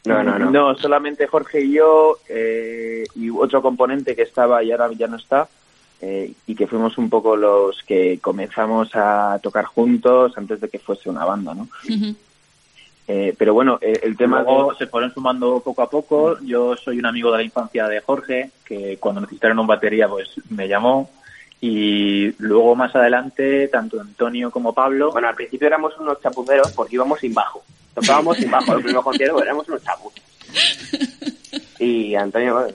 No, 0.03 0.23
no, 0.23 0.39
no. 0.39 0.49
No, 0.49 0.75
solamente 0.77 1.27
Jorge 1.27 1.61
y 1.61 1.73
yo 1.73 2.17
eh, 2.27 3.03
y 3.15 3.29
otro 3.29 3.61
componente 3.61 4.15
que 4.15 4.23
estaba 4.23 4.63
y 4.63 4.71
ahora 4.71 4.89
ya 4.97 5.05
no 5.07 5.17
está 5.17 5.47
eh, 6.01 6.33
y 6.47 6.55
que 6.55 6.65
fuimos 6.65 6.97
un 6.97 7.07
poco 7.09 7.35
los 7.35 7.83
que 7.83 8.17
comenzamos 8.19 8.89
a 8.95 9.39
tocar 9.43 9.65
juntos 9.65 10.33
antes 10.35 10.59
de 10.59 10.69
que 10.69 10.79
fuese 10.79 11.07
una 11.09 11.23
banda, 11.25 11.53
¿no? 11.53 11.69
Eh, 13.07 13.35
pero 13.37 13.53
bueno, 13.53 13.77
eh, 13.81 13.99
el 14.03 14.15
tema 14.17 14.41
Luego 14.41 14.71
de- 14.71 14.77
se 14.77 14.87
fueron 14.87 15.13
sumando 15.13 15.59
poco 15.59 15.81
a 15.83 15.89
poco. 15.89 16.39
Yo 16.41 16.75
soy 16.77 16.97
un 16.97 17.05
amigo 17.05 17.31
de 17.31 17.37
la 17.39 17.43
infancia 17.43 17.87
de 17.87 17.99
Jorge, 18.01 18.51
que 18.65 18.97
cuando 18.97 19.21
necesitaron 19.21 19.59
un 19.59 19.67
batería, 19.67 20.07
pues 20.07 20.29
me 20.49 20.67
llamó. 20.67 21.09
Y 21.63 22.31
luego 22.39 22.75
más 22.75 22.95
adelante, 22.95 23.67
tanto 23.67 24.01
Antonio 24.01 24.49
como 24.49 24.73
Pablo. 24.73 25.11
Bueno, 25.11 25.27
al 25.27 25.35
principio 25.35 25.67
éramos 25.67 25.93
unos 25.99 26.19
chapuceros 26.19 26.71
porque 26.71 26.95
íbamos 26.95 27.19
sin 27.19 27.33
bajo. 27.33 27.63
Tocábamos 27.93 28.37
sin 28.37 28.49
bajo, 28.49 28.73
los 28.73 28.81
primeros 28.81 29.03
conciertos 29.03 29.41
éramos 29.43 29.67
unos 29.67 29.83
chapuz. 29.83 30.13
Y 31.79 32.15
Antonio, 32.15 32.53
bueno, 32.53 32.73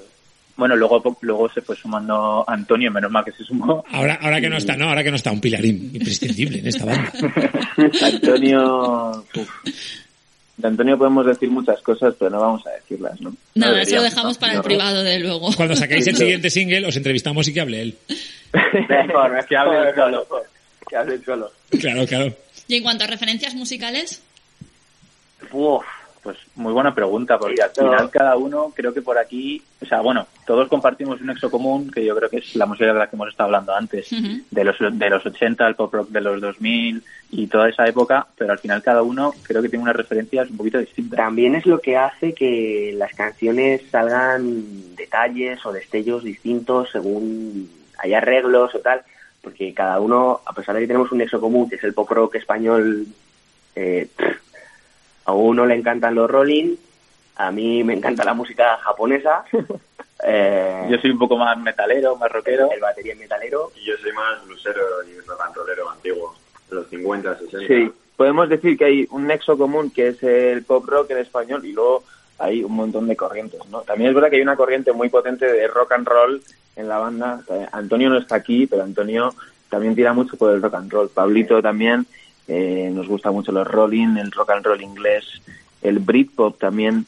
Bueno, 0.56 0.76
luego, 0.76 1.18
luego 1.20 1.48
se 1.50 1.60
fue 1.62 1.74
sumando 1.76 2.44
Antonio, 2.46 2.90
menos 2.90 3.10
mal 3.10 3.24
que 3.24 3.32
se 3.32 3.44
sumó. 3.44 3.84
Ahora, 3.92 4.18
ahora 4.22 4.40
que 4.40 4.48
no 4.48 4.56
está, 4.56 4.76
no, 4.76 4.88
ahora 4.88 5.02
que 5.02 5.10
no 5.10 5.16
está, 5.16 5.32
un 5.32 5.40
pilarín 5.40 5.90
imprescindible 5.92 6.60
en 6.60 6.66
esta 6.66 6.84
banda. 6.84 7.12
Antonio... 8.02 9.24
uf. 9.34 9.50
De 10.56 10.68
Antonio 10.68 10.96
podemos 10.96 11.26
decir 11.26 11.50
muchas 11.50 11.82
cosas, 11.82 12.14
pero 12.18 12.30
no 12.30 12.40
vamos 12.40 12.66
a 12.66 12.70
decirlas, 12.70 13.20
¿no? 13.20 13.34
Nada, 13.54 13.74
No 13.74 13.78
eso 13.78 13.96
lo 13.96 14.02
dejamos 14.02 14.36
¿no? 14.36 14.40
para 14.40 14.54
el 14.54 14.62
privado 14.62 15.02
de 15.02 15.18
luego. 15.18 15.50
Cuando 15.54 15.76
saquéis 15.76 16.06
el 16.06 16.16
siguiente 16.16 16.48
single, 16.48 16.86
os 16.86 16.96
entrevistamos 16.96 17.46
y 17.48 17.52
que 17.52 17.60
hable 17.60 17.82
él. 17.82 17.98
mejor, 18.88 19.46
Que 19.46 19.56
hable 19.56 19.94
solo. 19.94 20.26
Que 20.88 20.96
hable 20.96 21.18
solo. 21.24 21.50
Claro, 21.80 22.06
claro. 22.06 22.32
Y 22.68 22.76
en 22.76 22.82
cuanto 22.82 23.04
a 23.04 23.06
referencias 23.06 23.54
musicales, 23.54 24.22
Uf, 25.52 25.84
Pues 26.22 26.38
muy 26.56 26.72
buena 26.72 26.92
pregunta, 26.92 27.38
porque 27.38 27.62
al 27.62 27.70
final 27.70 28.10
cada 28.10 28.36
uno, 28.36 28.72
creo 28.74 28.92
que 28.92 29.00
por 29.02 29.16
aquí, 29.16 29.62
o 29.80 29.86
sea, 29.86 30.00
bueno, 30.00 30.26
todos 30.44 30.66
compartimos 30.68 31.20
un 31.20 31.28
nexo 31.28 31.50
común, 31.52 31.88
que 31.88 32.04
yo 32.04 32.16
creo 32.16 32.28
que 32.28 32.38
es 32.38 32.56
la 32.56 32.66
música 32.66 32.86
de 32.86 32.98
la 32.98 33.08
que 33.08 33.14
hemos 33.14 33.28
estado 33.28 33.46
hablando 33.46 33.72
antes, 33.72 34.10
Ujú. 34.12 34.40
de 34.50 34.64
los 34.64 34.76
de 34.80 35.10
los 35.10 35.24
80, 35.24 35.68
el 35.68 35.76
pop 35.76 35.94
rock 35.94 36.08
de 36.08 36.20
los 36.20 36.40
2000 36.40 37.00
y 37.30 37.46
toda 37.46 37.68
esa 37.68 37.86
época, 37.86 38.26
pero 38.36 38.50
al 38.52 38.58
final 38.58 38.82
cada 38.82 39.02
uno 39.02 39.32
creo 39.42 39.62
que 39.62 39.68
tiene 39.68 39.84
unas 39.84 39.94
referencias 39.94 40.50
un 40.50 40.56
poquito 40.56 40.78
distintas. 40.78 41.16
También 41.16 41.54
es 41.54 41.64
lo 41.66 41.78
que 41.80 41.96
hace 41.96 42.32
que 42.32 42.92
las 42.96 43.12
canciones 43.14 43.82
salgan 43.92 44.96
detalles 44.96 45.64
o 45.64 45.70
destellos 45.72 46.24
distintos 46.24 46.88
según 46.90 47.70
hay 47.98 48.14
arreglos 48.14 48.74
o 48.74 48.80
tal, 48.80 49.02
porque 49.42 49.72
cada 49.74 50.00
uno, 50.00 50.40
a 50.44 50.52
pesar 50.52 50.74
de 50.74 50.82
que 50.82 50.86
tenemos 50.86 51.12
un 51.12 51.18
nexo 51.18 51.40
común, 51.40 51.68
que 51.68 51.76
es 51.76 51.84
el 51.84 51.94
pop 51.94 52.10
rock 52.10 52.36
español, 52.36 53.06
eh, 53.74 54.08
a 55.24 55.32
uno 55.32 55.66
le 55.66 55.74
encantan 55.74 56.14
los 56.14 56.30
rolling, 56.30 56.76
a 57.36 57.50
mí 57.50 57.84
me 57.84 57.94
encanta 57.94 58.24
la 58.24 58.34
música 58.34 58.76
japonesa, 58.78 59.44
eh, 60.24 60.86
Yo 60.90 60.98
soy 60.98 61.10
un 61.10 61.18
poco 61.18 61.36
más 61.36 61.58
metalero, 61.58 62.16
más 62.16 62.30
rockero. 62.32 62.70
el 62.72 62.80
batería 62.80 63.12
es 63.12 63.18
metalero, 63.18 63.70
Y 63.76 63.84
yo 63.84 63.96
soy 63.98 64.12
más 64.12 64.44
blusero 64.46 64.82
y 65.04 65.18
rock 65.20 65.40
and 65.44 65.54
rollero 65.54 65.90
antiguo, 65.90 66.34
de 66.70 66.76
los 66.76 66.88
50, 66.88 67.38
60. 67.38 67.66
Sí, 67.66 67.92
podemos 68.16 68.48
decir 68.48 68.76
que 68.76 68.84
hay 68.84 69.06
un 69.10 69.26
nexo 69.26 69.56
común 69.58 69.90
que 69.90 70.08
es 70.08 70.22
el 70.22 70.64
pop 70.64 70.84
rock 70.86 71.10
en 71.10 71.18
español 71.18 71.64
y 71.64 71.72
luego 71.72 72.02
hay 72.38 72.62
un 72.62 72.72
montón 72.72 73.06
de 73.06 73.16
corrientes, 73.16 73.60
¿no? 73.70 73.80
También 73.82 74.10
es 74.10 74.14
verdad 74.14 74.30
que 74.30 74.36
hay 74.36 74.42
una 74.42 74.56
corriente 74.56 74.92
muy 74.92 75.08
potente 75.08 75.50
de 75.50 75.66
rock 75.68 75.92
and 75.92 76.06
roll 76.06 76.42
en 76.76 76.88
la 76.88 76.98
banda. 76.98 77.40
Eh, 77.50 77.66
Antonio 77.72 78.10
no 78.10 78.18
está 78.18 78.36
aquí, 78.36 78.66
pero 78.66 78.82
Antonio 78.82 79.34
también 79.68 79.94
tira 79.96 80.12
mucho 80.12 80.36
por 80.36 80.54
el 80.54 80.62
rock 80.62 80.74
and 80.74 80.92
roll. 80.92 81.08
Pablito 81.08 81.60
también, 81.60 82.06
eh, 82.46 82.90
nos 82.92 83.08
gusta 83.08 83.30
mucho 83.30 83.52
los 83.52 83.66
rolling, 83.66 84.16
el 84.16 84.30
rock 84.30 84.50
and 84.50 84.64
roll 84.64 84.82
inglés, 84.82 85.24
el 85.82 85.98
Britpop 85.98 86.58
también. 86.58 87.06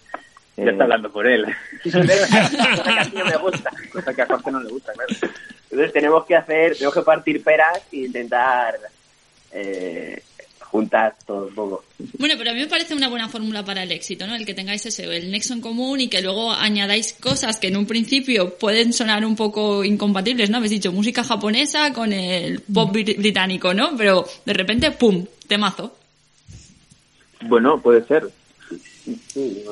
Ya 0.56 0.64
eh, 0.64 0.70
está 0.70 0.84
hablando 0.84 1.12
por 1.12 1.26
él. 1.26 1.46
cosa 1.84 2.02
que 2.02 2.98
a 2.98 3.04
mí 3.04 3.10
no 3.14 3.24
me 3.24 3.36
gusta. 3.36 3.70
cosa 3.92 4.14
que 4.14 4.22
a 4.22 4.26
Jorge 4.26 4.50
no 4.50 4.60
le 4.60 4.70
gusta, 4.70 4.92
claro. 4.92 5.14
Entonces 5.70 5.92
tenemos 5.92 6.24
que 6.24 6.34
hacer, 6.34 6.72
tenemos 6.72 6.94
que 6.94 7.02
partir 7.02 7.44
peras 7.44 7.80
e 7.92 7.98
intentar 7.98 8.74
eh, 9.52 10.22
juntar 10.70 11.16
todo 11.26 11.46
un 11.48 11.54
poco. 11.54 11.84
Bueno, 12.18 12.34
pero 12.38 12.50
a 12.50 12.54
mí 12.54 12.60
me 12.60 12.66
parece 12.66 12.94
una 12.94 13.08
buena 13.08 13.28
fórmula 13.28 13.64
para 13.64 13.82
el 13.82 13.90
éxito, 13.92 14.26
¿no? 14.26 14.34
El 14.36 14.44
que 14.46 14.54
tengáis 14.54 14.84
ese, 14.86 15.04
el 15.04 15.30
nexo 15.30 15.54
en 15.54 15.60
común 15.60 16.00
y 16.00 16.08
que 16.08 16.20
luego 16.20 16.52
añadáis 16.52 17.14
cosas 17.14 17.58
que 17.58 17.68
en 17.68 17.76
un 17.76 17.86
principio 17.86 18.54
pueden 18.58 18.92
sonar 18.92 19.24
un 19.24 19.34
poco 19.36 19.82
incompatibles, 19.84 20.50
¿no? 20.50 20.58
Habéis 20.58 20.72
dicho 20.72 20.92
música 20.92 21.24
japonesa 21.24 21.92
con 21.92 22.12
el 22.12 22.60
pop 22.60 22.94
bri- 22.94 23.16
británico, 23.16 23.72
¿no? 23.74 23.96
Pero 23.96 24.26
de 24.44 24.52
repente, 24.52 24.90
¡pum! 24.92 25.24
Temazo. 25.46 25.94
Bueno, 27.42 27.80
puede 27.80 28.04
ser. 28.04 28.28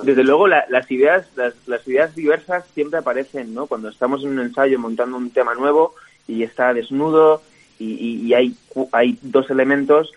Desde 0.02 0.24
luego 0.24 0.48
la- 0.48 0.64
las 0.70 0.90
ideas 0.90 1.26
las, 1.36 1.52
las 1.66 1.86
ideas 1.86 2.14
diversas 2.14 2.64
siempre 2.74 2.98
aparecen, 3.00 3.52
¿no? 3.52 3.66
Cuando 3.66 3.90
estamos 3.90 4.22
en 4.22 4.30
un 4.30 4.40
ensayo 4.40 4.78
montando 4.78 5.16
un 5.18 5.30
tema 5.30 5.54
nuevo 5.54 5.94
y 6.26 6.42
está 6.42 6.72
desnudo 6.72 7.42
y, 7.78 7.84
y- 7.92 8.26
y 8.28 8.32
hay 8.34 8.54
cu- 8.68 8.88
hay 8.92 9.18
dos 9.20 9.50
elementos. 9.50 10.10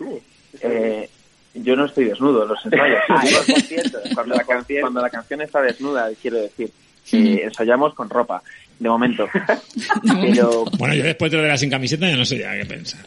Eh, 0.61 1.09
yo 1.53 1.75
no 1.75 1.85
estoy 1.85 2.05
desnudo 2.05 2.43
en 2.43 2.49
los 2.49 2.65
ensayos. 2.65 2.99
Ah, 3.09 3.21
eso 3.23 3.53
por 3.53 3.61
cierto, 3.61 3.99
cuando, 4.13 4.35
la 4.35 4.43
canción, 4.43 4.81
cuando 4.81 5.01
la 5.01 5.09
canción 5.09 5.41
está 5.41 5.61
desnuda, 5.61 6.09
quiero 6.21 6.37
decir, 6.37 6.71
eh, 7.11 7.41
ensayamos 7.43 7.93
con 7.93 8.09
ropa, 8.09 8.41
de 8.79 8.89
momento. 8.89 9.27
Pero 10.21 10.65
Bueno, 10.77 10.93
yo 10.95 11.03
después 11.03 11.31
de 11.31 11.37
lo 11.37 11.43
de 11.43 11.49
la 11.49 11.57
sin 11.57 11.69
camiseta 11.69 12.09
ya 12.09 12.15
no 12.15 12.25
sé 12.25 12.37
ya 12.37 12.57
qué 12.57 12.65
pensar. 12.65 13.05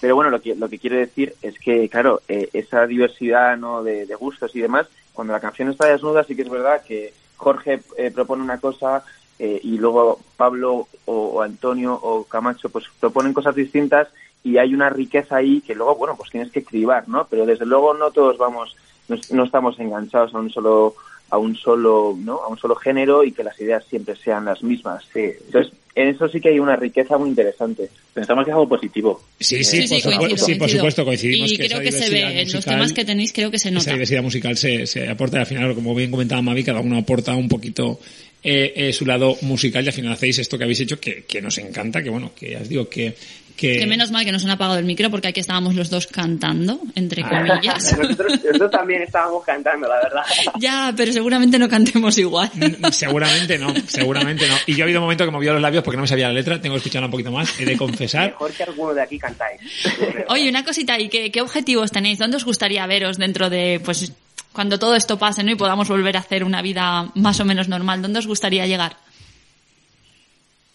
Pero 0.00 0.14
bueno, 0.14 0.30
lo 0.30 0.40
que, 0.40 0.54
lo 0.54 0.68
que 0.68 0.78
quiero 0.78 0.96
decir 0.96 1.34
es 1.42 1.58
que, 1.58 1.88
claro, 1.88 2.22
eh, 2.28 2.48
esa 2.52 2.86
diversidad 2.86 3.56
¿no? 3.56 3.82
de, 3.82 4.06
de 4.06 4.14
gustos 4.14 4.54
y 4.56 4.60
demás, 4.60 4.86
cuando 5.12 5.32
la 5.32 5.40
canción 5.40 5.70
está 5.70 5.86
desnuda, 5.86 6.24
sí 6.24 6.34
que 6.34 6.42
es 6.42 6.50
verdad 6.50 6.82
que 6.86 7.12
Jorge 7.36 7.80
eh, 7.96 8.10
propone 8.10 8.42
una 8.42 8.58
cosa 8.58 9.04
eh, 9.38 9.60
y 9.62 9.78
luego 9.78 10.20
Pablo 10.36 10.88
o, 11.04 11.14
o 11.14 11.42
Antonio 11.42 11.94
o 11.94 12.24
Camacho 12.24 12.68
pues 12.68 12.86
proponen 12.98 13.32
cosas 13.32 13.54
distintas 13.54 14.08
y 14.44 14.56
hay 14.58 14.74
una 14.74 14.88
riqueza 14.90 15.36
ahí 15.36 15.60
que 15.60 15.74
luego, 15.74 15.96
bueno, 15.96 16.14
pues 16.16 16.30
tienes 16.30 16.50
que 16.52 16.62
cribar, 16.64 17.08
¿no? 17.08 17.26
Pero 17.28 17.44
desde 17.46 17.66
luego 17.66 17.94
no 17.94 18.10
todos 18.10 18.38
vamos, 18.38 18.74
no, 19.08 19.16
no 19.32 19.44
estamos 19.44 19.78
enganchados 19.78 20.34
a 20.34 20.38
un 20.38 20.50
solo 20.50 20.94
a 21.30 21.36
un 21.36 21.54
solo 21.56 22.16
no 22.18 22.36
a 22.42 22.48
un 22.48 22.56
solo 22.56 22.74
género 22.74 23.22
y 23.22 23.32
que 23.32 23.44
las 23.44 23.60
ideas 23.60 23.84
siempre 23.84 24.16
sean 24.16 24.46
las 24.46 24.62
mismas 24.62 25.04
sí 25.12 25.24
entonces 25.44 25.74
en 25.94 26.08
eso 26.08 26.26
sí 26.26 26.40
que 26.40 26.48
hay 26.48 26.58
una 26.58 26.74
riqueza 26.74 27.18
muy 27.18 27.28
interesante 27.28 27.90
Pensamos 28.14 28.44
que 28.46 28.50
es 28.50 28.54
algo 28.54 28.68
positivo. 28.68 29.22
Sí, 29.38 29.62
sí, 29.62 29.86
Sí, 29.86 29.88
sí, 29.88 29.94
por, 29.94 30.00
supuesto, 30.00 30.18
coincido, 30.28 30.46
sí, 30.46 30.54
por 30.56 30.70
supuesto, 30.70 31.04
coincidimos 31.04 31.52
Y 31.52 31.56
que 31.58 31.66
creo 31.68 31.80
esa 31.80 31.84
que 31.84 31.92
se 31.92 31.98
ve, 31.98 32.16
diversidad 32.16 32.30
en 32.30 32.36
los 32.38 32.54
musical- 32.54 32.74
temas 32.74 32.92
que 32.94 33.04
tenéis 33.04 33.32
creo 33.34 33.50
que 33.50 33.58
se 33.58 33.70
nota. 33.70 33.82
Esa 33.82 33.92
diversidad 33.92 34.22
musical 34.22 34.56
se, 34.56 34.86
se 34.86 35.08
aporta 35.08 35.36
y 35.36 35.40
al 35.40 35.46
final, 35.46 35.74
como 35.74 35.94
bien 35.94 36.10
comentaba 36.10 36.40
Mavi, 36.42 36.64
cada 36.64 36.80
uno 36.80 36.96
aporta 36.98 37.34
un 37.36 37.48
poquito 37.48 38.00
eh, 38.42 38.72
eh, 38.74 38.92
su 38.92 39.04
lado 39.06 39.36
musical 39.42 39.84
y 39.84 39.88
al 39.88 39.92
final 39.92 40.12
hacéis 40.14 40.38
esto 40.38 40.56
que 40.56 40.64
habéis 40.64 40.80
hecho 40.80 40.98
que, 40.98 41.24
que 41.24 41.42
nos 41.42 41.58
encanta, 41.58 42.02
que 42.02 42.10
bueno, 42.10 42.32
que 42.34 42.52
ya 42.52 42.60
os 42.60 42.68
digo 42.68 42.88
que... 42.88 43.14
que 43.58 43.78
Que 43.78 43.86
menos 43.86 44.10
mal 44.10 44.24
que 44.24 44.32
nos 44.32 44.44
han 44.44 44.50
apagado 44.50 44.78
el 44.78 44.84
micro 44.84 45.10
porque 45.10 45.28
aquí 45.28 45.40
estábamos 45.40 45.74
los 45.74 45.90
dos 45.90 46.06
cantando, 46.06 46.80
entre 46.94 47.22
comillas. 47.22 47.92
nosotros, 47.98 48.32
nosotros 48.44 48.70
también 48.70 49.02
estábamos 49.02 49.44
cantando, 49.44 49.88
la 49.88 49.96
verdad. 49.96 50.22
ya, 50.60 50.94
pero 50.96 51.12
seguramente 51.12 51.58
no 51.58 51.68
cantemos 51.68 52.16
igual. 52.18 52.50
Seguramente 52.92 53.58
no, 53.58 53.74
seguramente 53.86 54.48
no. 54.48 54.54
Y 54.66 54.76
yo 54.76 54.84
ha 54.84 54.86
habido 54.86 55.00
un 55.00 55.04
momento 55.04 55.24
que 55.24 55.30
movía 55.30 55.52
los 55.52 55.60
labios 55.60 55.82
porque 55.82 55.96
no 55.96 56.02
me 56.02 56.08
sabía 56.08 56.28
la 56.28 56.34
letra, 56.34 56.60
tengo 56.60 56.74
que 56.74 56.78
escucharla 56.78 57.06
un 57.06 57.10
poquito 57.10 57.32
más, 57.32 57.58
he 57.60 57.64
de 57.64 57.76
confesar. 57.76 58.30
Mejor 58.30 58.52
que 58.52 58.62
alguno 58.62 58.94
de 58.94 59.02
aquí 59.02 59.18
cantáis. 59.18 59.60
Oye, 60.28 60.48
una 60.48 60.64
cosita, 60.64 60.98
¿y 60.98 61.08
qué, 61.08 61.32
qué 61.32 61.42
objetivos 61.42 61.90
tenéis? 61.90 62.18
¿Dónde 62.18 62.36
os 62.36 62.44
gustaría 62.44 62.86
veros 62.86 63.18
dentro 63.18 63.50
de, 63.50 63.80
pues, 63.84 64.12
cuando 64.52 64.78
todo 64.78 64.94
esto 64.94 65.18
pase, 65.18 65.42
¿no? 65.42 65.50
Y 65.50 65.56
podamos 65.56 65.88
volver 65.88 66.16
a 66.16 66.20
hacer 66.20 66.44
una 66.44 66.62
vida 66.62 67.10
más 67.16 67.40
o 67.40 67.44
menos 67.44 67.68
normal. 67.68 68.02
¿Dónde 68.02 68.20
os 68.20 68.26
gustaría 68.26 68.66
llegar? 68.66 68.96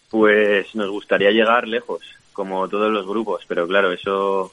Pues 0.10 0.76
nos 0.76 0.92
gustaría 0.92 1.32
llegar 1.32 1.68
lejos, 1.68 2.02
como 2.34 2.68
todos 2.68 2.92
los 2.92 3.06
grupos, 3.06 3.44
pero 3.48 3.68
claro, 3.68 3.92
eso 3.92 4.52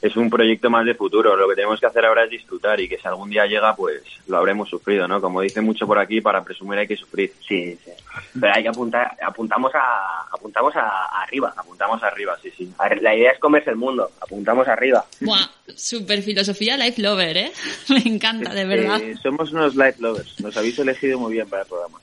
es 0.00 0.16
un 0.16 0.30
proyecto 0.30 0.70
más 0.70 0.84
de 0.84 0.94
futuro. 0.94 1.36
Lo 1.36 1.48
que 1.48 1.54
tenemos 1.54 1.80
que 1.80 1.86
hacer 1.86 2.04
ahora 2.04 2.24
es 2.24 2.30
disfrutar 2.30 2.80
y 2.80 2.88
que 2.88 2.98
si 2.98 3.08
algún 3.08 3.30
día 3.30 3.46
llega, 3.46 3.74
pues 3.74 4.02
lo 4.26 4.36
habremos 4.36 4.68
sufrido, 4.68 5.08
¿no? 5.08 5.20
Como 5.20 5.40
dice 5.40 5.60
mucho 5.60 5.86
por 5.86 5.98
aquí, 5.98 6.20
para 6.20 6.44
presumir 6.44 6.78
hay 6.78 6.86
que 6.86 6.96
sufrir. 6.96 7.32
Sí, 7.46 7.76
sí. 7.84 7.90
Pero 8.38 8.52
hay 8.54 8.62
que 8.62 8.68
apuntar, 8.68 9.16
apuntamos 9.22 9.72
a, 9.74 10.26
apuntamos 10.32 10.74
a, 10.76 11.22
arriba. 11.22 11.52
Apuntamos 11.56 12.02
arriba, 12.02 12.36
sí, 12.42 12.50
sí. 12.56 12.70
La 13.00 13.14
idea 13.14 13.32
es 13.32 13.38
comerse 13.38 13.70
el 13.70 13.76
mundo. 13.76 14.10
Apuntamos 14.20 14.68
arriba. 14.68 15.04
Buah, 15.20 15.46
super 15.74 16.22
filosofía 16.22 16.76
life 16.76 17.00
lover, 17.00 17.36
¿eh? 17.36 17.52
Me 17.88 18.02
encanta, 18.04 18.52
de 18.52 18.64
verdad. 18.64 19.00
Eh, 19.00 19.14
somos 19.22 19.52
unos 19.52 19.74
light 19.74 19.98
lovers 19.98 20.36
nos 20.40 20.56
habéis 20.56 20.78
elegido 20.78 21.18
muy 21.18 21.32
bien 21.32 21.48
para 21.48 21.62
el 21.62 21.68
programa 21.68 21.98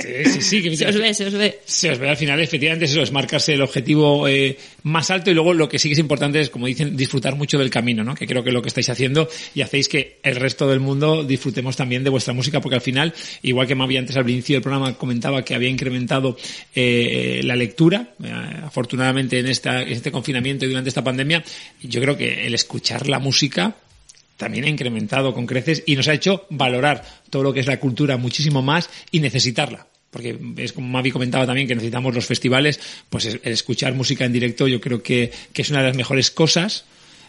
Sí, 0.00 0.24
sí, 0.24 0.42
sí, 0.42 0.62
que 0.62 0.76
Se 0.76 0.86
os 0.86 0.98
ve, 0.98 1.14
se 1.14 1.26
os 1.26 1.34
ve. 1.34 1.60
Se 1.64 1.90
os 1.90 1.98
ve 1.98 2.10
al 2.10 2.16
final, 2.16 2.40
efectivamente, 2.40 2.84
eso 2.84 3.00
es 3.00 3.10
marcarse 3.12 3.54
el 3.54 3.62
objetivo 3.62 4.28
eh, 4.28 4.56
más 4.82 5.10
alto 5.10 5.30
y 5.30 5.34
luego 5.34 5.54
lo 5.54 5.68
que 5.68 5.78
sí 5.78 5.88
que 5.88 5.94
es 5.94 5.98
importante 5.98 6.40
es, 6.40 6.50
como 6.50 6.66
dicen, 6.66 6.96
disfrutar 6.96 7.36
mucho 7.36 7.58
del 7.58 7.70
camino, 7.70 8.04
¿no? 8.04 8.14
Que 8.14 8.26
creo 8.26 8.42
que 8.42 8.50
es 8.50 8.54
lo 8.54 8.62
que 8.62 8.68
estáis 8.68 8.88
haciendo 8.90 9.28
y 9.54 9.62
hacéis 9.62 9.88
que 9.88 10.18
el 10.22 10.36
resto 10.36 10.68
del 10.68 10.80
mundo 10.80 11.24
disfrutemos 11.24 11.76
también 11.76 12.04
de 12.04 12.10
vuestra 12.10 12.34
música 12.34 12.60
porque 12.60 12.76
al 12.76 12.80
final, 12.80 13.14
igual 13.42 13.66
que 13.66 13.74
Mavi 13.74 13.96
antes 13.96 14.16
al 14.16 14.28
inicio 14.28 14.56
del 14.56 14.62
programa 14.62 14.94
comentaba 14.94 15.44
que 15.44 15.54
había 15.54 15.68
incrementado 15.68 16.36
eh, 16.74 17.40
la 17.44 17.56
lectura, 17.56 18.14
eh, 18.22 18.32
afortunadamente 18.64 19.38
en, 19.38 19.46
esta, 19.46 19.82
en 19.82 19.92
este 19.92 20.10
confinamiento 20.10 20.64
y 20.64 20.68
durante 20.68 20.88
esta 20.88 21.04
pandemia, 21.04 21.42
yo 21.82 22.00
creo 22.00 22.16
que 22.16 22.46
el 22.46 22.54
escuchar 22.54 23.08
la 23.08 23.18
música 23.18 23.76
también 24.36 24.64
ha 24.64 24.68
incrementado 24.68 25.34
con 25.34 25.46
creces 25.46 25.82
y 25.84 25.96
nos 25.96 26.08
ha 26.08 26.14
hecho 26.14 26.46
valorar 26.48 27.04
todo 27.28 27.42
lo 27.42 27.52
que 27.52 27.60
es 27.60 27.66
la 27.66 27.78
cultura 27.78 28.16
muchísimo 28.16 28.62
más 28.62 28.88
y 29.10 29.20
necesitarla. 29.20 29.89
Porque 30.10 30.38
es 30.56 30.72
como 30.72 30.88
Mavi 30.88 31.10
comentaba 31.12 31.46
también 31.46 31.68
que 31.68 31.74
necesitamos 31.74 32.14
los 32.14 32.26
festivales, 32.26 32.80
pues 33.08 33.26
el 33.26 33.40
escuchar 33.44 33.94
música 33.94 34.24
en 34.24 34.32
directo 34.32 34.66
yo 34.66 34.80
creo 34.80 35.02
que, 35.02 35.30
que 35.52 35.62
es 35.62 35.70
una 35.70 35.80
de 35.80 35.86
las 35.86 35.96
mejores 35.96 36.30
cosas 36.30 36.84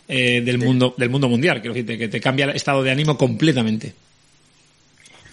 eh, 0.08 0.42
del 0.42 0.58
mundo 0.58 0.96
del 0.98 1.10
mundo 1.10 1.30
mundial, 1.30 1.62
quiero 1.62 1.74
decirte, 1.74 1.98
que 1.98 2.08
te 2.08 2.20
cambia 2.20 2.46
el 2.46 2.56
estado 2.56 2.82
de 2.84 2.92
ánimo 2.92 3.18
completamente. 3.18 3.94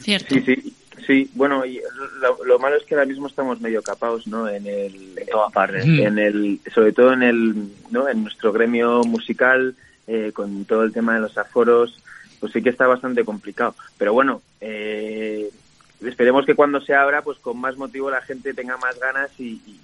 Cierto. 0.02 0.34
Sí, 0.34 0.42
sí, 0.42 0.74
sí. 1.06 1.30
Bueno, 1.34 1.64
y 1.64 1.80
lo, 2.20 2.44
lo 2.44 2.58
malo 2.58 2.76
es 2.76 2.84
que 2.84 2.94
ahora 2.94 3.06
mismo 3.06 3.26
estamos 3.26 3.60
medio 3.60 3.82
capados, 3.82 4.26
¿no? 4.26 4.48
En 4.48 4.66
el, 4.66 5.14
en 5.16 5.26
todas 5.26 5.52
partes. 5.52 5.84
En 5.84 6.18
el, 6.18 6.60
sobre 6.72 6.92
todo 6.92 7.12
en 7.12 7.22
el, 7.22 7.54
¿no? 7.90 8.08
En 8.08 8.22
nuestro 8.22 8.52
gremio 8.52 9.02
musical, 9.04 9.74
eh, 10.06 10.32
con 10.32 10.64
todo 10.64 10.84
el 10.84 10.92
tema 10.92 11.14
de 11.14 11.20
los 11.20 11.36
aforos, 11.36 11.98
pues 12.38 12.52
sí 12.52 12.62
que 12.62 12.70
está 12.70 12.86
bastante 12.86 13.24
complicado. 13.24 13.74
Pero 13.96 14.12
bueno, 14.12 14.42
eh, 14.60 15.50
esperemos 16.06 16.44
que 16.46 16.54
cuando 16.54 16.80
se 16.80 16.94
abra, 16.94 17.22
pues 17.22 17.38
con 17.38 17.58
más 17.58 17.76
motivo 17.76 18.10
la 18.10 18.20
gente 18.22 18.54
tenga 18.54 18.76
más 18.76 18.98
ganas 18.98 19.30
y, 19.38 19.44
y- 19.66 19.80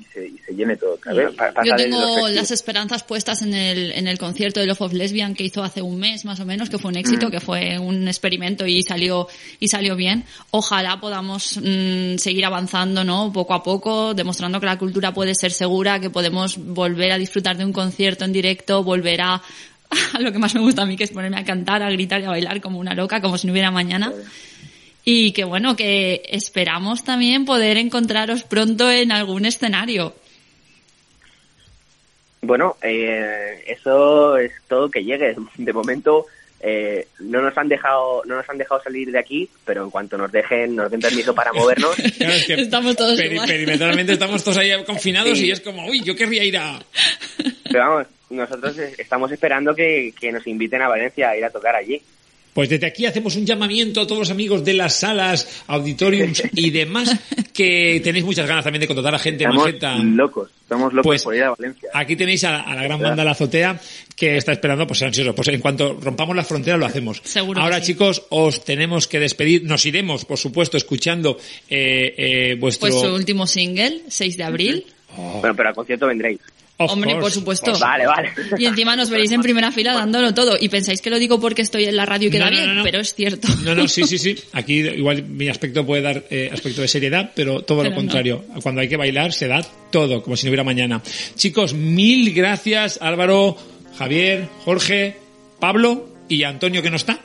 y 0.00 0.04
se, 0.12 0.26
y 0.26 0.38
se 0.38 0.52
llene 0.54 0.76
todo 0.76 0.98
vez. 1.14 1.30
Yo 1.64 1.76
tengo 1.76 2.28
las 2.28 2.50
esperanzas 2.50 3.04
puestas 3.04 3.42
en 3.42 3.54
el, 3.54 3.92
en 3.92 4.08
el 4.08 4.18
concierto 4.18 4.58
de 4.58 4.66
Love 4.66 4.80
of 4.82 4.92
Lesbian 4.92 5.34
que 5.34 5.44
hizo 5.44 5.62
hace 5.62 5.82
un 5.82 5.98
mes 6.00 6.24
más 6.24 6.40
o 6.40 6.44
menos, 6.44 6.68
que 6.68 6.78
fue 6.78 6.90
un 6.90 6.96
éxito, 6.96 7.28
Mm. 7.28 7.30
que 7.30 7.40
fue 7.40 7.78
un 7.78 8.06
experimento 8.08 8.66
y 8.66 8.82
salió, 8.82 9.28
y 9.60 9.68
salió 9.68 9.94
bien. 9.94 10.24
Ojalá 10.50 10.98
podamos 11.00 11.58
mm, 11.62 12.16
seguir 12.16 12.44
avanzando, 12.44 13.04
¿no? 13.04 13.32
Poco 13.32 13.54
a 13.54 13.62
poco, 13.62 14.14
demostrando 14.14 14.58
que 14.58 14.66
la 14.66 14.78
cultura 14.78 15.14
puede 15.14 15.34
ser 15.36 15.52
segura, 15.52 16.00
que 16.00 16.10
podemos 16.10 16.58
volver 16.58 17.12
a 17.12 17.18
disfrutar 17.18 17.56
de 17.56 17.64
un 17.64 17.72
concierto 17.72 18.24
en 18.24 18.32
directo, 18.32 18.82
volver 18.82 19.20
a 19.20 19.42
a 20.14 20.20
lo 20.20 20.32
que 20.32 20.38
más 20.40 20.54
me 20.56 20.60
gusta 20.60 20.82
a 20.82 20.86
mí, 20.86 20.96
que 20.96 21.04
es 21.04 21.10
ponerme 21.10 21.38
a 21.38 21.44
cantar, 21.44 21.82
a 21.84 21.90
gritar 21.90 22.20
y 22.20 22.24
a 22.24 22.30
bailar 22.30 22.60
como 22.60 22.80
una 22.80 22.94
loca, 22.94 23.20
como 23.20 23.38
si 23.38 23.46
no 23.46 23.52
hubiera 23.52 23.70
mañana. 23.70 24.12
Y 25.04 25.32
que 25.32 25.44
bueno, 25.44 25.76
que 25.76 26.22
esperamos 26.30 27.04
también 27.04 27.44
poder 27.44 27.76
encontraros 27.76 28.42
pronto 28.44 28.90
en 28.90 29.12
algún 29.12 29.44
escenario. 29.44 30.14
Bueno, 32.42 32.76
eh, 32.82 33.64
eso 33.66 34.36
es 34.36 34.52
todo 34.68 34.90
que 34.90 35.02
llegue. 35.04 35.34
De 35.56 35.72
momento 35.72 36.26
eh, 36.60 37.06
no 37.20 37.40
nos 37.40 37.56
han 37.56 37.68
dejado 37.68 38.22
no 38.26 38.36
nos 38.36 38.48
han 38.48 38.58
dejado 38.58 38.82
salir 38.82 39.10
de 39.10 39.18
aquí, 39.18 39.48
pero 39.64 39.84
en 39.84 39.90
cuanto 39.90 40.16
nos 40.18 40.30
dejen, 40.30 40.76
nos 40.76 40.90
den 40.90 41.00
permiso 41.00 41.34
para 41.34 41.52
movernos, 41.54 41.94
Claro, 41.96 42.34
es 42.34 42.46
que 42.46 42.54
Estamos 42.54 42.96
todos 42.96 43.18
peri- 43.18 43.32
igual. 43.32 43.48
perimetralmente 43.48 44.12
estamos 44.12 44.42
todos 44.44 44.58
ahí 44.58 44.70
confinados 44.84 45.38
Sí. 45.38 45.46
y 45.46 45.50
es 45.52 45.60
como, 45.60 45.86
uy, 45.86 46.02
yo 46.02 46.14
querría 46.14 46.44
ir 46.44 46.56
a... 46.58 46.82
pero 47.70 47.78
vamos, 47.88 48.06
nosotros 48.30 48.76
es- 48.78 48.98
estamos 48.98 49.30
esperando 49.32 49.74
que, 49.74 50.12
que 50.18 50.30
nos 50.32 50.46
inviten 50.46 50.82
a 50.82 50.88
Valencia 50.88 51.30
a 51.30 51.36
ir 51.36 51.44
a 51.44 51.50
tocar 51.50 51.74
allí. 51.76 52.00
Pues 52.54 52.68
desde 52.68 52.86
aquí 52.86 53.04
hacemos 53.04 53.34
un 53.36 53.44
llamamiento 53.44 54.00
a 54.00 54.06
todos 54.06 54.20
los 54.20 54.30
amigos 54.30 54.64
de 54.64 54.74
las 54.74 54.94
salas, 55.00 55.62
auditoriums 55.66 56.40
y 56.54 56.70
demás, 56.70 57.14
que 57.52 58.00
tenéis 58.02 58.24
muchas 58.24 58.46
ganas 58.46 58.62
también 58.64 58.80
de 58.80 58.86
contratar 58.86 59.14
a 59.14 59.18
gente 59.18 59.42
Estamos 59.44 59.64
majeta. 59.64 59.96
locos, 59.96 60.50
estamos 60.62 60.92
locos 60.92 61.04
Pues 61.04 61.24
por 61.24 61.34
ir 61.34 61.42
a 61.42 61.50
Valencia. 61.50 61.88
aquí 61.92 62.14
tenéis 62.16 62.44
a, 62.44 62.52
la- 62.52 62.60
a 62.62 62.74
la 62.76 62.82
gran 62.84 63.00
banda 63.00 63.24
La 63.24 63.32
Azotea 63.32 63.80
que 64.14 64.36
está 64.36 64.52
esperando, 64.52 64.86
pues 64.86 65.02
ansioso. 65.02 65.34
Pues 65.34 65.48
en 65.48 65.60
cuanto 65.60 65.98
rompamos 66.00 66.36
las 66.36 66.46
fronteras 66.46 66.78
lo 66.78 66.86
hacemos. 66.86 67.20
Seguro 67.24 67.60
Ahora 67.60 67.80
sí. 67.80 67.92
chicos, 67.92 68.22
os 68.30 68.64
tenemos 68.64 69.08
que 69.08 69.18
despedir. 69.18 69.64
Nos 69.64 69.84
iremos, 69.86 70.24
por 70.24 70.38
supuesto, 70.38 70.76
escuchando 70.76 71.36
eh, 71.68 72.14
eh, 72.16 72.56
vuestro... 72.60 72.88
Pues 72.88 73.00
su 73.00 73.12
último 73.12 73.48
single, 73.48 74.02
6 74.08 74.36
de 74.36 74.44
abril. 74.44 74.86
Bueno, 75.16 75.54
pero 75.56 75.68
al 75.70 75.74
concierto 75.74 76.06
vendréis. 76.06 76.38
Of 76.76 76.90
Hombre, 76.90 77.12
course. 77.12 77.22
por 77.22 77.30
supuesto. 77.30 77.78
Vale, 77.78 78.04
vale. 78.04 78.32
Y 78.58 78.66
encima 78.66 78.96
nos 78.96 79.08
veréis 79.08 79.30
en 79.30 79.42
primera 79.42 79.70
fila 79.70 79.94
dándolo 79.94 80.34
todo. 80.34 80.56
Y 80.60 80.68
pensáis 80.68 81.00
que 81.00 81.08
lo 81.08 81.20
digo 81.20 81.38
porque 81.38 81.62
estoy 81.62 81.84
en 81.84 81.94
la 81.96 82.04
radio 82.04 82.28
y 82.28 82.30
queda 82.32 82.46
No, 82.46 82.50
no, 82.50 82.56
bien, 82.56 82.76
no, 82.76 82.82
pero 82.82 82.98
es 82.98 83.14
cierto. 83.14 83.46
No, 83.62 83.76
no, 83.76 83.86
sí, 83.86 84.02
sí, 84.04 84.18
sí. 84.18 84.36
Aquí 84.52 84.80
igual 84.80 85.22
mi 85.22 85.48
aspecto 85.48 85.86
puede 85.86 86.02
dar 86.02 86.24
eh, 86.30 86.50
aspecto 86.52 86.80
de 86.80 86.88
seriedad, 86.88 87.30
pero 87.36 87.62
todo 87.62 87.78
Pero 87.78 87.90
lo 87.90 87.96
no. 87.96 87.96
contrario. 88.02 88.44
Cuando 88.60 88.80
hay 88.80 88.88
que 88.88 88.96
bailar 88.96 89.32
se 89.32 89.46
da 89.46 89.62
todo, 89.92 90.20
como 90.22 90.36
si 90.36 90.46
no 90.46 90.50
hubiera 90.50 90.64
mañana. 90.64 91.00
Chicos, 91.36 91.74
mil 91.74 92.34
gracias 92.34 92.98
Álvaro, 93.00 93.56
Javier, 93.96 94.48
Jorge, 94.64 95.16
Pablo 95.60 96.08
y 96.28 96.42
Antonio 96.42 96.82
que 96.82 96.90
no 96.90 96.96
está. 96.96 97.20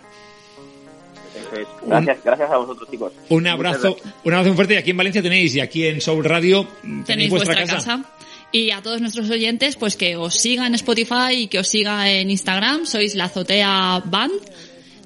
Gracias, 1.87 2.19
gracias 2.23 2.51
a 2.51 2.57
vosotros, 2.57 2.87
chicos. 2.91 3.11
Un 3.29 3.47
abrazo, 3.47 3.97
un 4.23 4.33
abrazo 4.33 4.49
muy 4.49 4.55
fuerte 4.55 4.75
y 4.75 4.77
aquí 4.77 4.91
en 4.91 4.97
Valencia 4.97 5.21
tenéis 5.23 5.55
y 5.55 5.59
aquí 5.59 5.87
en 5.87 5.99
Soul 6.01 6.23
Radio 6.23 6.67
Tenéis 7.05 7.31
vuestra, 7.31 7.65
casa. 7.65 8.03
Y 8.51 8.71
a 8.71 8.81
todos 8.81 8.99
nuestros 8.99 9.29
oyentes, 9.29 9.75
pues 9.75 9.95
que 9.95 10.15
os 10.15 10.33
siga 10.33 10.65
en 10.65 10.75
Spotify 10.75 11.33
y 11.33 11.47
que 11.47 11.59
os 11.59 11.67
siga 11.67 12.09
en 12.09 12.31
Instagram. 12.31 12.85
Sois 12.85 13.15
la 13.15 13.25
Azotea 13.25 14.01
Band 14.05 14.41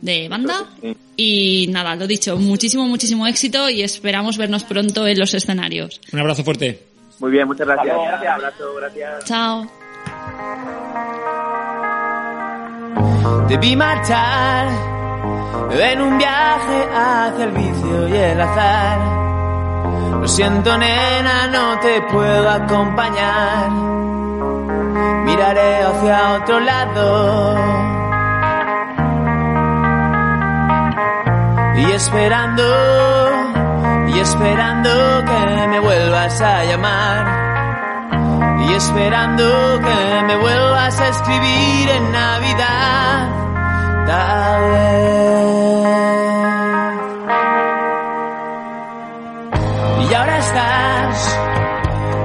de 0.03 0.27
banda. 0.29 0.69
Y 1.15 1.67
nada, 1.69 1.95
lo 1.95 2.07
dicho, 2.07 2.37
muchísimo, 2.37 2.85
muchísimo 2.85 3.25
éxito 3.27 3.69
y 3.69 3.83
esperamos 3.83 4.37
vernos 4.37 4.63
pronto 4.63 5.07
en 5.07 5.19
los 5.19 5.33
escenarios. 5.33 6.01
Un 6.11 6.19
abrazo 6.19 6.43
fuerte. 6.43 6.83
Muy 7.19 7.31
bien, 7.31 7.47
muchas 7.47 7.67
gracias. 7.67 7.95
Un 7.95 8.27
abrazo, 8.27 8.75
gracias. 8.75 9.25
Chao. 9.25 9.67
Debí 13.47 13.75
marchar 13.75 14.67
en 15.71 16.01
un 16.01 16.17
viaje 16.17 16.87
hacia 16.93 17.45
el 17.45 17.51
vicio 17.51 18.07
y 18.09 18.13
el 18.13 18.41
azar. 18.41 19.22
Lo 20.21 20.27
siento, 20.27 20.77
nena, 20.77 21.47
no 21.47 21.79
te 21.79 22.01
puedo 22.03 22.49
acompañar. 22.49 23.69
Miraré 25.25 25.83
hacia 25.83 26.33
otro 26.33 26.59
lado. 26.59 27.55
Y 31.75 31.91
esperando, 31.91 32.63
y 34.07 34.19
esperando 34.19 34.89
que 35.25 35.67
me 35.67 35.79
vuelvas 35.79 36.41
a 36.41 36.63
llamar. 36.65 37.43
Y 38.67 38.73
esperando 38.73 39.79
que 39.79 40.23
me 40.27 40.37
vuelvas 40.37 40.99
a 40.99 41.07
escribir 41.09 41.89
en 41.89 42.11
Navidad. 42.11 43.29
Tal 44.05 44.61
vez. 44.71 46.22
Estás 50.53 51.39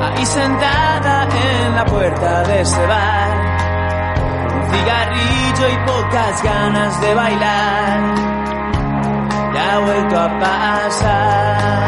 ahí 0.03 0.27
sentada 0.27 1.29
en 1.33 1.75
la 1.75 1.85
puerta 1.87 2.43
de 2.45 2.61
ese 2.61 2.87
bar. 2.87 3.31
Un 4.55 4.71
cigarrillo 4.71 5.69
y 5.73 5.77
pocas 5.87 6.43
ganas 6.43 7.01
de 7.01 7.15
bailar. 7.15 8.15
Ya 9.55 9.75
ha 9.75 9.79
vuelto 9.79 10.21
a 10.21 10.39
pasar. 10.39 11.79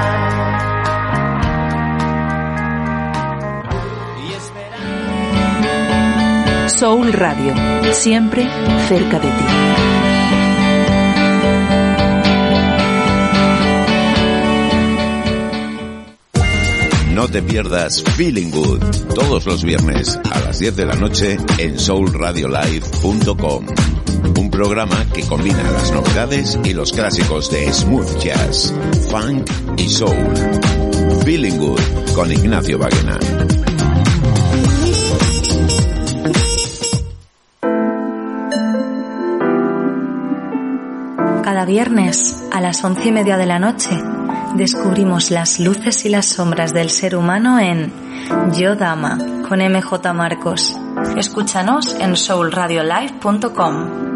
Soul 6.68 7.12
Radio, 7.12 7.52
siempre 7.92 8.48
cerca 8.88 9.18
de 9.18 9.28
ti. 9.28 10.09
No 17.14 17.26
te 17.28 17.42
pierdas 17.42 18.02
Feeling 18.16 18.50
Good 18.50 18.80
todos 19.14 19.44
los 19.44 19.64
viernes 19.64 20.18
a 20.30 20.40
las 20.40 20.60
10 20.60 20.76
de 20.76 20.86
la 20.86 20.94
noche 20.94 21.36
en 21.58 21.78
soulradiolive.com. 21.78 23.66
Un 24.38 24.50
programa 24.50 25.04
que 25.12 25.22
combina 25.22 25.62
las 25.72 25.92
novedades 25.92 26.58
y 26.64 26.72
los 26.72 26.92
clásicos 26.92 27.50
de 27.50 27.72
smooth 27.72 28.18
jazz, 28.18 28.72
funk 29.10 29.50
y 29.76 29.88
soul. 29.88 30.16
Feeling 31.24 31.58
Good 31.58 31.80
con 32.14 32.30
Ignacio 32.30 32.78
Baguena. 32.78 33.18
Cada 41.42 41.64
viernes 41.64 42.44
a 42.52 42.60
las 42.60 42.82
once 42.84 43.08
y 43.08 43.12
media 43.12 43.36
de 43.36 43.46
la 43.46 43.58
noche 43.58 43.90
descubrimos 44.54 45.30
las 45.30 45.60
luces 45.60 46.04
y 46.04 46.08
las 46.08 46.26
sombras 46.26 46.72
del 46.72 46.90
ser 46.90 47.16
humano 47.16 47.58
en 47.58 47.92
Yo 48.52 48.76
Dama 48.76 49.18
con 49.48 49.60
MJ 49.60 50.12
Marcos. 50.12 50.76
Escúchanos 51.16 51.94
en 51.98 52.16
soulradiolive.com. 52.16 54.10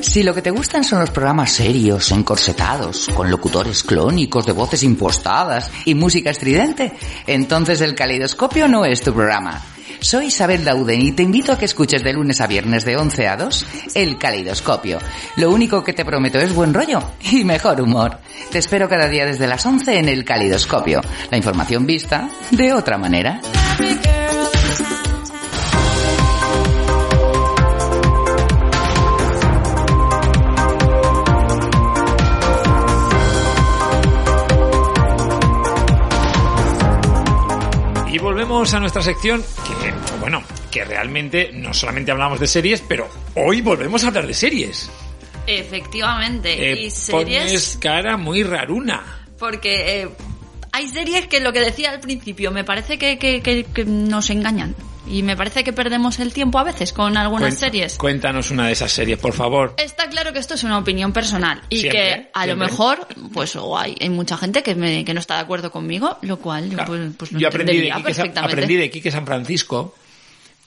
Si 0.00 0.22
lo 0.22 0.34
que 0.34 0.42
te 0.42 0.50
gustan 0.50 0.84
son 0.84 1.00
los 1.00 1.10
programas 1.10 1.52
serios, 1.52 2.10
encorsetados, 2.12 3.08
con 3.14 3.30
locutores 3.30 3.82
clónicos 3.82 4.46
de 4.46 4.52
voces 4.52 4.82
impostadas 4.82 5.70
y 5.84 5.94
música 5.94 6.30
estridente, 6.30 6.92
entonces 7.26 7.80
el 7.82 7.94
caleidoscopio 7.94 8.68
no 8.68 8.84
es 8.84 9.02
tu 9.02 9.12
programa. 9.12 9.60
Soy 10.00 10.26
Isabel 10.26 10.64
Dauden 10.64 11.02
y 11.02 11.12
te 11.12 11.22
invito 11.22 11.52
a 11.52 11.58
que 11.58 11.64
escuches 11.64 12.04
de 12.04 12.12
lunes 12.12 12.40
a 12.40 12.46
viernes 12.46 12.84
de 12.84 12.96
11 12.96 13.28
a 13.28 13.36
2 13.36 13.66
el 13.94 14.16
caleidoscopio. 14.16 14.98
Lo 15.36 15.50
único 15.50 15.82
que 15.82 15.92
te 15.92 16.04
prometo 16.04 16.38
es 16.38 16.54
buen 16.54 16.72
rollo 16.72 17.02
y 17.30 17.44
mejor 17.44 17.80
humor. 17.80 18.18
Te 18.50 18.58
espero 18.58 18.88
cada 18.88 19.08
día 19.08 19.26
desde 19.26 19.46
las 19.46 19.66
11 19.66 19.98
en 19.98 20.08
el 20.08 20.24
caleidoscopio. 20.24 21.00
La 21.30 21.36
información 21.36 21.84
vista 21.84 22.30
de 22.52 22.72
otra 22.72 22.96
manera. 22.96 23.40
Y 38.10 38.18
volvemos 38.18 38.72
a 38.74 38.80
nuestra 38.80 39.02
sección 39.02 39.44
que, 40.70 40.84
realmente 40.84 41.50
no 41.52 41.72
solamente 41.74 42.10
hablamos 42.10 42.38
de 42.40 42.46
series, 42.46 42.80
pero 42.86 43.08
hoy 43.34 43.60
volvemos 43.60 44.04
a 44.04 44.08
hablar 44.08 44.26
de 44.26 44.34
series. 44.34 44.90
Efectivamente. 45.46 46.72
Eh, 46.72 46.82
y 46.86 46.90
series... 46.90 47.42
pones 47.44 47.78
cara 47.80 48.16
muy 48.16 48.42
raruna. 48.42 49.02
Porque 49.38 50.02
eh, 50.02 50.08
hay 50.72 50.88
series 50.88 51.26
que 51.26 51.40
lo 51.40 51.52
que 51.52 51.60
decía 51.60 51.90
al 51.90 52.00
principio, 52.00 52.50
me 52.50 52.64
parece 52.64 52.98
que, 52.98 53.18
que- 53.18 53.40
que- 53.42 53.64
que 53.64 53.84
nos 53.84 54.30
engañan. 54.30 54.74
Y 55.10 55.22
me 55.22 55.36
parece 55.38 55.64
que 55.64 55.72
perdemos 55.72 56.18
el 56.18 56.34
tiempo 56.34 56.58
a 56.58 56.64
veces 56.64 56.92
con 56.92 57.16
algunas 57.16 57.58
series. 57.58 57.96
Cuéntanos 57.96 58.50
una 58.50 58.66
de 58.66 58.72
esas 58.72 58.92
series, 58.92 59.18
por 59.18 59.32
favor. 59.32 59.72
Está 59.78 60.06
claro 60.10 60.34
que 60.34 60.38
esto 60.38 60.52
es 60.52 60.64
una 60.64 60.76
opinión 60.76 61.14
personal 61.14 61.62
y 61.70 61.78
Siempre, 61.80 61.98
que 61.98 62.30
a 62.34 62.46
lo 62.46 62.56
mejor, 62.56 63.06
pues 63.32 63.56
hay, 63.56 63.96
hay 63.98 64.10
mucha 64.10 64.36
gente 64.36 64.62
que, 64.62 64.74
me- 64.74 65.06
que 65.06 65.14
no 65.14 65.20
está 65.20 65.36
de 65.36 65.40
acuerdo 65.40 65.70
conmigo, 65.72 66.18
lo 66.20 66.38
cual 66.38 66.68
yo 66.68 66.76
pues, 66.84 67.00
pues 67.16 67.32
lo 67.32 67.38
Yo 67.40 67.48
aprendí 67.48 67.78
de, 67.78 67.82
Quique, 67.90 68.02
perfectamente. 68.02 68.52
aprendí 68.54 68.74
de 68.76 68.90
Quique 68.90 69.10
San 69.10 69.24
Francisco 69.24 69.94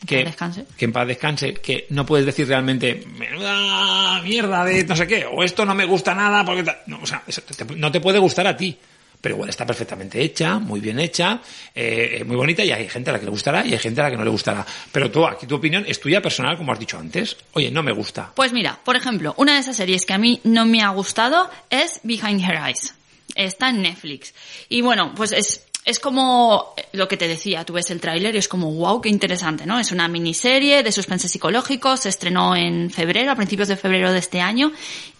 que, 0.05 0.23
descanse. 0.23 0.65
que 0.77 0.85
en 0.85 0.91
paz 0.93 1.07
descanse, 1.07 1.53
que 1.55 1.85
no 1.89 2.05
puedes 2.05 2.25
decir 2.25 2.47
realmente 2.47 3.05
menuda 3.17 4.21
mierda 4.21 4.65
de 4.65 4.83
no 4.83 4.95
sé 4.95 5.07
qué, 5.07 5.25
o 5.25 5.43
esto 5.43 5.65
no 5.65 5.75
me 5.75 5.85
gusta 5.85 6.13
nada 6.15 6.43
porque... 6.45 6.63
ta-". 6.63 6.79
No, 6.87 6.99
o 7.01 7.05
sea, 7.05 7.23
eso 7.27 7.41
te- 7.41 7.65
te- 7.65 7.75
no 7.75 7.91
te 7.91 7.99
puede 8.01 8.19
gustar 8.19 8.47
a 8.47 8.55
ti, 8.57 8.77
pero 9.19 9.35
igual 9.35 9.49
está 9.49 9.65
perfectamente 9.65 10.19
hecha, 10.21 10.57
muy 10.57 10.79
bien 10.79 10.99
hecha, 10.99 11.39
eh, 11.75 12.17
eh, 12.19 12.23
muy 12.23 12.35
bonita 12.35 12.63
y 12.63 12.71
hay 12.71 12.89
gente 12.89 13.11
a 13.11 13.13
la 13.13 13.19
que 13.19 13.25
le 13.25 13.31
gustará 13.31 13.63
y 13.65 13.73
hay 13.73 13.79
gente 13.79 14.01
a 14.01 14.05
la 14.05 14.11
que 14.11 14.17
no 14.17 14.23
le 14.23 14.31
gustará. 14.31 14.65
Pero 14.91 15.11
tú, 15.11 15.25
aquí 15.27 15.45
tu 15.45 15.55
opinión 15.55 15.85
es 15.87 15.99
tuya 15.99 16.21
personal, 16.21 16.57
como 16.57 16.71
has 16.71 16.79
dicho 16.79 16.97
antes. 16.97 17.37
Oye, 17.53 17.69
no 17.69 17.83
me 17.83 17.91
gusta. 17.93 18.31
Pues 18.35 18.51
mira, 18.53 18.79
por 18.83 18.95
ejemplo, 18.95 19.35
una 19.37 19.53
de 19.53 19.59
esas 19.59 19.75
series 19.75 20.05
que 20.07 20.13
a 20.13 20.17
mí 20.17 20.41
no 20.43 20.65
me 20.65 20.81
ha 20.81 20.89
gustado 20.89 21.49
es 21.69 21.99
Behind 22.03 22.41
Her 22.41 22.55
Eyes. 22.65 22.95
Está 23.35 23.69
en 23.69 23.83
Netflix. 23.83 24.33
Y 24.67 24.81
bueno, 24.81 25.13
pues 25.15 25.31
es, 25.31 25.65
es 25.83 25.99
como 25.99 26.75
lo 26.93 27.07
que 27.07 27.17
te 27.17 27.27
decía, 27.27 27.65
tú 27.65 27.73
ves 27.73 27.89
el 27.89 27.99
tráiler 27.99 28.35
y 28.35 28.37
es 28.37 28.47
como, 28.47 28.71
wow, 28.71 29.01
qué 29.01 29.09
interesante, 29.09 29.65
¿no? 29.65 29.79
Es 29.79 29.91
una 29.91 30.07
miniserie 30.07 30.83
de 30.83 30.91
suspense 30.91 31.27
psicológico, 31.27 31.97
se 31.97 32.09
estrenó 32.09 32.55
en 32.55 32.91
febrero, 32.91 33.31
a 33.31 33.35
principios 33.35 33.67
de 33.67 33.77
febrero 33.77 34.11
de 34.11 34.19
este 34.19 34.41
año, 34.41 34.71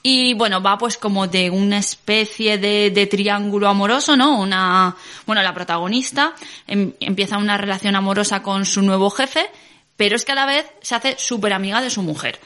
y 0.04 0.36
bueno, 0.36 0.62
va 0.62 0.78
pues 0.78 0.98
como 0.98 1.28
de 1.28 1.50
una 1.50 1.80
especie 1.80 2.60
de, 2.60 2.92
de 2.92 3.08
triángulo 3.08 3.68
amoroso, 3.70 4.16
¿no? 4.16 4.40
Una, 4.40 4.96
bueno, 5.26 5.42
la 5.42 5.54
protagonista 5.54 6.36
em- 6.68 6.94
empieza 7.00 7.38
una 7.38 7.58
relación 7.58 7.96
amorosa 7.96 8.44
con 8.44 8.66
su 8.66 8.84
nuevo 8.84 9.10
jefe, 9.10 9.50
pero 9.98 10.16
es 10.16 10.26
que 10.26 10.32
a 10.32 10.36
la 10.36 10.46
vez 10.46 10.66
se 10.82 10.94
hace 10.94 11.16
súper 11.18 11.54
amiga 11.54 11.82
de 11.82 11.90
su 11.90 12.04
mujer. 12.04 12.40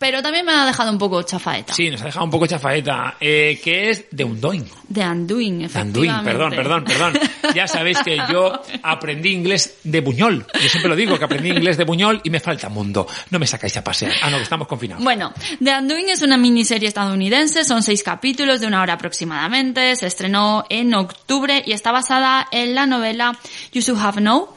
Pero 0.04 0.22
también 0.22 0.46
me 0.46 0.52
ha 0.52 0.66
dejado 0.66 0.92
un 0.92 0.98
poco 0.98 1.24
chafaeta. 1.24 1.74
Sí, 1.74 1.90
nos 1.90 2.02
ha 2.02 2.06
dejado 2.08 2.26
un 2.26 2.30
poco 2.30 2.46
chafaeta, 2.46 3.16
eh, 3.22 3.58
que 3.64 3.90
es 3.90 4.10
The 4.14 4.26
Undoing. 4.26 4.66
De 4.90 5.02
Undoing, 5.02 5.62
efectivamente. 5.62 6.00
Undoing, 6.02 6.24
perdón, 6.26 6.52
perdón, 6.52 6.84
perdón. 6.84 7.14
Ya 7.56 7.70
sabéis 7.70 8.00
que 8.00 8.18
yo 8.30 8.52
aprendí 8.84 9.30
inglés 9.30 9.78
de 9.82 10.02
Buñol. 10.02 10.46
Yo 10.62 10.68
siempre 10.68 10.90
lo 10.90 10.98
digo, 10.98 11.18
que 11.18 11.24
aprendí 11.24 11.52
inglés 11.52 11.78
de 11.78 11.86
Buñol 11.86 12.20
y 12.22 12.30
me 12.30 12.42
falta 12.42 12.68
mundo. 12.68 13.08
No 13.30 13.40
me 13.40 13.48
sacáis 13.48 13.78
a 13.78 13.84
pasear. 13.84 14.12
Ah, 14.22 14.30
no, 14.30 14.36
que 14.36 14.44
estamos 14.44 14.68
confinados. 14.68 15.02
Bueno, 15.02 15.32
The 15.64 15.78
Undoing 15.78 16.10
es 16.10 16.22
una 16.22 16.36
miniserie 16.36 16.90
estadounidense, 16.90 17.64
son 17.64 17.82
seis 17.82 18.04
capítulos 18.04 18.60
de 18.60 18.68
una 18.68 18.82
hora 18.82 18.96
aproximadamente, 18.96 19.96
se 19.96 20.08
estrenó 20.08 20.66
en 20.70 20.94
octubre 20.96 21.64
y 21.66 21.72
está 21.72 21.94
basada 21.94 22.46
en 22.52 22.76
la 22.76 22.86
novela 22.86 23.40
You 23.72 23.80
Should 23.80 24.02
Have 24.02 24.20
Known. 24.20 24.48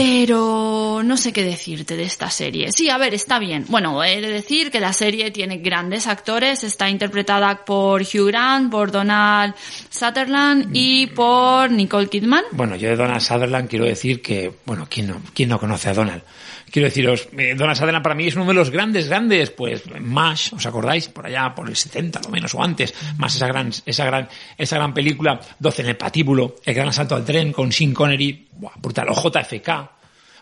Pero 0.00 1.02
no 1.02 1.16
sé 1.16 1.32
qué 1.32 1.42
decirte 1.42 1.96
de 1.96 2.04
esta 2.04 2.30
serie. 2.30 2.70
Sí, 2.70 2.88
a 2.88 2.98
ver, 2.98 3.14
está 3.14 3.40
bien. 3.40 3.64
Bueno, 3.68 4.04
he 4.04 4.20
de 4.20 4.30
decir 4.30 4.70
que 4.70 4.78
la 4.78 4.92
serie 4.92 5.32
tiene 5.32 5.58
grandes 5.58 6.06
actores. 6.06 6.62
Está 6.62 6.88
interpretada 6.88 7.64
por 7.64 8.02
Hugh 8.02 8.28
Grant, 8.28 8.70
por 8.70 8.92
Donald 8.92 9.56
Sutherland 9.90 10.70
y 10.72 11.08
por 11.08 11.72
Nicole 11.72 12.08
Kidman. 12.08 12.44
Bueno, 12.52 12.76
yo 12.76 12.90
de 12.90 12.94
Donald 12.94 13.20
Sutherland 13.20 13.68
quiero 13.68 13.86
decir 13.86 14.22
que, 14.22 14.52
bueno, 14.64 14.86
¿quién 14.88 15.08
no, 15.08 15.20
quién 15.34 15.48
no 15.48 15.58
conoce 15.58 15.88
a 15.88 15.94
Donald? 15.94 16.22
Quiero 16.70 16.88
deciros, 16.88 17.28
eh, 17.36 17.56
Sutherland 17.56 18.02
para 18.02 18.14
mí 18.14 18.26
es 18.26 18.36
uno 18.36 18.46
de 18.46 18.54
los 18.54 18.70
grandes, 18.70 19.08
grandes, 19.08 19.50
pues, 19.50 19.82
MASH, 20.00 20.54
¿os 20.54 20.66
acordáis? 20.66 21.08
Por 21.08 21.26
allá, 21.26 21.54
por 21.54 21.68
el 21.68 21.76
70, 21.76 22.20
lo 22.24 22.30
menos, 22.30 22.54
o 22.54 22.62
antes, 22.62 22.94
más 23.18 23.34
esa 23.34 23.46
gran, 23.46 23.70
esa 23.86 24.04
gran, 24.04 24.28
esa 24.56 24.76
gran 24.76 24.94
película, 24.94 25.40
12 25.58 25.82
en 25.82 25.88
el 25.88 25.96
patíbulo, 25.96 26.56
El 26.64 26.74
gran 26.74 26.88
asalto 26.88 27.14
al 27.14 27.24
tren 27.24 27.52
con 27.52 27.72
Sean 27.72 27.92
Connery, 27.92 28.48
buah, 28.52 28.72
brutal, 28.76 29.08
o 29.10 29.14
JFK. 29.14 29.68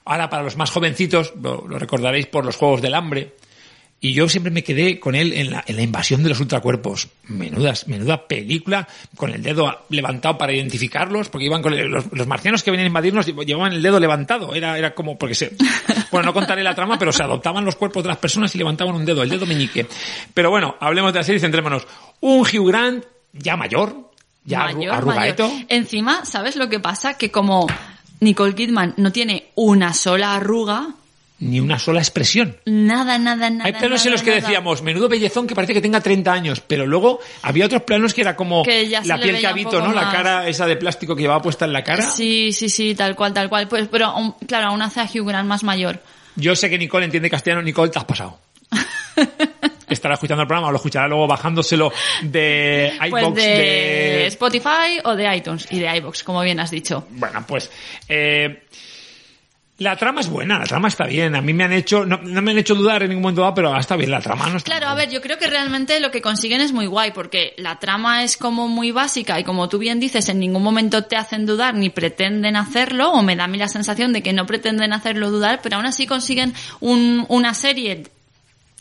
Ahora, 0.04 0.30
para 0.30 0.42
los 0.42 0.56
más 0.56 0.70
jovencitos, 0.70 1.34
lo 1.40 1.78
recordaréis 1.78 2.26
por 2.26 2.44
los 2.44 2.56
Juegos 2.56 2.80
del 2.80 2.94
Hambre. 2.94 3.34
Y 3.98 4.12
yo 4.12 4.28
siempre 4.28 4.52
me 4.52 4.62
quedé 4.62 5.00
con 5.00 5.14
él 5.14 5.32
en 5.32 5.50
la, 5.50 5.64
en 5.66 5.74
la 5.76 5.82
invasión 5.82 6.22
de 6.22 6.28
los 6.28 6.38
ultracuerpos. 6.38 7.08
Menudas, 7.28 7.88
menuda 7.88 8.26
película, 8.28 8.86
con 9.16 9.32
el 9.32 9.42
dedo 9.42 9.84
levantado 9.88 10.36
para 10.36 10.52
identificarlos, 10.52 11.30
porque 11.30 11.46
iban 11.46 11.62
con 11.62 11.72
el- 11.72 11.88
los, 11.88 12.04
los 12.12 12.26
marcianos 12.26 12.62
que 12.62 12.70
venían 12.70 12.84
a 12.84 12.88
invadirnos 12.88 13.24
llevaban 13.26 13.72
el 13.72 13.82
dedo 13.82 13.98
levantado. 13.98 14.54
Era, 14.54 14.76
era 14.78 14.94
como, 14.94 15.16
porque 15.16 15.34
se, 15.34 15.56
bueno, 16.12 16.26
no 16.26 16.34
contaré 16.34 16.62
la 16.62 16.74
trama, 16.74 16.98
pero 16.98 17.10
se 17.10 17.22
adoptaban 17.22 17.64
los 17.64 17.76
cuerpos 17.76 18.02
de 18.02 18.08
las 18.10 18.18
personas 18.18 18.54
y 18.54 18.58
levantaban 18.58 18.94
un 18.94 19.04
dedo, 19.06 19.22
el 19.22 19.30
dedo 19.30 19.46
meñique. 19.46 19.86
Pero 20.34 20.50
bueno, 20.50 20.76
hablemos 20.78 21.12
de 21.14 21.20
la 21.20 21.24
serie 21.24 21.38
y 21.38 21.40
centrémonos. 21.40 21.86
Un 22.20 22.40
Hugh 22.40 22.68
Grant, 22.68 23.04
ya 23.32 23.56
mayor, 23.56 24.10
ya 24.44 24.66
arru- 24.68 24.74
Mayor, 24.76 24.94
arrugaeto. 24.94 25.48
mayor. 25.48 25.66
Encima, 25.70 26.24
¿sabes 26.26 26.56
lo 26.56 26.68
que 26.68 26.80
pasa? 26.80 27.14
Que 27.16 27.30
como 27.30 27.66
Nicole 28.20 28.54
Kidman 28.54 28.92
no 28.98 29.10
tiene 29.10 29.46
una 29.54 29.94
sola 29.94 30.36
arruga, 30.36 30.90
ni 31.38 31.60
una 31.60 31.78
sola 31.78 32.00
expresión. 32.00 32.56
nada, 32.64 33.18
nada, 33.18 33.50
nada. 33.50 33.64
Hay 33.66 33.72
planos 33.72 33.98
nada, 34.00 34.04
en 34.06 34.12
los 34.12 34.22
que 34.22 34.30
nada. 34.30 34.40
decíamos, 34.40 34.82
menudo 34.82 35.08
bellezón 35.08 35.46
que 35.46 35.54
parece 35.54 35.74
que 35.74 35.80
tenga 35.82 36.00
30 36.00 36.32
años, 36.32 36.60
pero 36.66 36.86
luego 36.86 37.20
había 37.42 37.66
otros 37.66 37.82
planos 37.82 38.14
que 38.14 38.22
era 38.22 38.34
como 38.36 38.62
Que 38.62 38.88
la 39.04 39.18
piel 39.18 39.40
cabito, 39.42 39.70
poco 39.72 39.88
¿no? 39.88 39.92
La 39.92 40.10
cara 40.10 40.48
esa 40.48 40.66
de 40.66 40.76
plástico 40.76 41.14
que 41.14 41.22
llevaba 41.22 41.42
puesta 41.42 41.64
en 41.66 41.72
la 41.74 41.84
cara. 41.84 42.08
Sí, 42.08 42.52
sí, 42.52 42.68
sí, 42.68 42.94
tal 42.94 43.14
cual, 43.14 43.34
tal 43.34 43.48
cual. 43.48 43.68
Pues, 43.68 43.86
pero 43.88 44.06
aún- 44.06 44.34
claro, 44.46 44.68
aún 44.68 44.80
hace 44.82 45.00
a 45.00 45.04
Hugh 45.04 45.26
Grant 45.28 45.46
más 45.48 45.62
mayor. 45.62 46.00
Yo 46.36 46.56
sé 46.56 46.70
que 46.70 46.78
Nicole 46.78 47.04
entiende 47.04 47.28
castellano. 47.30 47.62
Nicole, 47.62 47.90
te 47.90 47.98
has 47.98 48.04
pasado. 48.04 48.38
Estará 49.88 50.14
escuchando 50.14 50.42
el 50.42 50.48
programa 50.48 50.68
o 50.68 50.72
lo 50.72 50.76
escuchará 50.76 51.06
luego 51.06 51.26
bajándoselo 51.28 51.92
de 52.22 52.92
iBox 53.06 53.10
Pues 53.32 53.34
de, 53.36 53.42
de... 53.50 54.26
Spotify 54.26 54.98
o 55.04 55.14
de 55.14 55.36
iTunes 55.36 55.66
y 55.70 55.78
de 55.78 55.96
iBox, 55.98 56.24
como 56.24 56.40
bien 56.42 56.58
has 56.60 56.70
dicho. 56.70 57.06
Bueno, 57.10 57.44
pues... 57.46 57.70
eh, 58.08 58.62
la 59.78 59.94
trama 59.96 60.20
es 60.20 60.28
buena, 60.30 60.58
la 60.58 60.64
trama 60.64 60.88
está 60.88 61.04
bien. 61.04 61.34
A 61.36 61.42
mí 61.42 61.52
me 61.52 61.64
han 61.64 61.72
hecho... 61.72 62.06
No, 62.06 62.16
no 62.22 62.40
me 62.42 62.52
han 62.52 62.58
hecho 62.58 62.74
dudar 62.74 63.02
en 63.02 63.10
ningún 63.10 63.22
momento 63.22 63.42
dado, 63.42 63.54
pero 63.54 63.76
está 63.76 63.94
bien 63.96 64.10
la 64.10 64.20
trama. 64.20 64.48
No 64.48 64.56
está 64.56 64.70
Claro, 64.70 64.88
a 64.88 64.94
ver, 64.94 65.10
yo 65.10 65.20
creo 65.20 65.38
que 65.38 65.46
realmente 65.48 66.00
lo 66.00 66.10
que 66.10 66.22
consiguen 66.22 66.60
es 66.62 66.72
muy 66.72 66.86
guay, 66.86 67.10
porque 67.12 67.52
la 67.58 67.78
trama 67.78 68.24
es 68.24 68.36
como 68.36 68.68
muy 68.68 68.90
básica 68.90 69.38
y 69.38 69.44
como 69.44 69.68
tú 69.68 69.78
bien 69.78 70.00
dices, 70.00 70.28
en 70.30 70.38
ningún 70.38 70.62
momento 70.62 71.04
te 71.04 71.16
hacen 71.16 71.44
dudar 71.44 71.74
ni 71.74 71.90
pretenden 71.90 72.56
hacerlo, 72.56 73.10
o 73.12 73.22
me 73.22 73.36
da 73.36 73.44
a 73.44 73.48
mí 73.48 73.58
la 73.58 73.68
sensación 73.68 74.12
de 74.12 74.22
que 74.22 74.32
no 74.32 74.46
pretenden 74.46 74.92
hacerlo 74.94 75.30
dudar, 75.30 75.60
pero 75.62 75.76
aún 75.76 75.86
así 75.86 76.06
consiguen 76.06 76.54
un- 76.80 77.26
una 77.28 77.52
serie 77.52 78.04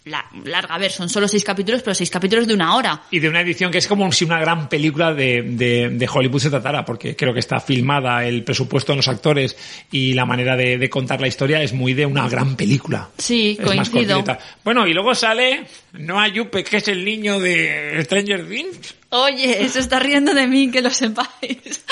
la- 0.06 0.26
larga, 0.43 0.74
a 0.74 0.78
ver, 0.78 0.91
son 0.91 1.10
solo 1.10 1.28
seis 1.28 1.43
capítulos, 1.43 1.82
pero 1.82 1.93
seis 1.93 2.10
capítulos 2.10 2.47
de 2.47 2.53
una 2.53 2.76
hora. 2.76 3.03
Y 3.12 3.20
de 3.20 3.30
una 3.30 3.41
edición 3.41 3.72
que 3.72 3.80
es 3.80 3.88
como 3.88 4.12
si 4.12 4.26
una 4.26 4.39
gran 4.39 4.70
película 4.70 5.14
de, 5.14 5.41
de, 5.43 5.89
de 5.89 6.10
Hollywood 6.12 6.39
se 6.39 6.49
tratara, 6.49 6.86
porque 6.86 7.16
creo 7.16 7.34
que 7.34 7.39
está 7.39 7.60
filmada, 7.60 8.26
el 8.26 8.43
presupuesto 8.43 8.91
de 8.93 8.97
los 8.97 9.08
actores 9.08 9.58
y 9.91 10.14
la 10.14 10.26
manera 10.26 10.56
de, 10.56 10.78
de 10.78 10.89
contar 10.89 11.22
la 11.22 11.28
historia 11.28 11.62
es 11.62 11.74
muy 11.74 11.93
de 11.93 12.06
una 12.06 12.28
gran 12.30 12.56
película. 12.56 13.10
Sí, 13.18 13.58
Es 13.60 13.66
coincido. 13.66 14.24
Bueno, 14.64 14.88
y 14.88 14.93
luego 14.93 15.14
sale 15.16 15.66
Noah 15.93 16.28
Yuppe, 16.30 16.64
que 16.64 16.78
es 16.78 16.88
el 16.88 17.03
niño 17.03 17.39
de 17.39 18.01
Stranger 18.03 18.47
Things. 18.47 18.95
Oye, 19.10 19.68
se 19.70 19.80
está 19.80 19.99
riendo 19.99 20.34
de 20.34 20.47
mí, 20.47 20.70
que 20.72 20.82
lo 20.82 20.89
sepáis. 20.89 21.84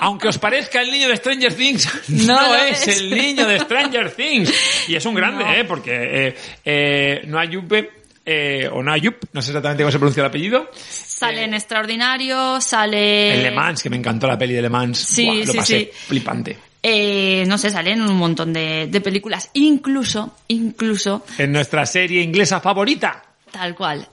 Aunque 0.00 0.28
os 0.28 0.38
parezca 0.38 0.82
el 0.82 0.90
niño 0.90 1.08
de 1.08 1.16
Stranger 1.16 1.54
Things, 1.54 1.88
No 2.08 2.54
es 2.56 2.86
es. 2.86 2.98
el 3.00 3.10
niño 3.10 3.46
de 3.46 3.60
Stranger 3.60 4.10
Things. 4.10 4.52
Y 4.88 4.94
es 4.94 5.04
un 5.06 5.14
grande, 5.14 5.44
No. 5.44 5.52
¿eh? 5.54 5.64
Porque 5.64 5.92
eh, 5.94 6.36
eh, 6.64 7.22
no 7.26 7.38
Ayupe, 7.38 7.90
eh, 8.26 8.68
o 8.70 8.82
no 8.82 8.92
sé 8.94 9.06
exactamente 9.50 9.82
cómo 9.84 9.92
se 9.92 9.98
pronuncia 9.98 10.20
el 10.22 10.26
apellido. 10.26 10.70
Sale 10.76 11.44
en 11.44 11.54
Extraordinario, 11.54 12.60
sale... 12.60 13.34
El 13.34 13.42
Le 13.44 13.50
Mans, 13.52 13.82
que 13.82 13.88
me 13.88 13.96
encantó 13.96 14.26
la 14.26 14.36
peli 14.36 14.52
de 14.54 14.62
Le 14.62 14.68
Mans. 14.68 14.98
Sí, 14.98 15.24
Buah, 15.24 15.34
lo 15.46 15.52
sí, 15.52 15.58
pasé 15.58 15.78
sí. 15.80 15.90
flipante. 16.08 16.58
Eh, 16.82 17.44
no 17.46 17.56
sé, 17.56 17.70
sale 17.70 17.92
en 17.92 18.02
un 18.02 18.16
montón 18.16 18.52
de, 18.52 18.86
de 18.88 19.00
películas. 19.00 19.48
Incluso, 19.54 20.36
incluso, 20.48 21.24
En 21.38 21.52
nuestra 21.52 21.86
serie 21.86 22.20
inglesa 22.22 22.60
favorita. 22.60 23.22
tal 23.50 23.74
cual, 23.74 24.06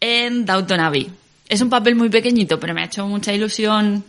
en 0.00 0.44
Downton 0.44 0.80
Abbey. 0.80 1.08
Es 1.48 1.60
un 1.60 1.70
papel 1.70 1.94
muy 1.94 2.08
pequeñito, 2.10 2.58
pero 2.60 2.74
me 2.74 2.82
ha 2.82 2.84
hecho 2.86 3.06
mucha 3.06 3.32
ilusión 3.32 4.04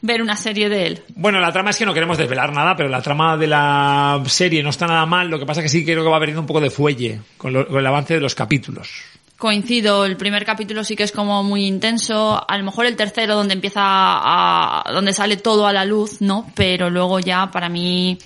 ver 0.00 0.22
una 0.22 0.34
serie 0.36 0.68
de 0.70 0.86
él. 0.86 1.02
Bueno, 1.14 1.40
la 1.40 1.52
trama 1.52 1.70
es 1.70 1.76
que 1.76 1.84
no 1.84 1.92
queremos 1.92 2.16
desvelar 2.16 2.52
nada, 2.52 2.74
pero 2.76 2.88
la 2.88 3.02
trama 3.02 3.36
de 3.36 3.46
la 3.46 4.22
serie 4.26 4.62
no 4.62 4.70
está 4.70 4.86
nada 4.86 5.04
mal. 5.04 5.28
Lo 5.28 5.38
que 5.38 5.44
pasa 5.44 5.60
es 5.60 5.64
que 5.64 5.68
sí 5.68 5.84
creo 5.84 6.02
que 6.02 6.08
va 6.10 6.18
perdiendo 6.18 6.40
un 6.40 6.46
poco 6.46 6.60
de 6.60 6.70
fuelle 6.70 7.20
con, 7.36 7.52
lo- 7.52 7.66
con 7.68 7.78
el 7.78 7.86
avance 7.86 8.14
de 8.14 8.20
los 8.20 8.34
capítulos. 8.34 8.88
Coincido, 9.36 10.06
el 10.06 10.16
primer 10.16 10.46
capítulo 10.46 10.84
sí 10.84 10.96
que 10.96 11.02
es 11.02 11.12
como 11.12 11.42
muy 11.42 11.66
intenso, 11.66 12.42
a 12.48 12.56
lo 12.56 12.64
mejor 12.64 12.86
el 12.86 12.96
tercero 12.96 13.34
donde 13.34 13.52
empieza 13.52 13.82
a, 13.84 14.90
donde 14.92 15.12
sale 15.12 15.36
todo 15.36 15.66
a 15.66 15.72
la 15.72 15.84
luz, 15.84 16.20
¿no? 16.22 16.50
Pero 16.54 16.88
luego 16.88 17.18
ya 17.20 17.50
para 17.50 17.68
mí 17.68 18.16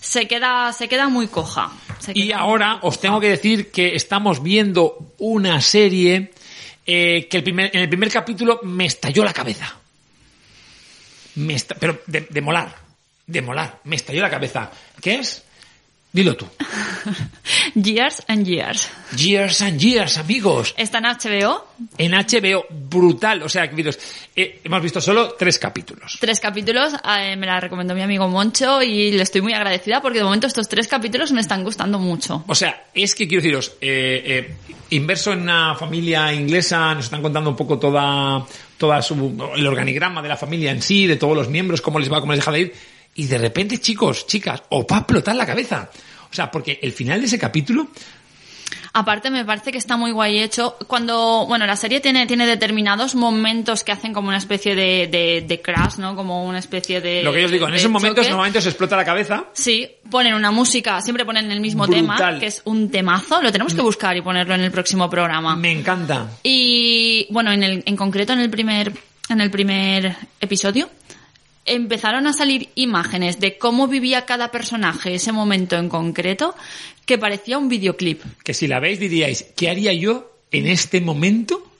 se 0.00 0.26
queda, 0.26 0.72
se 0.72 0.88
queda 0.88 1.08
muy 1.08 1.28
coja. 1.28 1.70
Y 2.14 2.32
ahora 2.32 2.78
os 2.82 3.00
tengo 3.00 3.20
que 3.20 3.28
decir 3.28 3.70
que 3.70 3.94
estamos 3.94 4.42
viendo 4.42 4.98
una 5.18 5.60
serie 5.60 6.32
eh, 6.86 7.26
que 7.28 7.38
el 7.38 7.42
primer, 7.42 7.70
en 7.74 7.82
el 7.82 7.88
primer 7.88 8.10
capítulo 8.10 8.60
me 8.62 8.86
estalló 8.86 9.24
la 9.24 9.32
cabeza. 9.32 9.74
Me 11.36 11.54
esta- 11.54 11.74
pero 11.74 12.00
de 12.06 12.40
molar, 12.40 12.74
de 13.26 13.42
molar, 13.42 13.80
me 13.84 13.96
estalló 13.96 14.22
la 14.22 14.30
cabeza. 14.30 14.70
¿Qué 15.00 15.14
es? 15.16 15.42
Dilo 16.14 16.36
tú. 16.36 16.46
Years 17.74 18.22
and 18.28 18.46
Years. 18.46 18.88
Years 19.16 19.60
and 19.62 19.80
Years, 19.80 20.16
amigos. 20.16 20.72
Está 20.76 20.98
en 20.98 21.06
HBO, 21.06 21.66
En 21.98 22.12
HBO, 22.12 22.66
brutal. 22.70 23.42
O 23.42 23.48
sea, 23.48 23.68
que 23.68 23.74
viros, 23.74 23.98
eh, 24.36 24.60
hemos 24.62 24.80
visto 24.80 25.00
solo 25.00 25.34
tres 25.36 25.58
capítulos. 25.58 26.16
tres 26.20 26.38
capítulos, 26.38 26.92
eh, 27.18 27.34
me 27.34 27.46
la 27.46 27.58
recomendó 27.58 27.96
mi 27.96 28.02
amigo 28.02 28.28
Moncho 28.28 28.80
y 28.80 29.10
le 29.10 29.24
estoy 29.24 29.40
muy 29.40 29.54
agradecida 29.54 30.00
porque 30.00 30.18
de 30.18 30.24
momento 30.24 30.46
estos 30.46 30.68
tres 30.68 30.86
capítulos 30.86 31.32
me 31.32 31.40
están 31.40 31.64
gustando 31.64 31.98
mucho. 31.98 32.44
O 32.46 32.54
sea, 32.54 32.84
es 32.94 33.12
que 33.16 33.26
quiero 33.26 33.42
deciros, 33.42 33.72
eh, 33.80 34.54
inverso 34.90 35.32
en 35.32 35.42
una 35.42 35.74
familia 35.74 36.32
inglesa, 36.32 36.94
nos 36.94 37.06
están 37.06 37.22
contando 37.22 37.50
un 37.50 37.56
poco 37.56 37.76
toda, 37.80 38.46
toda 38.78 39.02
su, 39.02 39.52
el 39.56 39.66
organigrama 39.66 40.22
de 40.22 40.28
la 40.28 40.36
familia 40.36 40.70
en 40.70 40.80
sí, 40.80 41.08
de 41.08 41.16
todos 41.16 41.36
los 41.36 41.48
miembros, 41.48 41.80
cómo 41.80 41.98
les 41.98 42.12
va, 42.12 42.20
cómo 42.20 42.30
les 42.30 42.38
deja 42.38 42.52
de 42.52 42.60
ir, 42.60 42.74
y 43.14 43.26
de 43.26 43.38
repente, 43.38 43.78
chicos, 43.78 44.26
chicas, 44.26 44.62
os 44.70 44.84
va 44.84 44.96
a 44.96 44.98
explotar 45.00 45.36
la 45.36 45.46
cabeza. 45.46 45.90
O 46.30 46.34
sea, 46.34 46.50
porque 46.50 46.78
el 46.82 46.92
final 46.92 47.20
de 47.20 47.26
ese 47.26 47.38
capítulo, 47.38 47.88
Aparte 48.96 49.28
me 49.28 49.44
parece 49.44 49.72
que 49.72 49.78
está 49.78 49.96
muy 49.96 50.12
guay 50.12 50.38
hecho. 50.38 50.76
Cuando, 50.86 51.46
bueno, 51.48 51.66
la 51.66 51.74
serie 51.74 51.98
tiene, 52.00 52.28
tiene 52.28 52.46
determinados 52.46 53.16
momentos 53.16 53.82
que 53.82 53.90
hacen 53.90 54.12
como 54.12 54.28
una 54.28 54.36
especie 54.38 54.76
de, 54.76 55.08
de, 55.08 55.44
de 55.46 55.60
crash, 55.60 55.96
¿no? 55.96 56.14
Como 56.14 56.44
una 56.44 56.60
especie 56.60 57.00
de... 57.00 57.24
lo 57.24 57.32
que 57.32 57.40
yo 57.40 57.46
os 57.46 57.50
digo, 57.50 57.66
en 57.66 57.74
esos 57.74 57.90
momentos 57.90 58.22
choque. 58.22 58.30
normalmente 58.30 58.60
os 58.60 58.66
explota 58.66 58.96
la 58.96 59.04
cabeza. 59.04 59.46
Sí, 59.52 59.88
ponen 60.08 60.34
una 60.34 60.52
música, 60.52 61.00
siempre 61.00 61.24
ponen 61.24 61.50
el 61.50 61.58
mismo 61.58 61.86
Brutal. 61.88 62.06
tema, 62.18 62.38
que 62.38 62.46
es 62.46 62.62
un 62.66 62.88
temazo. 62.88 63.42
Lo 63.42 63.50
tenemos 63.50 63.74
que 63.74 63.80
buscar 63.82 64.16
y 64.16 64.22
ponerlo 64.22 64.54
en 64.54 64.60
el 64.60 64.70
próximo 64.70 65.10
programa. 65.10 65.56
Me 65.56 65.72
encanta. 65.72 66.28
Y 66.44 67.26
bueno, 67.30 67.50
en, 67.50 67.64
el, 67.64 67.82
en 67.84 67.96
concreto 67.96 68.32
en 68.32 68.40
el 68.40 68.50
primer, 68.50 68.92
en 69.28 69.40
el 69.40 69.50
primer 69.50 70.14
episodio, 70.40 70.88
empezaron 71.64 72.26
a 72.26 72.32
salir 72.32 72.70
imágenes 72.74 73.40
de 73.40 73.58
cómo 73.58 73.88
vivía 73.88 74.26
cada 74.26 74.50
personaje 74.50 75.14
ese 75.14 75.32
momento 75.32 75.76
en 75.76 75.88
concreto, 75.88 76.54
que 77.06 77.18
parecía 77.18 77.58
un 77.58 77.68
videoclip. 77.68 78.22
Que 78.42 78.54
si 78.54 78.66
la 78.66 78.80
veis 78.80 78.98
diríais, 78.98 79.46
¿qué 79.56 79.70
haría 79.70 79.92
yo 79.92 80.32
en 80.50 80.66
este 80.66 81.00
momento 81.00 81.70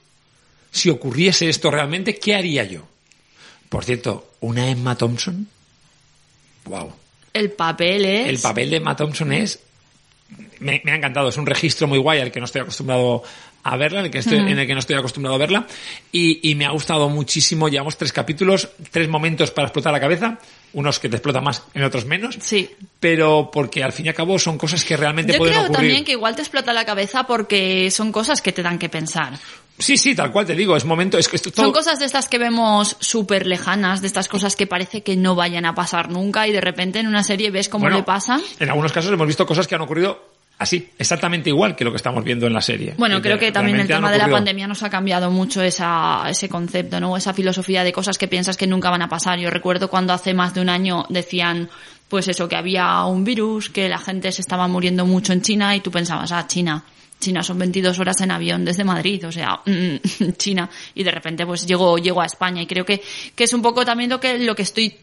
si 0.70 0.90
ocurriese 0.90 1.48
esto 1.48 1.70
realmente? 1.70 2.16
¿Qué 2.16 2.34
haría 2.34 2.64
yo? 2.64 2.86
Por 3.68 3.84
cierto, 3.84 4.32
una 4.40 4.68
Emma 4.68 4.96
Thompson. 4.96 5.48
Wow. 6.66 6.92
El 7.32 7.50
papel 7.52 8.04
es... 8.04 8.28
El 8.28 8.38
papel 8.38 8.70
de 8.70 8.76
Emma 8.76 8.96
Thompson 8.96 9.32
es. 9.32 9.60
Me, 10.60 10.80
me 10.84 10.92
ha 10.92 10.96
encantado, 10.96 11.28
es 11.28 11.36
un 11.36 11.46
registro 11.46 11.86
muy 11.86 11.98
guay 11.98 12.20
al 12.20 12.32
que 12.32 12.40
no 12.40 12.46
estoy 12.46 12.62
acostumbrado 12.62 13.22
a 13.64 13.76
verla, 13.76 14.00
en 14.00 14.06
el 14.06 14.10
que, 14.10 14.18
estoy, 14.18 14.38
en 14.38 14.58
el 14.58 14.66
que 14.66 14.74
no 14.74 14.80
estoy 14.80 14.94
acostumbrado 14.96 15.34
a 15.36 15.38
verla. 15.38 15.66
Y, 16.12 16.50
y 16.50 16.54
me 16.54 16.66
ha 16.66 16.70
gustado 16.70 17.08
muchísimo. 17.08 17.68
Llevamos 17.68 17.96
tres 17.96 18.12
capítulos, 18.12 18.68
tres 18.90 19.08
momentos 19.08 19.50
para 19.50 19.68
explotar 19.68 19.92
la 19.92 20.00
cabeza. 20.00 20.38
Unos 20.74 20.98
que 20.98 21.08
te 21.08 21.16
explotan 21.16 21.44
más, 21.44 21.62
en 21.72 21.82
otros 21.84 22.04
menos. 22.04 22.36
Sí. 22.40 22.68
Pero 23.00 23.50
porque 23.52 23.82
al 23.82 23.92
fin 23.92 24.06
y 24.06 24.08
al 24.10 24.14
cabo 24.14 24.38
son 24.38 24.58
cosas 24.58 24.84
que 24.84 24.96
realmente 24.96 25.32
Yo 25.32 25.38
pueden 25.38 25.54
creo 25.54 25.64
ocurrir. 25.66 25.80
también 25.80 26.04
que 26.04 26.12
igual 26.12 26.36
te 26.36 26.42
explota 26.42 26.72
la 26.72 26.84
cabeza 26.84 27.24
porque 27.24 27.90
son 27.90 28.12
cosas 28.12 28.42
que 28.42 28.52
te 28.52 28.62
dan 28.62 28.78
que 28.78 28.88
pensar. 28.88 29.38
Sí, 29.78 29.96
sí, 29.96 30.14
tal 30.14 30.30
cual 30.30 30.46
te 30.46 30.54
digo, 30.54 30.76
es 30.76 30.84
momento, 30.84 31.18
es 31.18 31.26
que 31.28 31.34
esto 31.34 31.50
todo... 31.50 31.64
Son 31.64 31.72
cosas 31.72 31.98
de 31.98 32.06
estas 32.06 32.28
que 32.28 32.38
vemos 32.38 32.96
súper 33.00 33.44
lejanas, 33.46 34.00
de 34.02 34.06
estas 34.06 34.28
cosas 34.28 34.54
que 34.54 34.68
parece 34.68 35.02
que 35.02 35.16
no 35.16 35.34
vayan 35.34 35.64
a 35.64 35.74
pasar 35.74 36.10
nunca 36.10 36.46
y 36.46 36.52
de 36.52 36.60
repente 36.60 37.00
en 37.00 37.08
una 37.08 37.24
serie 37.24 37.50
ves 37.50 37.68
cómo 37.68 37.82
Bueno, 37.82 37.96
le 37.96 38.02
pasan. 38.04 38.40
En 38.60 38.68
algunos 38.68 38.92
casos 38.92 39.12
hemos 39.12 39.26
visto 39.26 39.44
cosas 39.46 39.66
que 39.66 39.74
han 39.74 39.80
ocurrido 39.80 40.33
así, 40.64 40.90
exactamente 40.98 41.48
igual 41.50 41.76
que 41.76 41.84
lo 41.84 41.90
que 41.90 41.96
estamos 41.96 42.24
viendo 42.24 42.46
en 42.46 42.52
la 42.52 42.60
serie. 42.60 42.94
Bueno, 42.98 43.22
creo 43.22 43.38
que 43.38 43.52
también 43.52 43.78
el 43.78 43.86
tema 43.86 44.10
de 44.10 44.18
la 44.18 44.28
pandemia 44.28 44.66
nos 44.66 44.82
ha 44.82 44.90
cambiado 44.90 45.30
mucho 45.30 45.62
esa, 45.62 46.24
ese 46.28 46.48
concepto, 46.48 47.00
¿no? 47.00 47.16
Esa 47.16 47.32
filosofía 47.32 47.84
de 47.84 47.92
cosas 47.92 48.18
que 48.18 48.28
piensas 48.28 48.56
que 48.56 48.66
nunca 48.66 48.90
van 48.90 49.02
a 49.02 49.08
pasar. 49.08 49.38
Yo 49.38 49.50
recuerdo 49.50 49.88
cuando 49.88 50.12
hace 50.12 50.34
más 50.34 50.54
de 50.54 50.60
un 50.60 50.68
año 50.68 51.06
decían, 51.08 51.68
pues 52.08 52.28
eso, 52.28 52.48
que 52.48 52.56
había 52.56 53.04
un 53.04 53.24
virus, 53.24 53.70
que 53.70 53.88
la 53.88 53.98
gente 53.98 54.30
se 54.32 54.42
estaba 54.42 54.68
muriendo 54.68 55.06
mucho 55.06 55.32
en 55.32 55.42
China 55.42 55.74
y 55.74 55.80
tú 55.80 55.90
pensabas, 55.90 56.32
ah, 56.32 56.46
China. 56.46 56.84
China 57.20 57.42
son 57.42 57.58
22 57.58 57.98
horas 58.00 58.20
en 58.20 58.30
avión 58.30 58.64
desde 58.64 58.84
Madrid, 58.84 59.26
o 59.26 59.32
sea, 59.32 59.60
mm, 59.66 60.32
China. 60.36 60.68
Y 60.94 61.04
de 61.04 61.10
repente 61.10 61.46
pues 61.46 61.66
llego, 61.66 61.96
llego 61.98 62.20
a 62.20 62.26
España 62.26 62.62
y 62.62 62.66
creo 62.66 62.84
que, 62.84 63.00
que 63.34 63.44
es 63.44 63.52
un 63.52 63.62
poco 63.62 63.84
también 63.84 64.10
lo 64.10 64.20
que, 64.20 64.38
lo 64.38 64.54
que 64.54 64.62
estoy 64.62 64.96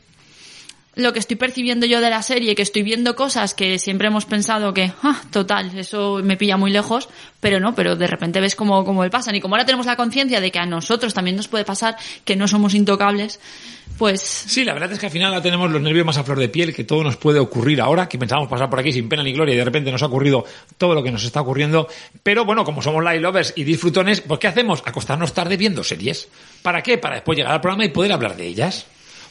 lo 0.96 1.14
que 1.14 1.20
estoy 1.20 1.38
percibiendo 1.38 1.86
yo 1.86 2.02
de 2.02 2.10
la 2.10 2.22
serie, 2.22 2.54
que 2.54 2.62
estoy 2.62 2.84
viendo 2.84 3.16
cosas 3.16 3.54
que 3.54 3.80
siempre 3.80 4.08
hemos 4.08 4.26
pensado 4.26 4.74
que, 4.74 4.92
ah, 5.04 5.22
total, 5.32 5.78
eso 5.78 6.20
me 6.24 6.36
pilla 6.36 6.58
muy 6.58 6.72
lejos, 6.72 7.08
pero 7.40 7.60
no, 7.60 7.74
pero 7.76 7.96
de 7.96 8.08
repente 8.08 8.42
ves 8.42 8.56
cómo, 8.56 8.84
cómo 8.84 9.04
le 9.04 9.10
pasan. 9.10 9.36
Y 9.36 9.42
como 9.42 9.56
ahora 9.56 9.66
tenemos 9.66 9.86
la 9.86 9.96
conciencia 9.96 10.42
de 10.42 10.52
que 10.52 10.60
a 10.60 10.66
nosotros 10.66 11.14
también 11.14 11.38
nos 11.38 11.48
puede 11.48 11.64
pasar, 11.64 11.96
que 12.26 12.36
no 12.36 12.48
somos 12.48 12.74
intocables, 12.74 13.40
pues 13.98 14.22
Sí, 14.22 14.66
la 14.66 14.74
verdad 14.74 14.92
es 14.92 15.00
que 15.00 15.06
al 15.06 15.12
final 15.12 15.32
ya 15.32 15.42
tenemos 15.42 15.72
los 15.72 15.82
nervios 15.82 16.06
más 16.06 16.18
a 16.18 16.24
flor 16.24 16.40
de 16.40 16.50
piel, 16.50 16.74
que 16.74 16.84
todo 16.84 17.04
nos 17.04 17.18
puede 17.18 17.40
ocurrir 17.40 17.80
ahora, 17.80 18.10
que 18.10 18.18
pensábamos 18.18 18.50
pasar 18.50 18.70
por 18.70 18.80
aquí 18.80 18.92
sin 18.92 19.08
pena 19.08 19.24
ni 19.24 19.32
gloria 19.32 19.54
y 19.54 19.58
de 19.58 19.64
repente 19.64 19.92
nos 19.92 20.02
ha 20.04 20.08
ocurrido 20.08 20.44
todo 20.78 20.96
lo 20.96 21.04
que 21.04 21.12
nos 21.12 21.24
está 21.24 21.40
ocurriendo. 21.40 21.88
Pero 22.24 22.44
bueno, 22.44 22.66
como 22.66 22.82
somos 22.82 23.04
light 23.04 23.22
lovers 23.22 23.54
y 23.56 23.64
disfrutones, 23.64 24.22
pues 24.22 24.40
¿qué 24.40 24.48
hacemos? 24.48 24.82
Acostarnos 24.86 25.34
tarde 25.34 25.56
viendo 25.56 25.84
series. 25.84 26.28
¿Para 26.62 26.82
qué? 26.82 26.98
Para 26.98 27.16
después 27.16 27.38
llegar 27.38 27.54
al 27.54 27.62
programa 27.62 27.86
y 27.86 27.90
poder 27.90 28.12
hablar 28.12 28.36
de 28.36 28.48
ellas. 28.48 28.88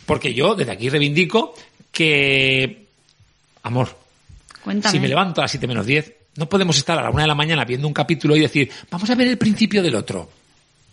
Porque 0.06 0.34
yo 0.34 0.54
desde 0.54 0.72
aquí 0.72 0.88
reivindico 0.88 1.54
que... 1.92 2.86
Amor, 3.62 3.96
cuéntame. 4.64 4.92
si 4.92 5.00
me 5.00 5.08
levanto 5.08 5.40
a 5.40 5.44
las 5.44 5.50
7 5.50 5.66
menos 5.66 5.86
10, 5.86 6.12
no 6.36 6.48
podemos 6.48 6.76
estar 6.78 6.98
a 6.98 7.02
la 7.02 7.10
una 7.10 7.22
de 7.22 7.28
la 7.28 7.34
mañana 7.34 7.64
viendo 7.64 7.86
un 7.86 7.92
capítulo 7.94 8.36
y 8.36 8.40
decir, 8.40 8.70
vamos 8.90 9.08
a 9.10 9.14
ver 9.14 9.28
el 9.28 9.38
principio 9.38 9.82
del 9.82 9.94
otro. 9.94 10.30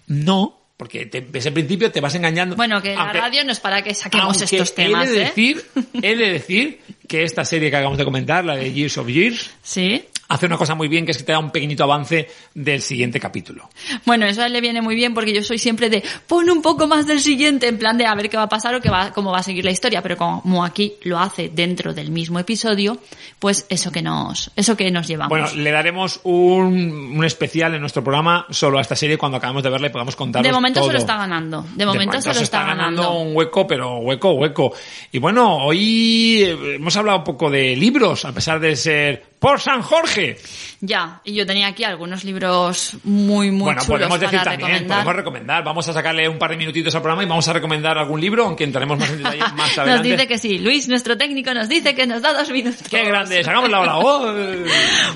No, 0.08 0.60
porque 0.76 1.06
te, 1.08 1.18
el 1.20 1.54
principio, 1.54 1.92
te 1.92 2.02
vas 2.02 2.14
engañando. 2.16 2.56
Bueno, 2.56 2.82
que 2.82 2.94
Aunque- 2.96 3.18
la 3.18 3.22
radio 3.26 3.44
no 3.44 3.52
es 3.52 3.60
para 3.60 3.82
que 3.82 3.94
saquemos 3.94 4.42
estos 4.42 4.76
temas, 4.76 5.08
he 5.08 5.12
de 5.12 5.18
¿eh? 5.22 5.26
decir, 5.26 5.66
he 6.02 6.16
de 6.16 6.32
decir 6.32 6.82
que 7.08 7.24
esta 7.24 7.46
serie 7.46 7.70
que 7.70 7.78
acabamos 7.78 7.98
de 7.98 8.06
comentar, 8.06 8.46
la 8.46 8.56
de 8.56 8.72
Years 8.72 8.98
of 8.98 9.08
Years, 9.08 9.50
Sí. 9.64 10.04
Hace 10.28 10.46
una 10.46 10.58
cosa 10.58 10.76
muy 10.76 10.88
bien 10.88 11.06
que 11.06 11.12
es 11.12 11.18
que 11.18 11.24
te 11.24 11.32
da 11.32 11.40
un 11.40 11.52
pequeñito 11.52 11.84
avance 11.84 12.30
del 12.54 12.82
siguiente 12.82 13.20
capítulo. 13.20 13.70
Bueno, 14.06 14.26
eso 14.26 14.42
a 14.42 14.48
él 14.48 14.54
le 14.54 14.62
viene 14.62 14.82
muy 14.82 14.96
bien 14.96 15.14
porque 15.14 15.34
yo 15.34 15.44
soy 15.44 15.58
siempre 15.58 15.90
de 15.90 16.04
pon 16.28 16.50
un 16.50 16.62
poco 16.62 16.88
más 16.88 17.08
del 17.08 17.20
siguiente 17.20 17.68
en 17.68 17.78
plan 17.78 17.98
de 17.98 18.06
a 18.06 18.16
ver 18.16 18.30
qué 18.30 18.38
va 18.38 18.44
a 18.44 18.50
pasar 18.50 18.76
o 18.76 18.82
qué 18.82 18.90
va, 18.90 19.12
cómo 19.12 19.32
va 19.32 19.40
a 19.40 19.44
seguir 19.44 19.66
la 19.66 19.72
historia, 19.72 20.02
pero 20.02 20.18
como 20.18 20.64
aquí 20.64 20.94
lo 21.04 21.20
hace 21.20 21.50
dentro 21.50 21.94
del 21.94 22.12
mismo 22.12 22.40
episodio, 22.40 23.00
pues 23.40 23.66
eso 23.70 23.92
que 23.92 24.02
nos, 24.02 24.52
eso 24.56 24.76
que 24.76 24.90
nos 24.92 25.08
llevamos. 25.08 25.30
Bueno, 25.30 25.48
le 25.56 25.72
daremos 25.72 26.20
un, 26.24 27.14
un 27.16 27.26
especial 27.26 27.76
en 27.76 27.82
nuestro 27.82 28.04
programa 28.04 28.46
solo 28.50 28.78
a 28.78 28.82
esta 28.82 28.96
serie 28.96 29.18
cuando 29.18 29.38
acabemos 29.38 29.64
de 29.64 29.70
verla 29.70 29.88
y 29.88 29.90
podamos 29.92 30.16
contar 30.16 30.44
de 30.44 30.52
momento 30.52 30.80
todo. 30.80 30.90
se 30.90 30.94
lo 30.94 31.00
está 31.00 31.18
ganando. 31.18 31.66
De 31.76 31.86
momento, 31.86 32.22
se 32.22 32.34
lo 32.34 32.40
está, 32.40 32.64
ganando. 32.64 33.20
un 33.20 33.36
hueco, 33.36 33.68
pero 33.68 33.98
hueco, 34.00 34.32
hueco. 34.32 34.74
Y 35.12 35.20
bueno, 35.20 35.58
hoy 35.66 36.44
eh, 36.44 36.76
hemos 36.76 36.96
hablado 36.98 37.20
un 37.20 37.24
poco 37.24 37.50
de 37.50 37.76
libros, 37.76 38.26
a 38.26 38.32
pesar 38.32 38.60
de 38.60 38.76
ser 38.76 39.24
por 39.40 39.60
San 39.60 39.82
Jorge. 39.82 40.17
Viaje. 40.18 40.42
Ya, 40.82 41.22
y 41.24 41.34
yo 41.34 41.46
tenía 41.46 41.68
aquí 41.68 41.84
algunos 41.84 42.24
libros 42.24 42.94
muy, 43.04 43.52
muy 43.52 43.62
bueno, 43.66 43.82
chulos 43.82 43.88
podemos 44.00 44.20
decir 44.20 44.38
para 44.40 44.52
también, 44.52 44.68
recomendar. 44.70 44.98
podemos 44.98 45.16
recomendar. 45.16 45.64
Vamos 45.64 45.88
a 45.90 45.94
sacarle 45.94 46.30
un 46.30 46.38
par 46.38 46.52
de 46.52 46.58
minutitos 46.58 46.94
al 46.96 47.02
programa 47.02 47.24
y 47.24 47.28
vamos 47.28 47.48
a 47.48 47.54
recomendar 47.54 47.98
algún 47.98 48.22
libro, 48.22 48.46
aunque 48.46 48.64
entraremos 48.64 49.00
más 49.00 49.10
en 49.10 49.18
detalle 49.18 49.40
más 49.56 49.70
Nos 49.70 49.78
adelante. 49.80 50.12
dice 50.12 50.28
que 50.28 50.38
sí. 50.38 50.60
Luis, 50.60 50.88
nuestro 50.88 51.18
técnico, 51.18 51.54
nos 51.54 51.68
dice 51.70 51.96
que 51.96 52.06
nos 52.06 52.22
da 52.22 52.34
dos 52.34 52.50
minutos. 52.52 52.88
¡Qué 52.90 53.04
grande! 53.04 53.44
¡Sacamos 53.44 53.70
la 53.70 53.80
hora! 53.82 53.98
¡Oh! 53.98 54.34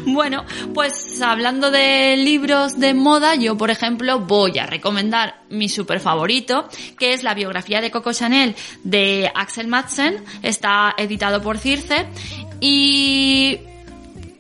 Bueno, 0.05 0.45
pues 0.73 1.21
hablando 1.21 1.69
de 1.71 2.17
libros 2.17 2.79
de 2.79 2.93
moda, 2.93 3.35
yo 3.35 3.57
por 3.57 3.69
ejemplo 3.69 4.19
voy 4.19 4.57
a 4.57 4.65
recomendar 4.65 5.35
mi 5.49 5.69
super 5.69 5.99
favorito, 5.99 6.67
que 6.97 7.13
es 7.13 7.23
la 7.23 7.33
biografía 7.33 7.81
de 7.81 7.91
Coco 7.91 8.13
Chanel 8.13 8.55
de 8.83 9.31
Axel 9.35 9.67
Madsen. 9.67 10.23
Está 10.41 10.93
editado 10.97 11.41
por 11.41 11.57
Circe 11.57 12.07
y 12.59 13.59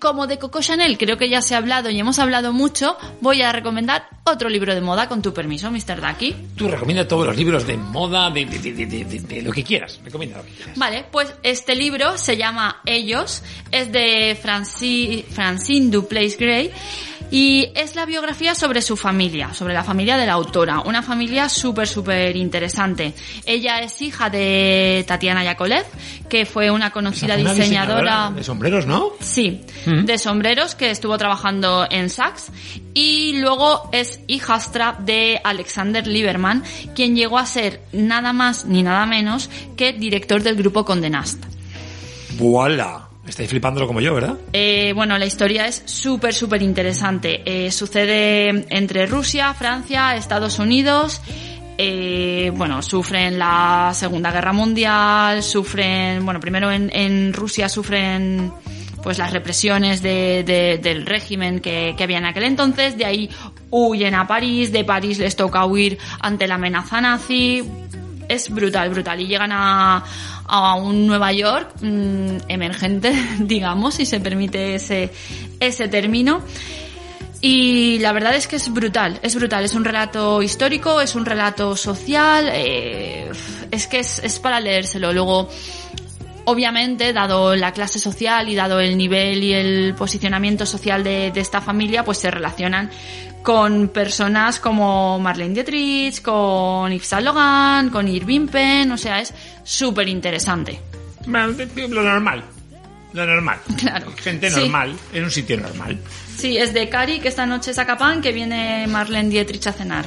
como 0.01 0.27
de 0.27 0.39
Coco 0.39 0.59
Chanel 0.61 0.97
creo 0.97 1.17
que 1.17 1.29
ya 1.29 1.41
se 1.41 1.55
ha 1.55 1.59
hablado 1.59 1.89
y 1.89 1.99
hemos 1.99 2.19
hablado 2.19 2.51
mucho, 2.51 2.97
voy 3.21 3.41
a 3.43 3.51
recomendar 3.53 4.09
otro 4.25 4.49
libro 4.49 4.73
de 4.75 4.81
moda 4.81 5.07
con 5.07 5.21
tu 5.21 5.33
permiso, 5.33 5.69
Mr. 5.71 6.01
Ducky. 6.01 6.35
Tú 6.55 6.67
recomienda 6.67 7.07
todos 7.07 7.27
los 7.27 7.37
libros 7.37 7.65
de 7.67 7.77
moda, 7.77 8.29
de, 8.31 8.45
de, 8.45 8.59
de- 8.85 8.85
de 9.05 9.41
lo 9.43 9.51
que 9.51 9.63
quieras. 9.63 9.99
Recomienda 10.03 10.37
lo 10.39 10.43
que 10.45 10.51
quieras. 10.51 10.77
Vale, 10.77 11.05
pues 11.11 11.33
este 11.43 11.75
libro 11.75 12.17
se 12.17 12.35
llama 12.35 12.81
Ellos, 12.85 13.43
es 13.71 13.91
de 13.91 14.37
Franci- 14.41 15.23
Francine 15.25 15.89
Duplace 15.91 16.35
Gray 16.39 16.71
y 17.31 17.69
es 17.75 17.95
la 17.95 18.05
biografía 18.05 18.53
sobre 18.53 18.81
su 18.81 18.97
familia, 18.97 19.53
sobre 19.53 19.73
la 19.73 19.83
familia 19.83 20.17
de 20.17 20.25
la 20.25 20.33
autora, 20.33 20.81
una 20.81 21.01
familia 21.01 21.47
súper, 21.49 21.87
súper 21.87 22.35
interesante. 22.35 23.13
Ella 23.45 23.79
es 23.79 24.01
hija 24.01 24.29
de 24.29 25.03
Tatiana 25.07 25.43
Yakolev, 25.43 25.85
que 26.29 26.45
fue 26.45 26.69
una 26.69 26.91
conocida 26.91 27.35
Una 27.37 27.53
diseñadora... 27.53 28.31
de 28.35 28.43
sombreros, 28.43 28.85
¿no? 28.85 29.13
Sí, 29.19 29.61
Mm. 29.85 30.05
de 30.05 30.17
sombreros 30.19 30.75
que 30.75 30.91
estuvo 30.91 31.17
trabajando 31.17 31.87
en 31.89 32.09
Saks 32.11 32.51
y 32.93 33.39
luego 33.39 33.89
es 33.91 34.19
hijastra 34.27 34.95
de 34.99 35.39
Alexander 35.43 36.05
Lieberman, 36.05 36.63
quien 36.93 37.15
llegó 37.15 37.39
a 37.39 37.45
ser 37.47 37.81
nada 37.91 38.31
más 38.33 38.65
ni 38.65 38.83
nada 38.83 39.05
menos 39.07 39.49
que 39.75 39.93
director 39.93 40.43
del 40.43 40.55
grupo 40.55 40.85
Condé 40.85 41.09
Nast. 41.09 41.43
¡Voilà! 42.37 43.10
Estáis 43.31 43.49
flipándolo 43.49 43.87
como 43.87 44.01
yo, 44.01 44.13
¿verdad? 44.13 44.35
Eh, 44.51 44.91
bueno, 44.93 45.17
la 45.17 45.25
historia 45.25 45.65
es 45.65 45.83
súper, 45.85 46.33
súper 46.33 46.61
interesante. 46.61 47.41
Eh, 47.45 47.71
sucede 47.71 48.65
entre 48.69 49.05
Rusia, 49.05 49.53
Francia, 49.53 50.17
Estados 50.17 50.59
Unidos. 50.59 51.21
Eh, 51.77 52.51
bueno, 52.53 52.81
sufren 52.81 53.39
la 53.39 53.91
Segunda 53.93 54.31
Guerra 54.31 54.51
Mundial, 54.51 55.41
sufren, 55.43 56.25
bueno, 56.25 56.41
primero 56.41 56.69
en, 56.71 56.91
en 56.93 57.31
Rusia 57.31 57.69
sufren 57.69 58.51
pues 59.01 59.17
las 59.17 59.31
represiones 59.31 60.01
de- 60.01 60.43
de- 60.45 60.77
del 60.77 61.05
régimen 61.05 61.61
que, 61.61 61.95
que 61.97 62.03
había 62.03 62.17
en 62.17 62.25
aquel 62.25 62.43
entonces, 62.43 62.97
de 62.97 63.05
ahí 63.05 63.29
huyen 63.71 64.13
a 64.13 64.27
París, 64.27 64.73
de 64.73 64.83
París 64.83 65.17
les 65.19 65.37
toca 65.37 65.65
huir 65.65 65.97
ante 66.19 66.47
la 66.47 66.55
amenaza 66.55 66.99
nazi, 66.99 67.63
es 68.27 68.49
brutal, 68.49 68.89
brutal. 68.89 69.19
Y 69.19 69.27
llegan 69.27 69.51
a, 69.51 70.03
a 70.45 70.75
un 70.75 71.07
Nueva 71.07 71.31
York 71.31 71.75
mm, 71.81 72.37
emergente, 72.47 73.13
digamos, 73.39 73.95
si 73.95 74.05
se 74.05 74.19
permite 74.19 74.75
ese, 74.75 75.11
ese 75.59 75.87
término. 75.87 76.41
Y 77.41 77.97
la 77.99 78.13
verdad 78.13 78.35
es 78.35 78.47
que 78.47 78.57
es 78.57 78.71
brutal, 78.71 79.19
es 79.23 79.35
brutal. 79.35 79.65
Es 79.65 79.73
un 79.73 79.83
relato 79.83 80.43
histórico, 80.43 81.01
es 81.01 81.15
un 81.15 81.25
relato 81.25 81.75
social, 81.75 82.49
eh, 82.53 83.31
es 83.71 83.87
que 83.87 83.99
es, 83.99 84.19
es 84.19 84.37
para 84.39 84.59
leérselo. 84.59 85.11
Luego, 85.11 85.49
obviamente, 86.45 87.13
dado 87.13 87.55
la 87.55 87.71
clase 87.71 87.99
social 87.99 88.49
y 88.49 88.55
dado 88.55 88.79
el 88.79 88.97
nivel 88.97 89.43
y 89.43 89.53
el 89.53 89.93
posicionamiento 89.95 90.65
social 90.65 91.03
de, 91.03 91.31
de 91.31 91.41
esta 91.41 91.61
familia, 91.61 92.03
pues 92.03 92.17
se 92.19 92.31
relacionan 92.31 92.89
con 93.43 93.87
personas 93.89 94.59
como 94.59 95.17
Marlene 95.19 95.53
Dietrich, 95.55 96.21
con 96.21 96.91
Yves 96.91 97.07
Saint 97.07 97.25
Laurent, 97.25 97.91
con 97.91 98.07
Irving 98.07 98.47
Penn, 98.47 98.91
o 98.91 98.97
sea, 98.97 99.19
es 99.19 99.33
súper 99.63 100.07
interesante. 100.07 100.79
Lo 101.25 102.03
normal. 102.03 102.43
Lo 103.13 103.25
normal. 103.25 103.59
Claro. 103.77 104.11
Gente 104.17 104.49
Sí. 104.49 104.61
normal, 104.61 104.95
en 105.13 105.23
un 105.23 105.31
sitio 105.31 105.57
normal. 105.57 105.99
Sí, 106.37 106.57
es 106.57 106.73
de 106.73 106.87
Cari, 106.87 107.19
que 107.19 107.27
esta 107.27 107.45
noche 107.45 107.73
saca 107.73 107.97
pan, 107.97 108.21
que 108.21 108.31
viene 108.31 108.87
Marlene 108.87 109.29
Dietrich 109.29 109.67
a 109.67 109.73
cenar. 109.73 110.05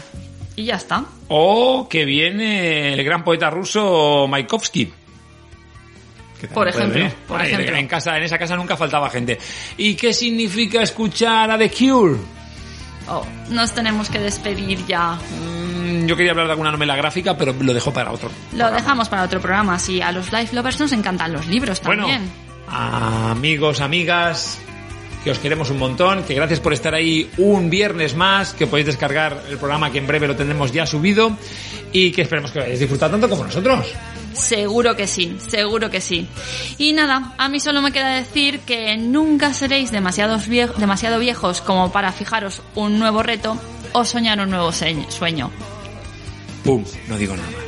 Y 0.56 0.64
ya 0.64 0.76
está. 0.76 1.04
O 1.28 1.88
que 1.88 2.04
viene 2.04 2.94
el 2.94 3.04
gran 3.04 3.24
poeta 3.24 3.50
ruso 3.50 4.26
Maikovsky. 4.28 4.92
Por 6.52 6.68
ejemplo, 6.68 7.08
por. 7.26 7.40
En, 7.44 7.86
casa, 7.86 8.16
en 8.16 8.24
esa 8.24 8.38
casa 8.38 8.56
nunca 8.56 8.76
faltaba 8.76 9.08
gente. 9.10 9.38
¿Y 9.78 9.94
qué 9.94 10.12
significa 10.12 10.82
escuchar 10.82 11.50
a 11.50 11.56
The 11.58 11.70
Cure? 11.70 12.18
Oh, 13.08 13.24
nos 13.50 13.72
tenemos 13.72 14.08
que 14.08 14.18
despedir 14.18 14.84
ya. 14.86 15.12
Mm, 15.14 16.06
Yo 16.06 16.16
quería 16.16 16.32
hablar 16.32 16.46
de 16.46 16.52
alguna 16.52 16.70
novela 16.70 16.96
gráfica, 16.96 17.36
pero 17.36 17.52
lo 17.58 17.72
dejo 17.74 17.92
para 17.92 18.10
otro. 18.12 18.30
Lo 18.54 18.70
dejamos 18.70 19.08
para 19.08 19.22
otro 19.24 19.40
programa. 19.40 19.78
Sí, 19.78 20.00
a 20.00 20.10
los 20.12 20.32
Life 20.32 20.54
Lovers 20.54 20.80
nos 20.80 20.92
encantan 20.92 21.32
los 21.32 21.46
libros 21.46 21.80
Bueno, 21.82 22.06
también. 22.06 22.30
amigos, 22.68 23.80
amigas, 23.80 24.58
que 25.22 25.30
os 25.30 25.38
queremos 25.38 25.70
un 25.70 25.78
montón, 25.78 26.22
que 26.24 26.34
gracias 26.34 26.60
por 26.60 26.72
estar 26.72 26.94
ahí 26.94 27.30
un 27.38 27.70
viernes 27.70 28.14
más, 28.14 28.52
que 28.54 28.66
podéis 28.66 28.86
descargar 28.86 29.42
el 29.48 29.58
programa 29.58 29.90
que 29.90 29.98
en 29.98 30.06
breve 30.06 30.26
lo 30.26 30.36
tendremos 30.36 30.72
ya 30.72 30.86
subido 30.86 31.36
y 31.92 32.10
que 32.10 32.22
esperemos 32.22 32.50
que 32.52 32.58
lo 32.58 32.64
hayáis 32.64 32.80
disfrutado 32.80 33.12
tanto 33.12 33.28
como 33.28 33.44
nosotros. 33.44 33.92
Seguro 34.34 34.96
que 34.96 35.06
sí, 35.06 35.38
seguro 35.48 35.90
que 35.90 36.00
sí. 36.00 36.28
Y 36.78 36.92
nada, 36.92 37.32
a 37.38 37.48
mí 37.48 37.60
solo 37.60 37.80
me 37.82 37.92
queda 37.92 38.10
decir 38.14 38.60
que 38.60 38.96
nunca 38.96 39.54
seréis 39.54 39.90
demasiados 39.90 40.48
vie- 40.48 40.72
demasiado 40.74 41.18
viejos 41.18 41.60
como 41.60 41.92
para 41.92 42.12
fijaros 42.12 42.60
un 42.74 42.98
nuevo 42.98 43.22
reto 43.22 43.56
o 43.92 44.04
soñar 44.04 44.40
un 44.40 44.50
nuevo 44.50 44.72
se- 44.72 45.10
sueño. 45.10 45.50
Pum, 46.64 46.84
no 47.08 47.16
digo 47.16 47.36
nada 47.36 47.48
más. 47.50 47.64